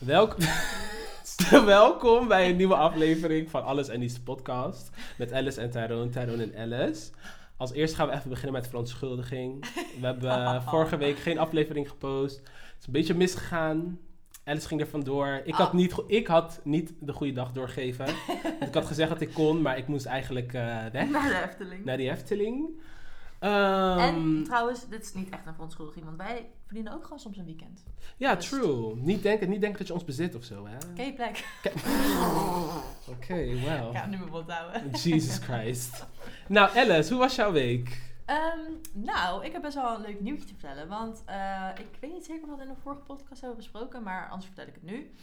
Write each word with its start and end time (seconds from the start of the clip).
Welk... 0.00 0.36
Welkom 1.64 2.28
bij 2.28 2.50
een 2.50 2.56
nieuwe 2.56 2.74
aflevering 2.74 3.50
van 3.50 3.64
Alles 3.64 3.88
en 3.88 3.98
Niets 4.00 4.20
podcast. 4.20 4.90
Met 5.18 5.32
Alice 5.32 5.60
en 5.60 5.70
Tyrone, 5.70 6.08
Tyrone 6.10 6.50
en 6.52 6.72
Alice. 6.72 7.10
Als 7.56 7.72
eerst 7.72 7.94
gaan 7.94 8.08
we 8.08 8.14
even 8.14 8.28
beginnen 8.28 8.52
met 8.52 8.68
verontschuldiging. 8.68 9.64
We 10.00 10.06
hebben 10.06 10.62
vorige 10.70 10.96
week 10.96 11.18
geen 11.18 11.38
aflevering 11.38 11.88
gepost. 11.88 12.36
Het 12.36 12.76
is 12.80 12.86
een 12.86 12.92
beetje 12.92 13.14
misgegaan. 13.14 13.98
Alice 14.44 14.66
ging 14.68 14.80
er 14.80 14.86
vandoor. 14.88 15.40
Ik 15.44 15.54
had, 15.54 15.66
Ah. 15.68 15.72
niet, 15.74 15.94
ik 16.06 16.26
had 16.26 16.60
niet 16.64 16.92
de 17.00 17.12
goede 17.12 17.32
dag 17.32 17.52
doorgegeven. 17.52 18.04
Want 18.58 18.66
ik 18.66 18.74
had 18.74 18.86
gezegd 18.86 19.10
dat 19.10 19.20
ik 19.20 19.32
kon, 19.34 19.62
maar 19.62 19.78
ik 19.78 19.86
moest 19.88 20.06
eigenlijk 20.06 20.52
eh, 20.52 20.76
weg 20.92 21.10
Naar 21.10 21.28
de 21.28 21.42
Efteling. 21.48 21.84
naar 21.84 21.96
die 21.96 22.10
Efteling. 22.10 22.80
Ehm, 23.38 23.98
en 23.98 24.44
trouwens, 24.44 24.88
dit 24.88 25.02
is 25.04 25.12
niet 25.14 25.28
echt 25.30 25.46
een 25.46 25.52
verontschuldiging, 25.54 26.04
want 26.04 26.16
wij 26.16 26.48
verdienen 26.70 26.92
ook 26.92 27.02
gewoon 27.04 27.18
soms 27.18 27.36
een 27.36 27.44
weekend. 27.44 27.84
ja, 28.16 28.34
dus- 28.34 28.48
true. 28.48 28.96
Niet 28.96 29.22
denken, 29.22 29.48
niet 29.48 29.60
denken 29.60 29.78
dat 29.78 29.86
je 29.86 29.92
ons 29.92 30.04
bezit 30.04 30.34
of 30.34 30.44
zo, 30.44 30.66
hè? 30.66 31.02
Je 31.04 31.12
plek? 31.14 31.44
Oké, 33.14 33.34
well. 33.34 33.88
Ik 33.88 33.96
ga 33.96 34.06
nu 34.06 34.18
mijn 34.18 34.30
mond 34.30 34.50
houden. 34.50 34.90
Jesus 34.90 35.38
Christ. 35.38 36.06
Nou, 36.48 36.76
Alice, 36.78 37.10
hoe 37.10 37.18
was 37.18 37.34
jouw 37.34 37.52
week? 37.52 38.00
Ehm, 38.24 38.58
nou, 38.92 39.44
ik 39.44 39.52
heb 39.52 39.62
best 39.62 39.74
wel 39.74 39.94
een 39.94 40.00
leuk 40.00 40.20
nieuwtje 40.20 40.46
te 40.46 40.54
vertellen. 40.58 40.88
Want 40.88 41.22
eh, 41.26 41.68
ik 41.78 41.98
weet 42.00 42.12
niet 42.12 42.24
zeker 42.24 42.42
of 42.42 42.50
we 42.50 42.56
dat 42.56 42.66
in 42.66 42.74
de 42.74 42.80
vorige 42.80 43.00
podcast 43.02 43.40
hebben 43.40 43.58
besproken, 43.58 44.02
maar 44.02 44.28
anders 44.28 44.46
vertel 44.46 44.66
ik 44.66 44.74
het 44.74 44.82
nu. 44.82 45.14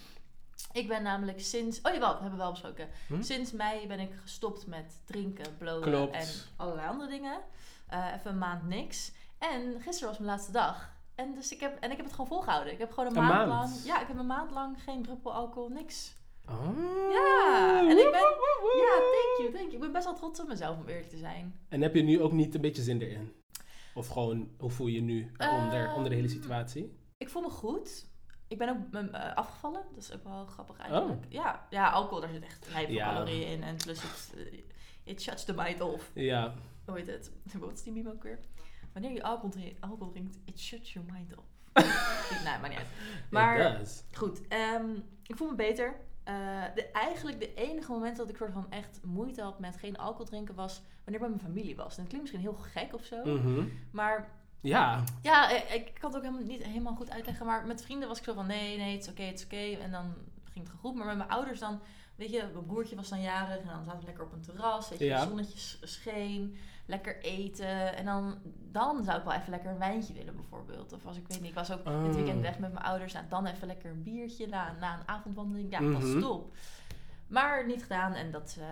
Ik 0.72 0.88
ben 0.88 1.04
namelijk 1.04 1.40
sinds. 1.41 1.82
Oh 1.82 1.94
jawel, 1.94 2.12
dat 2.12 2.20
hebben 2.20 2.38
we 2.38 2.44
wel 2.44 2.52
besproken. 2.52 2.88
Hm? 3.08 3.22
Sinds 3.22 3.52
mei 3.52 3.88
ben 3.88 4.00
ik 4.00 4.12
gestopt 4.22 4.68
met 4.68 5.02
drinken, 5.05 5.58
blowen 5.58 5.82
Klopt. 5.82 6.16
en 6.16 6.27
allerlei 6.55 6.88
andere 6.88 7.10
dingen. 7.10 7.40
Eh, 7.88 8.05
even 8.16 8.32
een 8.32 8.38
maand 8.38 8.68
niks. 8.68 9.12
En 9.38 9.82
gisteren 9.82 10.10
was 10.10 10.18
mijn 10.18 10.30
laatste 10.32 10.52
dag. 10.52 10.96
En, 11.17 11.34
dus 11.35 11.52
ik 11.52 11.59
heb, 11.59 11.77
en 11.80 11.91
ik 11.91 11.95
heb 11.98 12.05
het 12.05 12.16
gewoon 12.16 12.27
volgehouden. 12.30 12.73
Ik 12.73 12.80
heb 12.80 12.91
gewoon 12.91 13.09
een, 13.09 13.17
Een 13.17 13.23
maand, 13.27 13.49
maand? 13.49 13.70
lang. 13.71 13.84
Ja, 13.85 14.02
ik 14.02 14.07
heb 14.07 14.17
een 14.17 14.26
maand 14.26 14.52
lang 14.52 14.84
geen 14.84 15.03
druppel 15.03 15.34
alcohol, 15.34 15.70
niks. 15.70 16.16
Oh. 16.49 16.77
Ja, 17.12 17.79
en 17.79 17.98
ik 17.98 18.12
ben-. 18.12 18.35
Ja, 18.77 18.96
thank 19.12 19.37
you, 19.37 19.51
thank 19.51 19.62
you. 19.71 19.74
Ik 19.74 19.79
ben 19.79 19.91
best 19.91 20.05
wel 20.05 20.13
trots 20.15 20.40
op 20.40 20.48
mezelf 20.48 20.77
om 20.77 20.87
eerlijk 20.87 21.09
te 21.09 21.18
zijn. 21.18 21.59
En 21.70 21.82
heb 21.82 21.96
je 21.96 22.01
nu 22.04 22.21
ook 22.21 22.32
niet 22.32 22.55
een 22.55 22.62
beetje 22.62 22.82
zin 22.82 23.01
erin? 23.01 23.34
Of 23.96 24.07
gewoon, 24.07 24.49
hoe 24.57 24.70
voel 24.70 24.87
je 24.87 24.93
je 24.93 25.01
nu 25.01 25.32
onder, 25.62 25.85
Ehm, 25.85 25.93
onder 25.96 26.09
de 26.09 26.15
hele 26.15 26.27
situatie? 26.27 26.98
Ik 27.18 27.29
voel 27.29 27.41
me 27.41 27.49
goed. 27.49 28.05
Ik 28.48 28.57
ben 28.57 28.70
ook 28.70 28.77
mm, 28.91 29.09
eh, 29.13 29.35
afgevallen. 29.35 29.81
Dat 29.93 30.04
is 30.04 30.13
ook 30.13 30.24
wel 30.24 30.46
grappig 30.46 30.77
eigenlijk. 30.77 31.26
Oh. 31.26 31.31
Ja, 31.31 31.68
ja, 31.70 31.90
alcohol, 31.90 32.20
daar 32.21 32.29
zit 32.34 32.43
echt 32.43 32.68
lijp 32.71 32.90
Ja. 32.90 33.13
calorieën 33.13 33.48
in. 33.48 33.63
En 33.63 33.76
plus 33.76 34.02
het, 34.02 34.34
eh, 34.37 34.59
it 35.04 35.21
shuts 35.21 35.43
the 35.46 35.54
mind 35.54 35.81
off. 35.81 36.12
Ja. 36.13 36.54
Hoe 36.85 36.98
heet 36.98 37.07
het? 37.07 37.31
Wat 37.59 37.71
is 37.74 37.84
die 37.84 37.93
meme 37.93 38.12
ook 38.12 38.24
weer? 38.24 38.40
Wanneer 38.98 39.15
je 39.15 39.23
alcohol 39.23 39.49
drinkt, 39.49 39.81
alcohol 39.81 40.12
drinkt 40.12 40.37
it 40.45 40.59
shuts 40.59 40.93
your 40.93 41.12
mind 41.12 41.34
off. 41.37 41.48
nee, 42.45 42.59
maar 42.62 42.70
niet 42.70 42.77
uit. 42.77 42.87
Maar 43.31 43.81
goed, 44.13 44.48
ehm, 44.48 44.90
ik 45.23 45.35
voel 45.37 45.49
me 45.49 45.55
beter. 45.55 45.95
Eh, 46.23 46.63
de, 46.76 46.85
eigenlijk 46.91 47.40
de 47.40 47.53
enige 47.53 47.91
moment 47.91 48.18
dat 48.18 48.29
ik 48.29 48.37
soort 48.37 48.51
van 48.53 48.65
echt 48.71 48.99
moeite 49.03 49.41
had 49.41 49.59
met 49.59 49.77
geen 49.77 49.98
alcohol 49.98 50.25
drinken 50.25 50.55
was 50.55 50.81
wanneer 51.03 51.13
ik 51.13 51.20
bij 51.20 51.29
mijn 51.29 51.53
familie 51.53 51.75
was. 51.75 51.98
En 51.98 52.03
dat 52.03 52.07
klinkt 52.07 52.21
misschien 52.31 52.41
heel 52.53 52.53
gek 52.71 52.93
of 52.93 53.03
zo. 53.03 53.37
Mhm. 53.37 53.68
Maar 53.91 54.29
Ja. 54.62 55.03
ja, 55.21 55.49
ik, 55.49 55.70
ik 55.70 55.93
kan 55.99 56.09
het 56.13 56.18
ook 56.20 56.25
helemaal 56.25 56.48
niet 56.48 56.63
helemaal 56.63 56.95
goed 56.95 57.09
uitleggen. 57.12 57.45
Maar 57.45 57.65
met 57.65 57.81
vrienden 57.84 58.07
was 58.07 58.18
ik 58.18 58.23
zo 58.23 58.34
van 58.34 58.48
nee, 58.48 58.77
nee, 58.77 58.93
het 58.93 59.01
is 59.03 59.09
oké, 59.09 59.21
het 59.23 59.40
is 59.40 59.45
oké. 59.45 59.81
En 59.84 59.91
dan 59.91 60.13
ging 60.51 60.65
het 60.68 60.75
goed. 60.79 60.95
Maar 60.95 61.05
met 61.05 61.18
mijn 61.18 61.29
ouders 61.29 61.59
dan, 61.59 61.79
weet 62.15 62.31
je, 62.31 62.49
mijn 62.53 62.65
broertje 62.65 62.95
was 62.95 63.09
dan 63.09 63.21
jarig. 63.21 63.57
En 63.62 63.68
dan 63.68 63.84
zaten 63.84 63.99
we 63.99 64.06
lekker 64.06 64.23
op 64.23 64.34
een 64.34 64.41
terras. 64.41 64.90
Weet 64.90 65.00
je, 65.00 65.06
Ja. 65.06 65.19
het 65.19 65.28
zonnetje 65.28 65.57
s- 65.59 65.78
scheen. 65.81 66.57
Lekker 66.88 67.22
eten. 67.22 67.96
En 67.97 68.06
dan, 68.06 68.38
dan 68.72 69.03
zou 69.03 69.18
ik 69.18 69.24
wel 69.24 69.34
even 69.34 69.50
lekker 69.50 69.69
een 69.72 69.78
wijntje 69.78 70.13
willen 70.13 70.35
bijvoorbeeld. 70.35 70.94
Of 70.94 71.06
als 71.06 71.18
ik 71.18 71.28
weet 71.28 71.40
niet, 71.41 71.50
ik 71.50 71.56
was 71.56 71.72
ook 71.72 71.88
Oh. 71.88 72.03
dit 72.03 72.16
weekend 72.16 72.41
weg 72.41 72.59
met 72.59 72.74
mijn 72.74 72.85
ouders. 72.85 73.13
Nou, 73.13 73.25
dan 73.30 73.46
even 73.46 73.68
lekker 73.68 73.91
een 73.91 74.03
biertje 74.03 74.47
na, 74.47 74.72
na 74.80 74.94
een 75.00 75.08
avondwandeling. 75.08 75.72
Ja, 75.72 75.80
dat 75.80 75.90
Mhm. 75.90 76.16
is 76.18 76.22
top. 76.24 76.56
Maar 77.28 77.66
niet 77.66 77.81
gedaan. 77.81 78.13
En 78.13 78.31
dat 78.31 78.58
eh, 78.59 78.66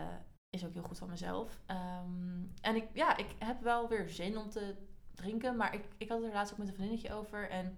is 0.50 0.66
ook 0.66 0.74
heel 0.74 0.84
goed 0.84 0.98
van 0.98 1.10
mezelf. 1.10 1.60
Ehm, 1.66 2.42
en 2.62 2.76
ik, 2.76 2.88
ja, 2.94 3.18
ik 3.18 3.36
heb 3.40 3.62
wel 3.62 3.88
weer 3.90 4.10
zin 4.10 4.38
om 4.38 4.50
te 4.50 4.76
drinken. 5.16 5.56
Maar 5.56 5.74
ik, 5.74 5.84
ik 5.98 6.10
had 6.10 6.18
het 6.20 6.28
er 6.28 6.34
laatst 6.34 6.52
ook 6.54 6.60
met 6.60 6.68
een 6.68 6.74
vriendinnetje 6.74 7.14
over. 7.14 7.50
En 7.50 7.78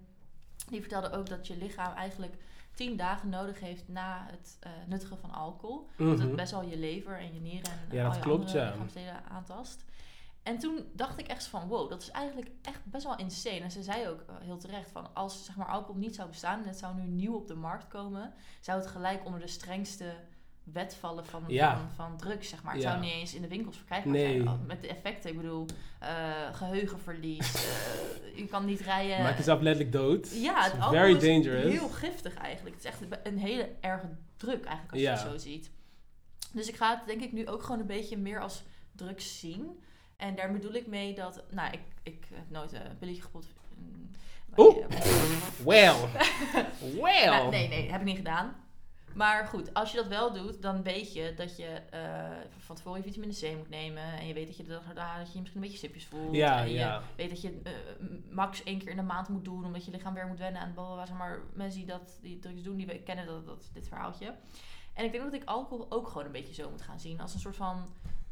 die 0.70 0.80
vertelde 0.80 1.10
ook 1.10 1.28
dat 1.28 1.46
je 1.46 1.56
lichaam 1.56 1.94
eigenlijk 1.94 2.34
tien 2.74 2.96
dagen 2.96 3.28
nodig 3.28 3.60
heeft 3.60 3.88
na 3.88 4.26
het 4.30 4.56
eh, 4.60 4.70
nuttigen 4.86 5.18
van 5.18 5.30
alcohol. 5.32 5.88
Dat 5.96 6.06
Mhm. 6.06 6.20
het 6.20 6.36
best 6.36 6.50
wel 6.52 6.62
je 6.62 6.78
lever 6.78 7.18
en 7.18 7.34
je 7.34 7.40
nieren 7.40 7.70
en 7.72 7.96
Ja, 7.96 8.02
al 8.02 8.08
dat 8.08 8.16
je 8.18 8.22
klopt, 8.24 8.40
andere 8.44 8.58
ja. 8.64 8.70
lichaamsdelen 8.70 9.24
aantast. 9.30 9.84
En 10.48 10.58
toen 10.58 10.84
dacht 10.92 11.18
ik 11.18 11.26
echt 11.26 11.44
van, 11.46 11.68
wow, 11.68 11.90
dat 11.90 12.02
is 12.02 12.10
eigenlijk 12.10 12.50
echt 12.62 12.80
best 12.84 13.04
wel 13.04 13.16
insane. 13.16 13.60
En 13.60 13.70
ze 13.70 13.82
zei 13.82 14.08
ook 14.08 14.20
eh, 14.28 14.34
heel 14.40 14.56
terecht 14.58 14.90
van, 14.90 15.14
als 15.14 15.44
zeg 15.44 15.56
maar 15.56 15.66
alcohol 15.66 16.00
niet 16.00 16.14
zou 16.14 16.28
bestaan 16.28 16.62
en 16.62 16.68
het 16.68 16.78
zou 16.78 16.94
nu 16.94 17.02
nieuw 17.06 17.34
op 17.34 17.46
de 17.48 17.54
markt 17.54 17.88
komen, 17.88 18.32
zou 18.60 18.78
het 18.80 18.86
gelijk 18.90 19.24
onder 19.24 19.40
de 19.40 19.46
strengste 19.48 20.14
wet 20.62 20.94
vallen 20.94 21.26
van, 21.26 21.44
Ja. 21.46 21.76
van, 21.76 21.90
van 21.94 22.16
drugs, 22.16 22.48
zeg 22.48 22.62
maar. 22.62 22.72
Het 22.74 22.82
Ja. 22.82 22.90
zou 22.90 23.02
niet 23.02 23.12
eens 23.12 23.34
in 23.34 23.42
de 23.42 23.48
winkels 23.48 23.76
verkrijgbaar 23.76 24.12
Nee. 24.12 24.42
zijn. 24.42 24.66
Met 24.66 24.82
de 24.82 24.88
effecten, 24.88 25.30
ik 25.30 25.36
bedoel, 25.36 25.66
eh, 26.00 26.54
geheugenverlies, 26.54 27.54
eh, 27.54 28.36
je 28.36 28.46
kan 28.46 28.64
niet 28.64 28.80
rijden. 28.80 29.22
Maak 29.22 29.36
jezelf 29.36 29.60
letterlijk 29.60 29.92
dood. 29.96 30.30
Ja, 30.34 30.62
het 30.62 30.72
alcohol 30.72 30.92
very 30.94 31.16
is 31.16 31.22
dangerous. 31.22 31.72
heel 31.72 31.88
giftig 31.88 32.34
eigenlijk. 32.34 32.76
Het 32.76 32.84
is 32.84 32.90
echt 32.90 33.26
een 33.26 33.38
hele 33.38 33.70
erge 33.80 34.08
druk 34.36 34.64
eigenlijk 34.64 34.92
als 34.92 35.00
Ja. 35.00 35.12
je 35.12 35.18
het 35.18 35.30
zo 35.30 35.38
ziet. 35.48 35.70
Dus 36.52 36.68
ik 36.68 36.76
ga 36.76 36.96
het 36.96 37.06
denk 37.06 37.20
ik 37.22 37.32
nu 37.32 37.46
ook 37.48 37.62
gewoon 37.62 37.80
een 37.80 37.86
beetje 37.86 38.16
meer 38.18 38.40
als 38.40 38.62
drugs 38.92 39.38
zien. 39.40 39.80
En 40.18 40.34
daar 40.34 40.52
bedoel 40.52 40.72
ik 40.72 40.86
mee 40.86 41.14
dat, 41.14 41.44
nou, 41.50 41.72
ik, 41.72 41.80
ik 42.02 42.26
heb 42.34 42.50
nooit 42.50 42.72
een 42.72 42.98
pilletje 42.98 43.22
gepot. 43.22 43.46
mm, 43.76 44.10
Oeh. 44.56 44.76
Well. 45.64 45.94
Well. 47.00 47.26
Nou, 47.30 47.50
nee, 47.50 47.68
nee, 47.68 47.90
heb 47.90 48.00
ik 48.00 48.06
niet 48.06 48.16
gedaan. 48.16 48.56
Maar 49.14 49.46
goed, 49.46 49.74
als 49.74 49.90
je 49.90 49.96
dat 49.96 50.06
wel 50.06 50.32
doet, 50.32 50.62
dan 50.62 50.82
weet 50.82 51.12
je 51.12 51.34
dat 51.36 51.56
je 51.56 51.66
eh, 51.66 52.36
van 52.58 52.76
tevoren 52.76 52.98
je 52.98 53.12
vitamine 53.12 53.34
C 53.34 53.56
moet 53.56 53.68
nemen. 53.68 54.02
En 54.02 54.26
je 54.26 54.34
weet 54.34 54.46
dat 54.46 54.56
je 54.56 54.62
erna 54.62 55.18
dat 55.18 55.32
je 55.32 55.38
misschien 55.40 55.62
een 55.62 55.68
beetje 55.68 55.86
sipjes 55.86 56.06
voelt. 56.06 56.34
Ja, 56.34 56.60
en 56.60 56.68
je 56.68 56.74
ja. 56.74 57.02
weet 57.16 57.28
dat 57.30 57.40
je 57.40 57.60
eh, 57.62 57.72
max 58.30 58.62
één 58.62 58.78
keer 58.78 58.88
in 58.90 58.96
de 58.96 59.02
maand 59.02 59.28
moet 59.28 59.44
doen, 59.44 59.64
omdat 59.64 59.84
je 59.84 59.90
lichaam 59.90 60.14
weer 60.14 60.26
moet 60.26 60.38
wennen 60.38 60.62
aan 60.62 60.74
bal. 60.74 60.96
Zeg 61.06 61.16
maar 61.16 61.40
mensen 61.52 61.78
die 61.78 61.88
dat 61.88 62.18
die 62.22 62.38
drugs 62.38 62.62
doen, 62.62 62.76
die 62.76 63.02
kennen 63.02 63.26
dat, 63.26 63.46
dat, 63.46 63.70
dit 63.72 63.88
verhaaltje. 63.88 64.34
En 64.94 65.04
ik 65.04 65.12
denk 65.12 65.24
dat 65.24 65.32
ik 65.32 65.44
alcohol 65.44 65.86
ook 65.88 66.08
gewoon 66.08 66.26
een 66.26 66.32
beetje 66.32 66.54
zo 66.54 66.70
moet 66.70 66.82
gaan 66.82 67.00
zien. 67.00 67.20
Als 67.20 67.34
een 67.34 67.40
soort 67.40 67.56
van 67.56 67.86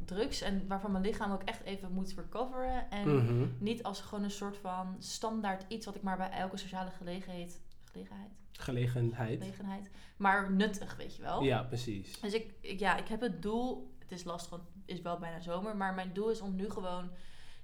drugs. 0.05 0.41
En 0.41 0.67
waarvan 0.69 0.93
mijn 0.93 1.05
lichaam 1.05 1.33
ook 1.33 1.43
echt 1.43 1.63
even 1.63 1.93
moet 1.93 2.15
recoveren. 2.17 2.91
En 2.91 3.17
Mhm. 3.17 3.47
niet 3.59 3.83
als 3.83 4.01
gewoon 4.01 4.25
een 4.25 4.31
soort 4.31 4.57
van 4.57 4.97
standaard 4.99 5.65
iets 5.69 5.87
wat 5.87 5.95
ik 5.95 6.03
maar 6.03 6.17
bij 6.17 6.31
elke 6.31 6.57
sociale 6.57 6.91
gelegenheid. 6.91 7.61
Gelegenheid? 7.93 8.31
Gelegenheid. 8.53 9.39
Gelegenheid. 9.41 9.91
Maar 10.17 10.53
nuttig, 10.53 10.97
weet 10.97 11.17
je 11.17 11.23
wel. 11.23 11.43
Ja, 11.43 11.63
precies. 11.63 12.21
Dus 12.21 12.33
ik, 12.33 12.55
ik- 12.61 12.79
ja, 12.79 12.97
ik 12.97 13.09
heb 13.09 13.21
het 13.21 13.43
doel. 13.43 13.95
Het 13.99 14.13
is 14.13 14.25
lastig, 14.25 14.51
want 14.51 14.63
het 14.63 14.97
is 14.97 15.01
wel 15.01 15.19
bijna 15.19 15.41
zomer. 15.41 15.77
Maar 15.77 15.95
mijn 15.95 16.13
doel 16.13 16.31
is 16.31 16.41
om 16.41 16.55
nu 16.57 16.71
gewoon 16.71 17.11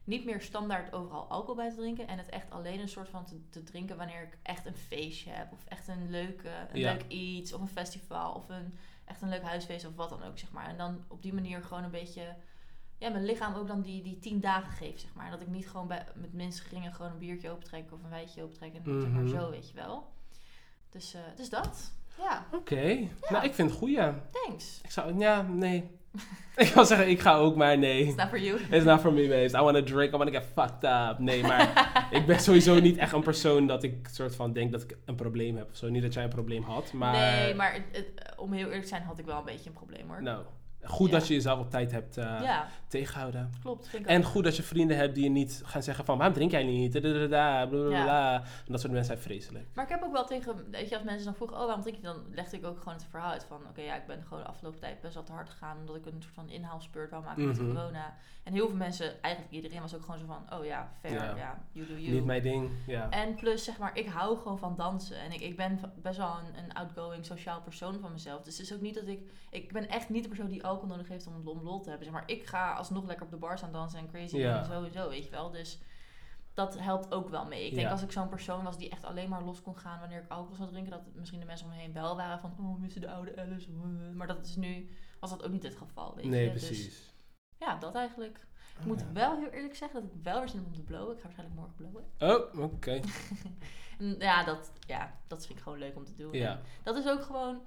niet 0.05 0.25
meer 0.25 0.41
standaard 0.41 0.93
overal 0.93 1.27
alcohol 1.29 1.55
bij 1.55 1.71
te 1.71 1.77
drinken. 1.77 2.09
En 2.09 2.19
het 2.19 2.29
echt 2.29 2.51
alleen 2.51 2.81
een 2.81 2.89
soort 2.89 3.09
van 3.09 3.25
te, 3.25 3.49
te 3.49 3.63
drinken 3.63 3.97
wanneer 3.97 4.23
ik 4.23 4.39
echt 4.43 4.67
een 4.67 4.77
feestje 4.77 5.31
heb. 5.31 5.53
Of 5.53 5.65
echt 5.65 5.89
een, 5.89 6.11
leuke, 6.11 6.49
een 6.73 6.79
Ja. 6.81 6.93
leuk 6.93 7.05
iets. 7.09 7.53
Of 7.53 7.61
een 7.61 7.69
festival. 7.69 8.33
Of 8.35 8.49
een, 8.49 8.75
echt 9.13 9.23
een 9.23 9.29
leuk 9.29 9.43
huisfeest. 9.43 9.87
Of 9.87 9.95
wat 9.95 10.09
dan 10.11 10.23
ook, 10.23 10.39
zeg 10.39 10.51
maar. 10.53 10.67
En 10.69 10.77
dan 10.77 11.05
op 11.09 11.23
die 11.23 11.35
manier 11.35 11.63
gewoon 11.63 11.85
een 11.85 11.91
beetje... 11.91 12.35
Ja, 12.99 13.09
mijn 13.11 13.25
lichaam 13.25 13.55
ook 13.55 13.67
dan 13.67 13.81
die, 13.83 14.03
die 14.03 14.19
tien 14.19 14.41
dagen 14.41 14.73
geeft, 14.73 15.01
zeg 15.01 15.15
maar. 15.15 15.31
Dat 15.31 15.41
ik 15.41 15.47
niet 15.49 15.69
gewoon 15.69 15.87
bij, 15.87 16.07
met 16.15 16.33
mensen 16.33 16.65
geringen 16.65 16.93
gewoon 16.93 17.11
een 17.13 17.19
biertje 17.19 17.51
opentrek. 17.51 17.93
Of 17.93 18.03
een 18.03 18.11
wijtje 18.11 18.43
opentrek. 18.43 18.75
En 18.75 19.01
zeg 19.01 19.11
maar 19.11 19.23
Mhm. 19.23 19.35
zo, 19.39 19.51
weet 19.51 19.69
je 19.69 19.75
wel. 19.75 20.07
Dus, 20.91 21.15
eh, 21.15 21.21
dus 21.37 21.49
dat. 21.51 21.93
Ja, 22.19 22.47
Oké. 22.53 23.09
Nou, 23.31 23.45
ik 23.45 23.55
vind 23.55 23.71
het 23.71 23.79
goeie. 23.79 24.13
thanks. 24.31 24.81
Ik 24.83 24.91
zou... 24.91 25.19
Ja, 25.19 25.43
nee. 25.43 25.91
ik 26.57 26.67
wil 26.75 26.85
zeggen, 26.85 27.09
ik 27.09 27.21
ga 27.21 27.35
ook, 27.37 27.57
maar 27.57 27.79
nee. 27.79 28.05
It's 28.07 28.15
not 28.17 28.29
for 28.29 28.39
you. 28.41 28.61
It's 28.71 28.85
not 28.85 29.01
for 29.01 29.13
me, 29.13 29.29
babes. 29.29 29.53
I 29.53 29.57
want 29.61 29.77
to 29.77 29.83
drink, 29.83 30.15
I 30.15 30.17
want 30.17 30.33
to 30.33 30.39
get 30.39 30.49
fucked 30.55 30.85
up. 30.85 31.19
Nee, 31.19 31.43
maar 31.43 31.91
ik 32.19 32.27
ben 32.27 32.41
sowieso 32.41 32.81
niet 32.81 32.97
echt 32.97 33.13
een 33.13 33.23
persoon 33.23 33.67
dat 33.67 33.83
ik 33.83 34.09
soort 34.11 34.35
van 34.37 34.53
denk 34.53 34.73
dat 34.73 34.83
ik 34.83 34.97
een 35.05 35.15
probleem 35.15 35.57
heb 35.57 35.69
of 35.71 35.77
zo. 35.77 35.89
Niet 35.89 36.03
dat 36.03 36.15
jij 36.15 36.23
een 36.23 36.29
probleem 36.29 36.63
had, 36.63 36.93
maar... 36.93 37.13
Nee, 37.13 37.55
maar 37.55 37.73
het, 37.73 37.83
het- 37.93 38.35
om 38.37 38.53
heel 38.53 38.65
eerlijk 38.65 38.83
te 38.83 38.89
zijn 38.89 39.03
had 39.03 39.19
ik 39.19 39.25
wel 39.25 39.39
een 39.39 39.45
beetje 39.45 39.69
een 39.71 39.77
probleem 39.77 40.09
hoor. 40.09 40.23
Nou, 40.23 40.43
goed 40.85 41.11
Ja. 41.11 41.19
dat 41.19 41.27
je 41.29 41.35
jezelf 41.35 41.61
op 41.61 41.71
tijd 41.71 41.93
hebt 41.93 42.17
eh, 42.17 42.25
ja, 42.43 42.67
tegengehouden. 42.87 43.51
klopt. 43.63 43.89
Vind 43.89 44.03
ik 44.03 44.09
En 44.09 44.19
ook. 44.21 44.27
goed 44.27 44.45
dat 44.45 44.57
je 44.57 44.63
vrienden 44.63 44.97
hebt 44.97 45.15
die 45.15 45.25
je 45.25 45.31
niet 45.31 45.63
gaan 45.65 45.83
zeggen 45.83 46.05
van... 46.05 46.17
Waarom 46.17 46.35
drink 46.35 46.51
jij 46.51 46.65
niet? 46.65 47.01
Blablabla. 47.01 48.33
Ja. 48.33 48.35
En 48.43 48.73
dat 48.73 48.81
soort 48.81 48.93
mensen 48.93 49.05
zijn 49.15 49.19
vreselijk. 49.19 49.67
Maar 49.75 49.85
ik 49.85 49.91
heb 49.91 50.03
ook 50.03 50.13
wel 50.13 50.25
tegen, 50.27 50.71
weet 50.71 50.89
je, 50.89 50.95
als 50.95 51.05
mensen 51.05 51.25
dan 51.25 51.35
vroegen, 51.35 51.57
oh 51.57 51.65
waarom 51.65 51.83
drink 51.83 51.97
je 51.97 52.03
dan? 52.03 52.17
Legde 52.31 52.57
ik 52.57 52.67
ook 52.67 52.79
gewoon 52.79 52.95
het 52.95 53.07
verhaal 53.11 53.31
uit 53.31 53.45
van, 53.49 53.61
oké 53.69 53.81
ja, 53.81 53.95
ik 53.97 54.07
ben 54.07 54.23
gewoon 54.23 54.43
de 54.43 54.49
afgelopen 54.49 54.81
tijd 54.81 55.01
best 55.01 55.15
wel 55.15 55.23
te 55.23 55.33
hard 55.33 55.49
gegaan. 55.51 55.77
Omdat 55.79 55.97
ik 55.97 56.07
een 56.07 56.23
soort 56.23 56.35
van 56.35 56.49
inhaalspeurt 56.51 57.11
wou 57.11 57.23
maken 57.25 57.49
Mhm. 57.49 57.65
met 57.65 57.75
corona. 57.75 58.15
En 58.43 58.53
heel 58.53 58.69
veel 58.69 58.77
mensen, 58.77 59.23
eigenlijk 59.23 59.55
iedereen 59.55 59.81
was 59.81 59.95
ook 59.95 60.03
gewoon 60.05 60.19
zo 60.19 60.27
van, 60.27 60.59
oh 60.59 60.65
ja, 60.65 60.93
fair, 61.01 61.15
Ja. 61.37 61.63
you 61.73 61.87
do 61.87 61.95
you. 61.95 62.13
Niet 62.15 62.25
mijn 62.25 62.43
ding, 62.43 62.71
ja. 62.87 63.11
En 63.11 63.35
plus, 63.35 63.65
zeg 63.65 63.79
maar, 63.79 63.97
ik 63.99 64.07
hou 64.09 64.37
gewoon 64.37 64.59
van 64.59 64.75
dansen. 64.77 65.17
En 65.21 65.33
ik, 65.33 65.41
ik 65.41 65.57
ben 65.57 65.81
best 66.03 66.17
wel 66.19 66.39
een, 66.39 66.65
een 66.65 66.73
outgoing, 66.73 67.25
sociaal 67.27 67.61
persoon 67.61 68.01
van 68.01 68.13
mezelf. 68.13 68.43
Dus 68.43 68.57
het 68.59 68.67
is 68.67 68.75
ook 68.75 68.81
niet 68.81 68.95
dat 68.95 69.07
ik... 69.07 69.21
Ik 69.51 69.73
ben 69.73 69.89
echt 69.89 70.09
niet 70.09 70.23
de 70.23 70.29
persoon 70.29 70.49
die 70.49 70.65
alcohol 70.73 70.95
nodig 70.97 71.09
heeft 71.09 71.27
om, 71.27 71.49
om 71.49 71.63
lol 71.63 71.81
te 71.81 71.89
hebben. 71.89 72.07
Zeg 72.09 72.17
maar, 72.17 72.29
ik 72.31 72.47
ga 72.47 72.73
alsnog 72.73 73.05
lekker 73.05 73.25
op 73.25 73.31
de 73.33 73.39
bar 73.39 73.59
staan 73.59 73.73
dansen 73.73 73.99
en 73.99 74.09
crazy 74.09 74.37
Ja. 74.37 74.59
en 74.59 74.65
sowieso, 74.65 75.09
weet 75.09 75.25
je 75.25 75.31
wel. 75.31 75.51
Dus 75.51 75.79
dat 76.55 76.79
helpt 76.79 77.15
ook 77.15 77.29
wel 77.29 77.45
mee. 77.47 77.65
Ik 77.67 77.71
denk 77.75 77.87
Ja. 77.87 77.93
als 77.93 78.03
ik 78.03 78.13
zo'n 78.13 78.29
persoon 78.29 78.65
was 78.65 78.79
die 78.79 78.91
echt 78.91 79.05
alleen 79.05 79.29
maar 79.29 79.43
los 79.43 79.63
kon 79.63 79.77
gaan 79.79 80.01
wanneer 80.01 80.23
ik 80.23 80.31
alcohol 80.31 80.57
zou 80.57 80.69
drinken, 80.71 80.91
dat 80.93 81.01
misschien 81.15 81.41
de 81.41 81.47
mensen 81.47 81.67
om 81.67 81.73
me 81.73 81.79
heen 81.79 81.93
wel 81.93 82.17
waren 82.17 82.39
van, 82.41 82.55
oh, 82.59 82.75
we 82.75 82.81
missen 82.81 83.01
de 83.01 83.11
oude 83.11 83.41
Alice. 83.41 83.71
Maar 84.15 84.27
dat 84.27 84.47
is 84.47 84.57
nu, 84.57 84.89
was 85.21 85.31
dat 85.31 85.43
ook 85.45 85.51
niet 85.53 85.63
het 85.63 85.77
geval, 85.77 86.15
weet 86.15 86.25
Nee, 86.25 86.45
je. 86.45 86.53
Dus, 86.53 86.67
precies. 86.67 87.15
ja, 87.59 87.77
dat 87.79 87.95
eigenlijk. 87.95 88.47
Ik 88.79 88.85
moet 88.87 89.01
Ja. 89.01 89.13
wel 89.13 89.37
heel 89.39 89.49
eerlijk 89.51 89.75
zeggen 89.77 90.01
dat 90.03 90.11
ik 90.15 90.23
wel 90.23 90.39
weer 90.39 90.49
zin 90.49 90.59
heb 90.59 90.67
om 90.69 90.75
te 90.75 90.83
blowen. 90.83 91.15
Ik 91.15 91.21
ga 91.21 91.23
waarschijnlijk 91.29 91.59
morgen 91.61 91.75
blowen. 91.77 92.05
Oh, 92.55 92.63
oké. 92.65 93.01
Ja, 94.19 94.45
dat, 94.45 94.73
ja, 94.87 95.13
dat 95.27 95.47
vind 95.47 95.59
ik 95.59 95.65
gewoon 95.65 95.79
leuk 95.79 95.97
om 95.97 96.05
te 96.05 96.15
doen. 96.15 96.33
Ja. 96.33 96.51
En 96.53 96.61
dat 96.83 96.97
is 96.97 97.09
ook 97.09 97.23
gewoon, 97.23 97.61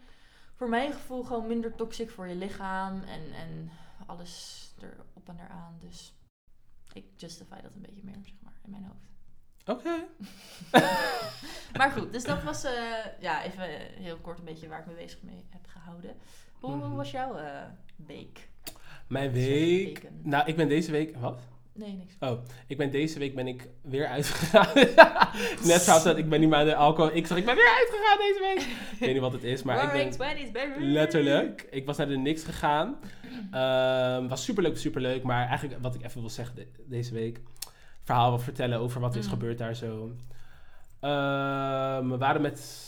voor 0.56 0.70
mijn 0.70 0.94
gevoel, 0.94 1.24
gewoon 1.24 1.48
minder 1.48 1.76
toxic 1.76 2.10
voor 2.10 2.28
je 2.28 2.36
lichaam. 2.36 3.02
En, 3.04 3.34
en 3.34 3.72
alles 4.06 4.64
erop 4.82 5.30
en 5.30 5.40
eraan. 5.40 5.78
Dus 5.80 6.14
ik 6.94 7.06
justify 7.16 7.62
dat 7.62 7.76
een 7.76 7.82
beetje 7.82 8.04
meer, 8.04 8.18
zeg 8.24 8.34
maar, 8.42 8.54
in 8.64 8.70
mijn 8.72 8.84
hoofd. 8.86 9.10
Oké. 9.66 10.04
Maar 11.78 11.92
goed, 11.92 12.12
dus 12.14 12.24
dat 12.24 12.44
was 12.44 12.64
eh, 12.64 12.74
ja, 13.20 13.44
even 13.44 13.64
heel 14.04 14.18
kort 14.18 14.40
een 14.40 14.46
beetje 14.46 14.68
waar 14.68 14.80
ik 14.80 14.86
me 14.86 14.94
bezig 14.94 15.22
mee 15.22 15.46
heb 15.50 15.66
gehouden. 15.68 16.16
Hoe, 16.54 16.76
Mhm. 16.76 16.96
was 16.96 17.12
jouw 17.12 17.36
eh, 17.38 17.64
week? 17.96 18.50
Mijn 19.08 19.32
week... 19.32 20.10
Nou, 20.24 20.48
ik 20.48 20.56
ben 20.56 20.68
deze 20.68 20.92
week... 20.92 21.16
Wat? 21.16 21.40
Nee, 21.78 21.94
niks. 21.94 22.14
Ik 22.68 22.78
ben 22.78 22.92
deze 22.92 23.20
week 23.20 23.36
ben 23.36 23.48
ik 23.48 23.68
weer 23.82 24.08
uitgegaan. 24.08 24.68
Net 25.68 25.82
zoals 25.82 26.04
dat 26.04 26.18
ik 26.18 26.30
ben 26.30 26.40
niet 26.40 26.50
meer 26.50 26.66
de 26.66 26.76
alcohol. 26.76 27.16
Ik 27.16 27.28
zeg, 27.28 27.38
ik 27.38 27.46
ben 27.46 27.56
weer 27.56 27.76
uitgegaan 27.78 28.18
deze 28.18 28.40
week. 28.40 28.60
ik 28.92 29.00
weet 29.00 29.12
niet 29.12 29.22
wat 29.22 29.32
het 29.34 29.44
is, 29.44 29.64
maar 29.64 29.76
ik 29.84 29.92
ben... 30.18 30.52
Baby! 30.54 30.84
Letterlijk. 30.84 31.68
Ik 31.72 31.86
was 31.86 31.98
naar 31.98 32.08
de 32.08 32.18
niks 32.18 32.44
gegaan. 32.44 32.96
Ehm 33.52 34.28
was 34.28 34.44
superleuk, 34.44 34.78
superleuk. 34.78 35.24
Maar 35.24 35.48
eigenlijk 35.48 35.82
wat 35.82 35.96
ik 35.96 36.04
even 36.04 36.20
wil 36.22 36.30
zeggen 36.30 36.56
de- 36.56 36.68
deze 36.86 37.14
week. 37.14 37.40
Verhaal 38.04 38.30
wil 38.30 38.40
vertellen 38.40 38.80
over 38.80 39.02
wat 39.02 39.14
er 39.14 39.20
is 39.20 39.26
Mm. 39.26 39.32
gebeurd 39.32 39.58
daar 39.58 39.76
zo. 39.76 40.12
Ehm, 41.00 42.10
we 42.10 42.18
waren 42.18 42.42
met 42.42 42.84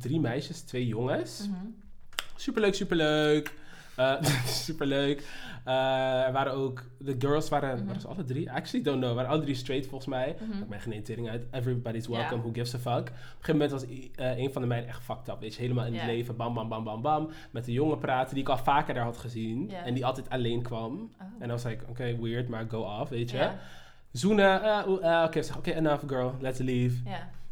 drie 0.00 0.20
meisjes, 0.20 0.60
twee 0.60 0.86
jongens. 0.86 1.48
Mhm. 1.48 1.66
Superleuk, 2.36 2.74
superleuk. 2.74 3.52
Eh 3.96 4.22
superleuk. 4.66 5.26
Eh, 5.64 6.22
er 6.26 6.32
waren 6.32 6.52
ook, 6.52 6.82
de 6.98 7.14
girls 7.18 7.48
waren, 7.48 7.76
Mhm. 7.76 7.86
waren 7.86 8.00
ze 8.00 8.08
alle 8.08 8.24
drie? 8.24 8.44
I 8.44 8.48
actually 8.48 8.84
don't 8.84 9.00
know. 9.02 9.14
waren 9.14 9.30
alle 9.30 9.42
drie 9.42 9.54
straight 9.54 9.86
volgens 9.86 10.10
mij. 10.10 10.36
Mhm. 10.40 10.62
Ik 10.62 10.68
ben 10.68 10.80
geen 10.80 11.28
uit. 11.28 11.46
Everybody's 11.50 12.06
welcome, 12.06 12.40
who 12.40 12.50
gives 12.52 12.74
a 12.74 12.78
fuck. 12.78 12.98
Op 13.00 13.06
een 13.08 13.14
gegeven 13.38 13.52
moment 13.52 13.70
was 13.70 13.84
eh, 14.14 14.38
een 14.38 14.52
van 14.52 14.62
de 14.62 14.68
meiden 14.68 14.88
echt 14.90 15.02
fucked 15.02 15.28
up. 15.28 15.40
Weet 15.40 15.54
je, 15.54 15.60
helemaal 15.60 15.86
in 15.86 15.94
het 15.94 16.04
leven. 16.04 16.36
Bam, 16.36 16.54
bam, 16.54 16.68
bam, 16.68 16.84
bam, 16.84 17.02
bam. 17.02 17.30
Met 17.50 17.64
de 17.64 17.72
jongen 17.72 17.98
praten 17.98 18.34
die 18.34 18.42
ik 18.42 18.48
al 18.48 18.58
vaker 18.58 18.94
daar 18.94 19.04
had 19.04 19.16
gezien. 19.16 19.70
En 19.70 19.94
die 19.94 20.06
altijd 20.06 20.30
alleen 20.30 20.62
kwam. 20.62 20.92
Oh. 20.94 21.22
En 21.22 21.38
dan 21.38 21.48
was 21.48 21.64
ik, 21.64 21.82
oké, 21.88 22.16
weird, 22.20 22.48
maar 22.48 22.66
go 22.68 22.80
off, 23.00 23.10
weet 23.10 23.30
je. 23.30 23.50
Zoenen, 24.12 24.84
oké, 24.88 25.42
oké, 25.56 25.70
enough 25.70 26.02
girl, 26.06 26.34
let's 26.40 26.58
leave. 26.58 26.96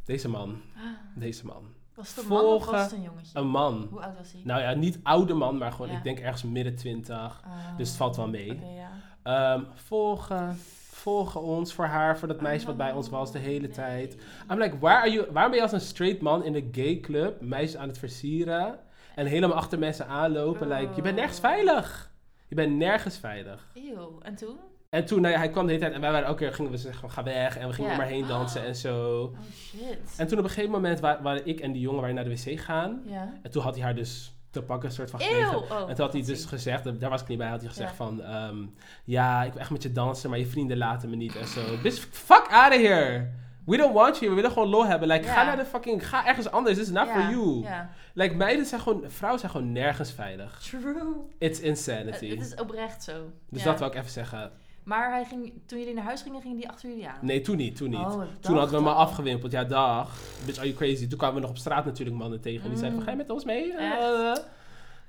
Deze 0.05 0.29
man, 0.29 0.61
Ah. 0.77 0.83
deze 1.15 1.47
man. 1.47 1.63
Was 2.01 2.15
het 2.15 2.25
een 2.25 2.31
man 2.31 2.45
of 2.45 2.67
was 2.67 2.83
het 2.83 2.93
een 2.93 3.03
jongetje? 3.03 3.39
Een 3.39 3.47
man. 3.49 3.87
Hoe 3.91 4.01
oud 4.03 4.17
was 4.17 4.33
hij? 4.33 4.41
Nou 4.45 4.61
ja, 4.61 4.75
niet 4.75 4.99
oude 5.03 5.35
man, 5.35 5.59
maar 5.59 5.73
gewoon, 5.73 5.91
Ja. 5.91 5.97
ik 5.97 6.03
denk 6.03 6.19
ergens 6.19 6.43
midden 6.43 6.77
twintig. 6.77 7.43
Ah, 7.45 7.77
dus 7.77 7.89
het 7.89 7.97
valt 7.97 8.17
wel 8.17 8.29
mee. 8.29 8.61
Ja. 8.75 8.91
Ehm, 9.23 9.65
volgen, 9.75 10.59
volgen 10.91 11.43
ons 11.43 11.73
voor 11.75 11.85
haar, 11.85 12.19
voor 12.19 12.29
dat 12.29 12.41
meisje 12.41 12.67
wat 12.67 12.77
bij 12.77 12.93
ons 12.93 13.09
was 13.09 13.33
de 13.33 13.39
hele 13.39 13.67
Oh, 13.69 13.73
tijd. 13.75 14.17
I'm 14.51 14.59
like, 14.59 14.79
waar 14.79 14.97
are 15.01 15.11
you, 15.11 15.27
waarom 15.33 15.51
ben 15.51 15.61
je 15.61 15.67
als 15.71 15.73
een 15.73 15.81
straight 15.89 16.21
man 16.21 16.45
in 16.45 16.53
de 16.53 16.69
gay 16.73 17.01
club 17.01 17.41
meisjes 17.41 17.77
aan 17.77 17.89
het 17.89 17.99
versieren 17.99 18.79
en 19.15 19.27
helemaal 19.27 19.57
achter 19.57 19.79
mensen 19.79 20.07
aanlopen? 20.07 20.69
Like, 20.69 20.95
je 20.95 21.03
bent 21.03 21.17
nergens 21.17 21.39
Oh. 21.39 21.45
veilig. 21.45 22.11
Je 22.49 22.55
bent 22.55 22.77
nergens 22.77 23.17
veilig. 23.19 23.67
Eeuw, 23.75 24.19
en 24.23 24.35
toen? 24.35 24.57
En 24.91 25.05
toen, 25.05 25.21
nou 25.21 25.33
ja, 25.33 25.39
hij 25.39 25.51
kwam 25.51 25.67
de 25.67 25.73
hele 25.73 25.85
tijd 25.85 25.95
en 25.95 26.01
wij 26.01 26.11
waren 26.11 26.27
elke 26.27 26.39
keer, 26.45 26.53
gingen 26.55 26.71
we 26.71 26.77
zeggen, 26.77 27.11
ga 27.11 27.23
weg. 27.23 27.57
En 27.59 27.67
we 27.69 27.73
gingen 27.75 27.91
er 27.91 27.97
maar 27.97 28.07
heen 28.07 28.27
dansen 28.27 28.65
en 28.65 28.77
zo. 28.77 29.23
Oh 29.23 29.39
shit. 29.55 29.99
En 30.17 30.27
toen 30.27 30.39
op 30.39 30.45
een 30.45 30.51
gegeven 30.51 30.71
moment 30.71 31.01
wa- 31.01 31.23
waren 31.23 31.47
ik 31.47 31.61
en 31.61 31.73
die 31.73 31.81
jongen 31.81 32.01
waren 32.01 32.15
naar 32.15 32.25
de 32.25 32.31
wc 32.31 32.61
gaan. 32.61 33.03
En 33.43 33.51
toen 33.51 33.63
had 33.63 33.75
hij 33.75 33.85
haar 33.85 33.95
dus 33.95 34.33
te 34.51 34.63
pakken, 34.63 34.89
een 34.89 34.95
soort 34.95 35.11
van 35.11 35.21
gekregen. 35.21 35.57
Oh, 35.63 35.89
En 35.89 35.95
toen 35.95 36.05
had 36.05 36.13
hij 36.13 36.23
dus 36.23 36.45
gezegd, 36.45 37.01
daar 37.01 37.11
was 37.11 37.23
ik 37.23 37.29
niet 37.29 37.39
bij, 37.39 37.49
had 37.49 37.61
hij 37.61 37.69
gezegd 37.69 37.95
van... 37.95 38.23
ehm, 38.23 38.57
ja, 39.05 39.43
ik 39.43 39.53
wil 39.53 39.61
echt 39.61 39.71
met 39.71 39.83
je 39.83 39.93
dansen, 39.93 40.31
maar 40.31 40.39
je 40.39 40.47
vrienden 40.47 40.77
laten 40.77 41.11
me 41.11 41.17
niet 41.17 41.37
en 41.37 41.47
zo. 41.47 41.61
Bitch, 41.83 42.07
fuck 42.11 42.47
out 42.51 42.75
of 42.75 42.81
here! 42.81 43.31
We 43.67 43.77
don't 43.77 43.95
want 43.95 44.19
you, 44.19 44.29
we 44.31 44.35
willen 44.37 44.51
gewoon 44.53 44.69
lol 44.69 44.87
hebben. 44.87 45.09
Like, 45.09 45.29
ga 45.29 45.45
naar 45.45 45.57
de 45.57 45.65
fucking, 45.65 46.09
ga 46.09 46.27
ergens 46.27 46.51
anders, 46.51 46.77
this 46.79 46.87
is 46.87 46.93
not 46.93 47.09
for 47.09 47.21
you. 47.31 47.61
Ja. 47.63 47.91
Like, 48.15 48.35
meiden 48.35 48.67
zijn 48.67 48.81
gewoon, 48.81 49.05
vrouwen 49.07 49.41
zijn 49.41 49.53
gewoon 49.53 49.73
nergens 49.73 50.13
veilig. 50.13 50.59
True. 50.61 51.13
It's 51.39 51.61
insanity. 51.61 52.31
het 52.31 52.41
is 52.41 52.55
oprecht 52.55 53.03
zo. 53.03 53.13
dus 53.49 53.63
dat 53.63 53.79
wil 53.79 53.89
ik 53.89 53.95
even 53.95 54.11
zeggen. 54.11 54.51
Maar 54.91 55.11
hij 55.11 55.25
ging, 55.25 55.53
toen 55.67 55.79
jullie 55.79 55.95
naar 55.95 56.05
huis 56.05 56.23
gingen, 56.23 56.41
ging 56.41 56.57
die 56.57 56.69
achter 56.69 56.89
jullie 56.89 57.09
aan? 57.09 57.19
Nee, 57.21 57.41
toen 57.41 57.57
niet, 57.57 57.77
toen 57.77 57.91
niet. 57.91 57.99
Oh, 57.99 58.23
Toen 58.41 58.57
hadden 58.59 58.83
we 58.83 58.89
al. 58.89 58.95
afgewimpeld. 58.95 59.53
Ja, 59.53 59.65
dag. 59.65 60.09
Bitch, 60.47 60.59
are 60.59 60.67
you 60.67 60.79
crazy? 60.79 61.09
Toen 61.09 61.19
kwamen 61.19 61.35
we 61.37 61.41
nog 61.41 61.51
op 61.51 61.57
straat 61.57 61.85
natuurlijk 61.85 62.17
mannen 62.19 62.41
tegen. 62.41 62.63
En 62.63 62.69
die 62.69 62.79
zeiden 62.79 62.99
van, 62.99 63.01
Mm. 63.01 63.05
ga 63.05 63.11
je 63.11 63.17
met 63.27 63.31
ons 63.31 63.45
mee? 63.45 63.73
Echt? 63.77 63.99
Eh, 64.01 64.45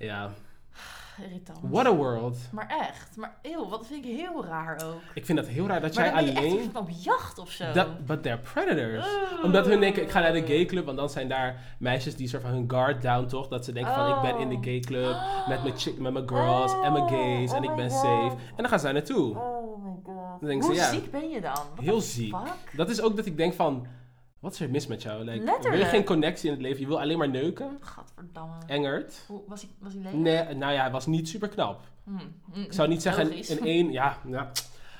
ja. 0.08 0.30
Irritant. 1.26 1.58
What 1.62 1.86
a 1.86 1.96
world. 1.96 2.38
Maar 2.52 2.68
echt. 2.90 3.16
Maar 3.18 3.36
eeuw, 3.42 3.70
wat 3.70 3.88
vind 3.88 4.06
ik 4.06 4.12
heel 4.18 4.46
raar 4.46 4.82
ook. 4.86 5.02
Ik 5.14 5.26
vind 5.26 5.38
dat 5.38 5.48
heel 5.48 5.68
raar 5.68 5.82
dat 5.82 5.96
maar 5.96 6.04
jij 6.06 6.14
alleen... 6.14 6.60
echt 6.60 6.76
op 6.76 6.90
jacht 6.90 7.40
of 7.40 7.50
zo. 7.52 7.72
Dat, 7.72 8.06
but 8.06 8.24
they're 8.24 8.40
predators. 8.54 9.06
Omdat 9.44 9.66
hun 9.66 9.80
denken, 9.80 10.02
ik 10.04 10.12
ga 10.12 10.20
naar 10.20 10.34
de 10.34 10.46
gay 10.46 10.66
club, 10.66 10.86
want 10.86 10.98
dan 10.98 11.10
zijn 11.10 11.28
daar 11.28 11.76
meisjes 11.80 12.16
die 12.16 12.28
soort 12.28 12.42
van 12.42 12.52
hun 12.52 12.70
guard 12.70 13.02
down, 13.02 13.26
toch? 13.28 13.48
Dat 13.48 13.66
ze 13.66 13.72
denken 13.72 13.94
van, 13.94 14.16
ik 14.16 14.22
ben 14.22 14.40
in 14.40 14.50
de 14.62 14.70
gay 14.70 14.80
club 14.80 15.16
met 15.48 15.64
mijn 15.64 15.78
chick, 15.78 16.00
met 16.00 16.14
mijn 16.14 16.30
girls 16.30 16.74
en 16.84 16.94
mijn 16.94 17.08
gays 17.14 17.52
en 17.52 17.64
Oh 17.66 17.70
ik 17.70 17.76
ben 17.76 17.90
God. 17.90 18.00
safe. 18.00 18.36
En 18.36 18.56
dan 18.58 18.68
gaan 18.70 18.80
zij 18.80 18.92
naartoe. 18.92 19.36
Ze, 20.42 20.54
Hoe 20.54 20.74
ja. 20.74 20.90
ziek 20.90 21.12
ben 21.12 21.30
je 21.30 21.42
dan? 21.42 21.52
What 21.54 21.80
Heel 21.80 22.02
ziek. 22.02 22.36
Fuck? 22.36 22.76
Dat 22.78 22.90
is 22.90 23.02
ook 23.02 23.16
dat 23.16 23.26
ik 23.26 23.38
denk 23.38 23.54
van, 23.54 23.88
wat 24.40 24.54
is 24.54 24.60
er 24.60 24.70
mis 24.70 24.88
met 24.88 25.02
jou? 25.02 25.18
Like, 25.20 25.32
wil 25.32 25.40
je 25.40 25.52
Letterlijk. 25.52 25.90
geen 25.90 26.04
connectie 26.06 26.46
in 26.50 26.54
het 26.54 26.62
leven? 26.62 26.80
Je 26.82 26.88
wil 26.88 27.00
alleen 27.00 27.18
maar 27.18 27.30
neuken? 27.30 27.78
Gadverdamme. 27.80 28.54
Engert? 28.68 29.24
Hoe, 29.28 29.42
was, 29.48 29.62
hij, 29.62 29.70
was 29.80 29.94
hij 29.94 30.02
leeg? 30.02 30.14
Nee, 30.14 30.56
nou 30.56 30.74
ja, 30.74 30.82
hij 30.82 30.92
was 30.92 31.06
niet 31.06 31.28
super 31.30 31.48
knap. 31.48 31.82
Hm, 32.04 32.18
hm, 32.52 32.60
Ik 32.62 32.74
zou 32.74 32.88
niet 32.90 33.02
zeggen 33.02 33.32
in 33.32 33.60
één, 33.66 33.92
ja, 33.92 34.18
ja. 34.28 34.52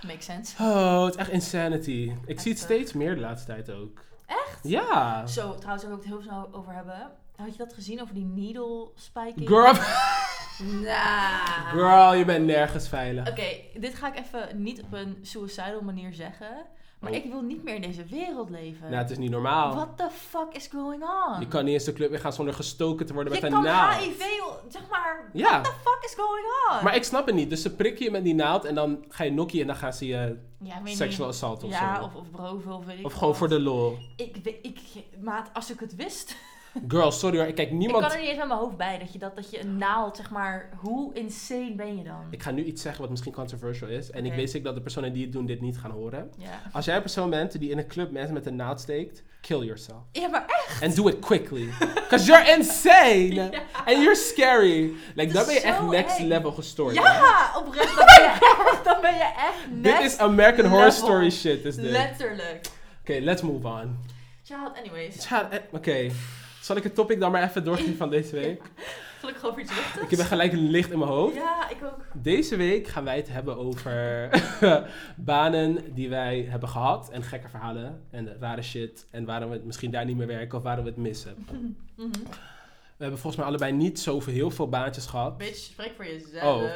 Makes 0.08 0.26
sense. 0.26 0.64
Oh, 0.64 1.04
het 1.04 1.14
is 1.14 1.20
echt 1.20 1.30
insanity. 1.30 2.12
Ik 2.26 2.40
zie 2.40 2.52
het 2.52 2.62
steeds 2.62 2.94
meer 2.94 3.16
de 3.16 3.22
laatste 3.22 3.48
tijd 3.48 3.72
ook. 3.72 4.00
Echt? 4.26 4.60
Ja. 4.64 5.28
Zo, 5.28 5.56
trouwens, 5.56 5.82
daar 5.84 5.92
wil 5.92 6.02
ik 6.02 6.04
het 6.04 6.14
heel 6.14 6.22
snel 6.22 6.50
over 6.52 6.74
hebben. 6.74 7.12
Had 7.36 7.52
je 7.52 7.58
dat 7.58 7.74
gezien 7.74 8.02
over 8.02 8.14
die 8.14 8.26
needle 8.26 8.90
spiking? 8.96 9.48
Girl, 9.48 9.74
Nah. 10.82 11.70
girl, 11.72 12.14
je 12.14 12.26
bent 12.26 12.46
nergens 12.46 12.88
veilig. 12.88 13.30
Oké, 13.30 13.44
dit 13.80 13.96
ga 13.96 14.08
ik 14.16 14.20
even 14.26 14.62
niet 14.64 14.82
op 14.82 14.94
een 14.94 15.18
suicidal 15.22 15.82
manier 15.82 16.14
zeggen. 16.14 16.66
Maar 17.00 17.10
Oh. 17.12 17.16
ik 17.18 17.26
wil 17.26 17.42
niet 17.42 17.64
meer 17.64 17.76
in 17.76 17.82
deze 17.82 18.06
wereld 18.06 18.50
leven. 18.50 18.90
Nou, 18.90 19.02
het 19.02 19.12
is 19.12 19.18
niet 19.18 19.30
normaal. 19.32 19.74
What 19.76 19.98
the 19.98 20.08
fuck 20.30 20.48
is 20.52 20.68
going 20.68 21.04
on? 21.04 21.40
Je 21.40 21.48
kan 21.48 21.66
niet 21.66 21.74
eens 21.74 21.84
de 21.84 21.94
club 21.94 22.12
in 22.12 22.20
gaan 22.20 22.34
zonder 22.34 22.54
gestoken 22.54 23.06
te 23.06 23.14
worden 23.14 23.34
Je 23.34 23.42
met 23.42 23.52
een 23.52 23.58
kan 23.58 23.66
naald. 23.68 24.02
HIV, 24.04 24.24
zeg 24.70 24.82
maar. 24.90 25.30
Ja. 25.34 25.50
What 25.50 25.64
the 25.64 25.72
fuck 25.90 26.04
is 26.04 26.14
going 26.16 26.46
on? 26.72 26.84
Maar 26.84 26.96
ik 26.96 27.04
snap 27.04 27.26
het 27.26 27.36
niet. 27.36 27.50
Dus 27.50 27.62
ze 27.62 27.76
prikken 27.76 28.06
je 28.06 28.12
met 28.12 28.24
die 28.24 28.36
naald 28.36 28.66
en 28.66 28.76
dan 28.76 29.06
ga 29.10 29.24
je 29.24 29.32
nokkie 29.32 29.62
en 29.62 29.68
dan 29.68 29.76
gaan 29.76 29.94
ze 29.94 30.06
je 30.08 30.38
ja, 30.60 30.76
sexual 30.84 31.28
niet. 31.28 31.36
assault 31.36 31.64
of 31.64 31.70
ja, 31.72 31.96
zo. 31.96 32.04
of, 32.04 32.16
of 32.16 32.32
broven 32.32 32.72
of 32.74 32.86
weet 32.86 33.00
ik 33.00 33.06
Of 33.06 33.14
gewoon 33.14 33.30
wat. 33.30 33.38
voor 33.38 33.50
de 33.50 33.60
lol. 33.60 33.98
Ik, 34.16 34.36
weet- 34.44 34.60
ik, 34.66 34.80
maat, 35.22 35.50
als 35.54 35.72
ik 35.72 35.80
het 35.80 35.96
wist. 35.96 36.36
Girl, 36.88 37.12
sorry 37.12 37.38
hoor. 37.38 37.46
Kijk, 37.54 37.68
Ik 37.70 37.74
niemand... 37.78 38.04
kan 38.04 38.14
er 38.14 38.20
niet 38.20 38.28
eens 38.30 38.38
met 38.38 38.48
mijn 38.48 38.60
hoofd 38.60 38.78
bij 38.78 38.98
dat 39.00 39.14
je, 39.14 39.20
dat, 39.20 39.36
dat 39.36 39.52
je 39.52 39.60
een 39.62 39.78
naald, 39.78 40.18
zeg 40.18 40.30
maar. 40.30 40.70
Hoe 40.78 41.14
insane 41.14 41.74
ben 41.76 41.98
je 41.98 42.04
dan? 42.04 42.28
Ik 42.30 42.44
ga 42.44 42.52
nu 42.52 42.64
iets 42.64 42.82
zeggen 42.82 43.02
wat 43.02 43.10
misschien 43.10 43.32
controversial 43.34 43.90
is. 43.90 44.12
En 44.12 44.20
ik 44.20 44.26
Oké. 44.32 44.36
weet 44.36 44.50
zeker 44.50 44.66
dat 44.66 44.76
de 44.76 44.82
personen 44.82 45.14
die 45.14 45.24
het 45.24 45.32
doen 45.32 45.46
dit 45.46 45.62
niet 45.62 45.78
gaan 45.78 45.92
horen. 45.92 46.32
Als 46.72 46.86
jij 46.86 46.96
een 46.96 47.02
persoon 47.02 47.30
bent 47.30 47.60
die 47.60 47.70
in 47.70 47.78
een 47.78 47.88
club 47.88 48.12
mensen 48.12 48.34
met 48.34 48.46
een 48.46 48.56
naald 48.56 48.80
steekt, 48.80 49.24
kill 49.42 49.64
yourself. 49.64 50.02
ja, 50.12 50.28
maar 50.28 50.46
echt. 50.48 50.82
And 50.84 50.96
do 50.96 51.08
it 51.08 51.20
quickly. 51.20 51.70
Because 51.94 52.26
you're 52.26 52.56
insane. 52.58 53.34
Ja. 53.42 53.50
And 53.86 53.98
you're 53.98 54.16
scary. 54.16 54.92
Like, 55.16 55.34
dan 55.34 55.46
ben 55.46 55.54
je 55.54 55.62
echt 55.62 55.82
next 55.82 56.18
eng. 56.20 56.28
level 56.28 56.52
gestoord. 56.52 56.96
Ja, 56.96 57.52
oprecht. 57.58 57.96
Dan 57.96 58.06
ben 58.06 58.24
je 58.24 58.30
echt, 58.72 58.84
dan 58.84 59.02
ben 59.02 59.14
je 59.14 59.34
echt 59.38 59.66
Dit 59.84 59.94
next 59.94 60.04
is 60.14 60.18
American 60.18 60.66
Horror. 60.66 60.92
Story 60.92 61.30
shit, 61.30 61.66
is 61.66 61.76
dit. 61.76 61.86
Oké, 61.86 61.92
Letterlijk. 61.92 62.70
let's 63.06 63.42
move 63.42 63.68
on. 63.68 64.00
Child, 64.44 64.78
anyways. 64.78 65.16
Tja, 65.16 65.50
eh, 65.52 65.60
Oké, 65.72 66.10
zal 66.62 66.76
ik 66.76 66.84
het 66.84 66.96
topic 66.96 67.20
dan 67.20 67.32
maar 67.32 67.44
even 67.44 67.64
doorgeven 67.64 67.98
van 67.98 68.10
deze 68.10 68.36
week? 68.36 68.62
Gelukkig 69.20 69.46
over 69.46 69.62
iets 69.62 69.76
luchtigs. 69.76 70.12
Ik 70.12 70.18
heb 70.18 70.28
gelijk 70.28 70.54
een 70.54 70.70
licht 70.70 70.92
in 70.92 71.00
mijn 71.00 71.12
hoofd. 71.12 71.36
Ja, 71.36 71.70
ik 71.70 71.84
ook. 71.84 72.06
Deze 72.14 72.56
week 72.56 72.88
gaan 72.88 73.04
wij 73.04 73.16
het 73.16 73.30
hebben 73.30 73.58
over 73.58 74.30
banen 75.16 75.94
die 75.94 76.10
wij 76.10 76.46
hebben 76.50 76.70
gehad 76.70 77.10
en 77.10 77.24
gekke 77.24 77.50
verhalen 77.50 78.02
en 78.10 78.38
rare 78.40 78.62
shit 78.62 79.06
en 79.12 79.26
waarom 79.26 79.50
we 79.50 79.56
het 79.56 79.66
misschien 79.66 79.92
daar 79.92 80.06
niet 80.06 80.18
meer 80.18 80.28
werken 80.28 80.58
of 80.58 80.64
waarom 80.64 80.84
we 80.84 80.90
het 80.90 81.00
missen. 81.00 81.36
Mhm. 81.96 82.10
We 83.02 83.08
hebben 83.08 83.20
volgens 83.20 83.44
mij 83.44 83.52
allebei 83.52 83.72
niet 83.72 84.00
zoveel 84.00 84.34
heel 84.34 84.52
veel 84.52 84.70
baantjes 84.70 85.06
gehad. 85.06 85.38
Bitch, 85.38 85.58
spreek 85.58 85.92
voor 85.96 86.06
jezelf. 86.06 86.44
Oh. 86.44 86.70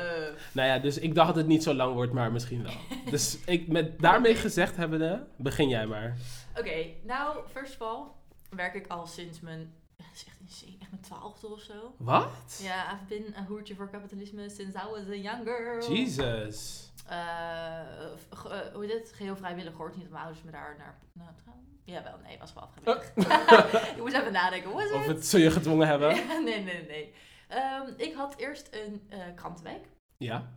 Nou 0.51 0.67
ja, 0.67 0.79
dus 0.79 0.97
ik 0.97 1.15
dacht 1.15 1.27
dat 1.27 1.35
het 1.35 1.47
niet 1.47 1.63
zo 1.63 1.73
lang 1.73 1.93
wordt, 1.93 2.13
maar 2.13 2.31
misschien 2.31 2.63
wel. 2.63 2.71
dus 3.11 3.37
ik, 3.45 3.67
met 3.67 3.99
daarmee 3.99 4.35
gezegd 4.35 4.75
hebbende, 4.75 5.23
begin 5.35 5.69
jij 5.69 5.85
maar. 5.85 6.17
Oké, 6.59 6.85
nou, 7.03 7.37
first 7.53 7.81
of 7.81 7.87
all, 7.87 8.03
werk 8.49 8.73
ik 8.73 8.87
al 8.87 9.07
sinds 9.07 9.39
mijn... 9.39 9.73
Dat 9.97 10.05
is 10.13 10.25
echt 10.25 10.39
insane. 10.39 10.77
Echt 10.79 10.89
mijn 10.91 11.01
twaalfde 11.01 11.47
of 11.47 11.61
zo. 11.61 11.95
Wat? 11.97 12.59
Ja, 12.63 12.93
I've 12.93 13.05
been 13.07 13.35
a 13.37 13.45
hoertje 13.45 13.75
voor 13.75 13.89
kapitalisme 13.89 14.49
since 14.49 14.77
I 14.77 14.89
was 14.89 15.07
a 15.07 15.13
young 15.15 15.43
girl. 15.43 15.93
Jesus. 15.93 16.91
eh, 17.07 18.73
hoe 18.73 18.85
het? 18.85 19.11
Geheel 19.13 19.35
vrijwillig 19.35 19.73
hoort 19.73 19.93
niet 19.95 20.03
dat 20.03 20.11
mijn 20.11 20.23
ouders 20.23 20.45
me 20.45 20.51
daar 20.51 20.75
naar... 20.77 20.99
naar 21.13 21.33
Jawel, 21.83 22.17
nee, 22.23 22.37
was 22.37 22.53
wel 22.53 22.63
afgewezen. 22.63 23.11
ik 23.95 24.01
moest 24.01 24.13
even 24.15 24.31
nadenken. 24.31 24.73
Was 24.73 24.91
Of 24.91 25.05
het? 25.05 25.25
zul 25.25 25.39
je 25.39 25.51
gedwongen 25.51 25.87
hebben. 25.87 26.13
nee, 26.45 26.63
nee, 26.63 26.85
nee. 26.87 27.13
Ehm, 27.47 27.91
ik 27.97 28.13
had 28.13 28.35
eerst 28.37 28.69
een 28.71 29.01
eh 29.09 29.19
krantenwijk. 29.35 29.87
Ja. 30.17 30.51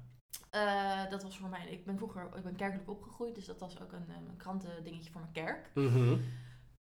Dat 1.11 1.23
was 1.23 1.39
voor 1.39 1.49
mij, 1.49 1.67
ik 1.71 1.85
ben 1.85 1.97
vroeger, 1.97 2.29
ik 2.37 2.43
ben 2.43 2.57
kerkelijk 2.57 2.91
opgegroeid, 2.91 3.35
dus 3.35 3.47
dat 3.47 3.59
was 3.59 3.81
ook 3.81 3.93
een, 3.93 4.11
een 4.11 4.37
krantendingetje 4.37 5.11
voor 5.11 5.21
mijn 5.21 5.33
kerk. 5.33 5.71
Mhm. 5.75 6.17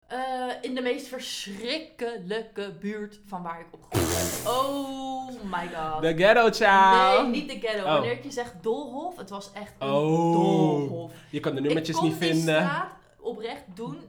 Eh, 0.07 0.17
in 0.61 0.75
de 0.75 0.81
meest 0.81 1.07
verschrikkelijke 1.07 2.73
buurt 2.79 3.19
van 3.27 3.43
waar 3.43 3.59
ik 3.59 3.65
opgegroeid 3.71 4.43
ben. 4.43 4.51
Oh 4.53 5.27
my 5.43 5.69
god. 5.75 6.01
De 6.01 6.13
ghetto 6.15 6.49
child. 6.51 7.21
Nee, 7.21 7.41
niet 7.41 7.49
de 7.49 7.67
ghetto. 7.67 7.83
Oh. 7.85 7.93
Wanneer 7.93 8.11
ik 8.11 8.23
je 8.23 8.31
zeg 8.31 8.53
Dolhof, 8.61 9.17
het 9.17 9.29
was 9.29 9.51
echt 9.53 9.73
een 9.79 9.87
Oh. 9.87 10.31
Dolhof. 10.33 11.11
Je 11.29 11.39
kan 11.39 11.51
de 11.51 11.57
Ik 11.57 11.65
nummertjes 11.65 11.99
niet 12.01 12.15
vinden. 12.15 12.61
straat 12.63 12.91
oprecht 13.19 13.63
doen 13.75 13.99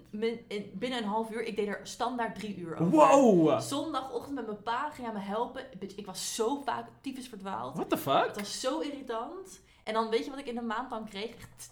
binnen 0.73 0.99
een 0.99 1.05
half 1.09 1.31
uur. 1.31 1.43
Ik 1.45 1.57
deed 1.57 1.67
er 1.69 1.81
standaard 1.83 2.35
drie 2.39 2.57
uur 2.57 2.73
over. 2.81 2.87
Wow. 2.87 3.61
Zondagochtend 3.61 4.35
met 4.35 4.47
mijn 4.47 4.63
pa 4.63 4.91
ging 4.91 5.07
hij 5.07 5.17
me 5.17 5.23
helpen. 5.23 5.63
Ik 5.97 6.07
was 6.07 6.35
zo 6.35 6.63
vaak 6.65 6.87
tyfus 7.01 7.29
verdwaald. 7.29 7.75
What 7.77 7.89
the 7.91 7.99
fuck? 7.99 8.27
Het 8.27 8.37
was 8.37 8.61
zo 8.61 8.79
irritant. 8.81 9.61
En 9.85 9.95
dan 9.95 10.09
weet 10.11 10.25
je 10.25 10.31
wat 10.31 10.39
ik 10.41 10.47
in 10.47 10.55
de 10.55 10.63
maand 10.63 10.91
dan 10.91 11.09
kreeg? 11.09 11.31
Echt 11.37 11.71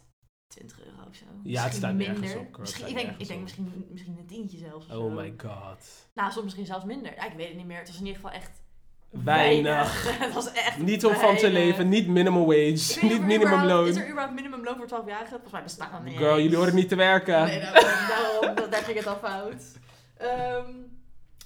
20 0.48 0.78
euro 0.84 1.08
of 1.08 1.14
zo. 1.16 1.24
Ja, 1.24 1.32
het 1.32 1.42
Misschien 1.42 1.72
staat 1.72 1.94
nergens 1.94 2.20
minder. 2.20 2.38
op, 2.38 2.44
girl. 2.44 2.50
Het 2.52 2.60
Misschien, 2.60 2.86
ik 2.88 2.94
denk, 2.94 3.06
nergens 3.06 3.22
ik 3.22 3.28
denk 3.28 3.38
op. 3.40 3.44
misschien, 3.44 3.86
misschien 3.90 4.16
een 4.18 4.26
tientje 4.26 4.58
zelfs. 4.58 4.86
Oh 4.86 4.92
zo. 4.92 5.08
my 5.10 5.34
god. 5.36 6.08
Nou, 6.14 6.30
soms 6.32 6.44
misschien 6.44 6.66
zelfs 6.66 6.84
minder. 6.84 7.14
Ja, 7.14 7.24
ik 7.24 7.32
weet 7.36 7.48
het 7.48 7.56
niet 7.56 7.66
meer. 7.66 7.78
Het 7.78 7.88
was 7.88 7.98
in 7.98 8.06
ieder 8.06 8.20
geval 8.20 8.36
echt 8.36 8.50
Weinig. 9.10 10.04
het 10.24 10.32
was 10.32 10.52
echt 10.52 10.78
Niet 10.78 11.04
om 11.04 11.14
van 11.14 11.36
te 11.36 11.40
weinig. 11.42 11.52
leven, 11.64 11.88
niet 11.88 12.06
minimum 12.08 12.44
wage, 12.44 12.60
niet 12.60 12.94
überhaupt- 13.02 13.26
minimumloon. 13.26 13.86
Is 13.86 13.96
er 13.96 14.08
überhaupt 14.08 14.34
minimumloon 14.34 14.76
voor 14.76 14.86
12-jarigen? 14.86 15.28
Volgens 15.30 15.52
mij 15.52 15.62
bestaat 15.62 15.92
dat 15.92 16.02
niet 16.04 16.16
Girl, 16.16 16.40
jullie 16.40 16.56
horen 16.56 16.74
niet 16.74 16.88
te 16.88 16.96
werken. 16.96 17.44
Nee, 17.46 17.60
daarom, 17.60 17.82
daarom, 18.08 18.54
dat- 18.54 18.72
daar 18.72 18.82
ging 18.82 18.96
het 18.98 19.06
al 19.06 19.16
fout. 19.16 19.62
Ehm, 20.16 20.70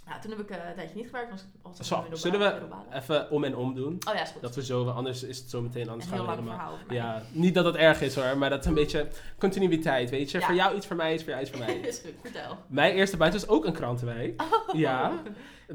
nou, 0.08 0.20
toen 0.20 0.30
heb 0.30 0.40
ik 0.40 0.50
eh, 0.50 0.68
een 0.68 0.74
tijdje 0.74 0.96
niet 0.96 1.06
gewerkt. 1.06 1.30
Was, 1.30 1.44
was 1.62 1.88
Zo, 1.88 2.04
zullen 2.12 2.40
we 2.40 2.60
even 2.92 3.30
om 3.30 3.44
en 3.44 3.56
om 3.56 3.74
doen? 3.74 4.00
Oh 4.08 4.14
ja, 4.14 4.22
is 4.22 4.30
goed. 4.30 4.42
Dat 4.42 4.54
we 4.54 4.64
zo, 4.64 4.88
anders 4.88 5.22
is 5.22 5.38
het 5.38 5.50
zo 5.50 5.60
meteen, 5.60 5.88
anders 5.88 6.10
een 6.10 6.16
gaan 6.16 6.26
heel 6.26 6.34
lang 6.34 6.38
helemaal... 6.38 6.76
verhaal. 6.86 7.14
Ja, 7.18 7.22
niet 7.32 7.54
dat 7.54 7.64
het 7.64 7.76
erg 7.76 8.00
is 8.00 8.14
hoor, 8.14 8.38
maar 8.38 8.50
dat 8.50 8.60
is 8.60 8.66
een 8.66 8.74
beetje 8.74 9.08
continuïteit, 9.38 10.10
weet 10.10 10.30
je. 10.30 10.38
Ja. 10.38 10.46
Voor 10.46 10.54
jou 10.54 10.76
iets, 10.76 10.86
voor 10.86 10.96
mij 10.96 11.14
iets, 11.14 11.22
voor 11.22 11.32
jou 11.32 11.42
iets, 11.44 11.50
voor 11.50 11.60
mij 11.60 11.74
is 11.90 11.98
goed, 11.98 12.14
vertel. 12.22 12.58
Mijn 12.66 12.94
eerste 12.94 13.16
buiten 13.16 13.40
was 13.40 13.48
ook 13.48 13.64
een 13.64 13.72
krantenwijk. 13.72 14.42
Oh. 14.68 14.74
Ja. 14.74 15.12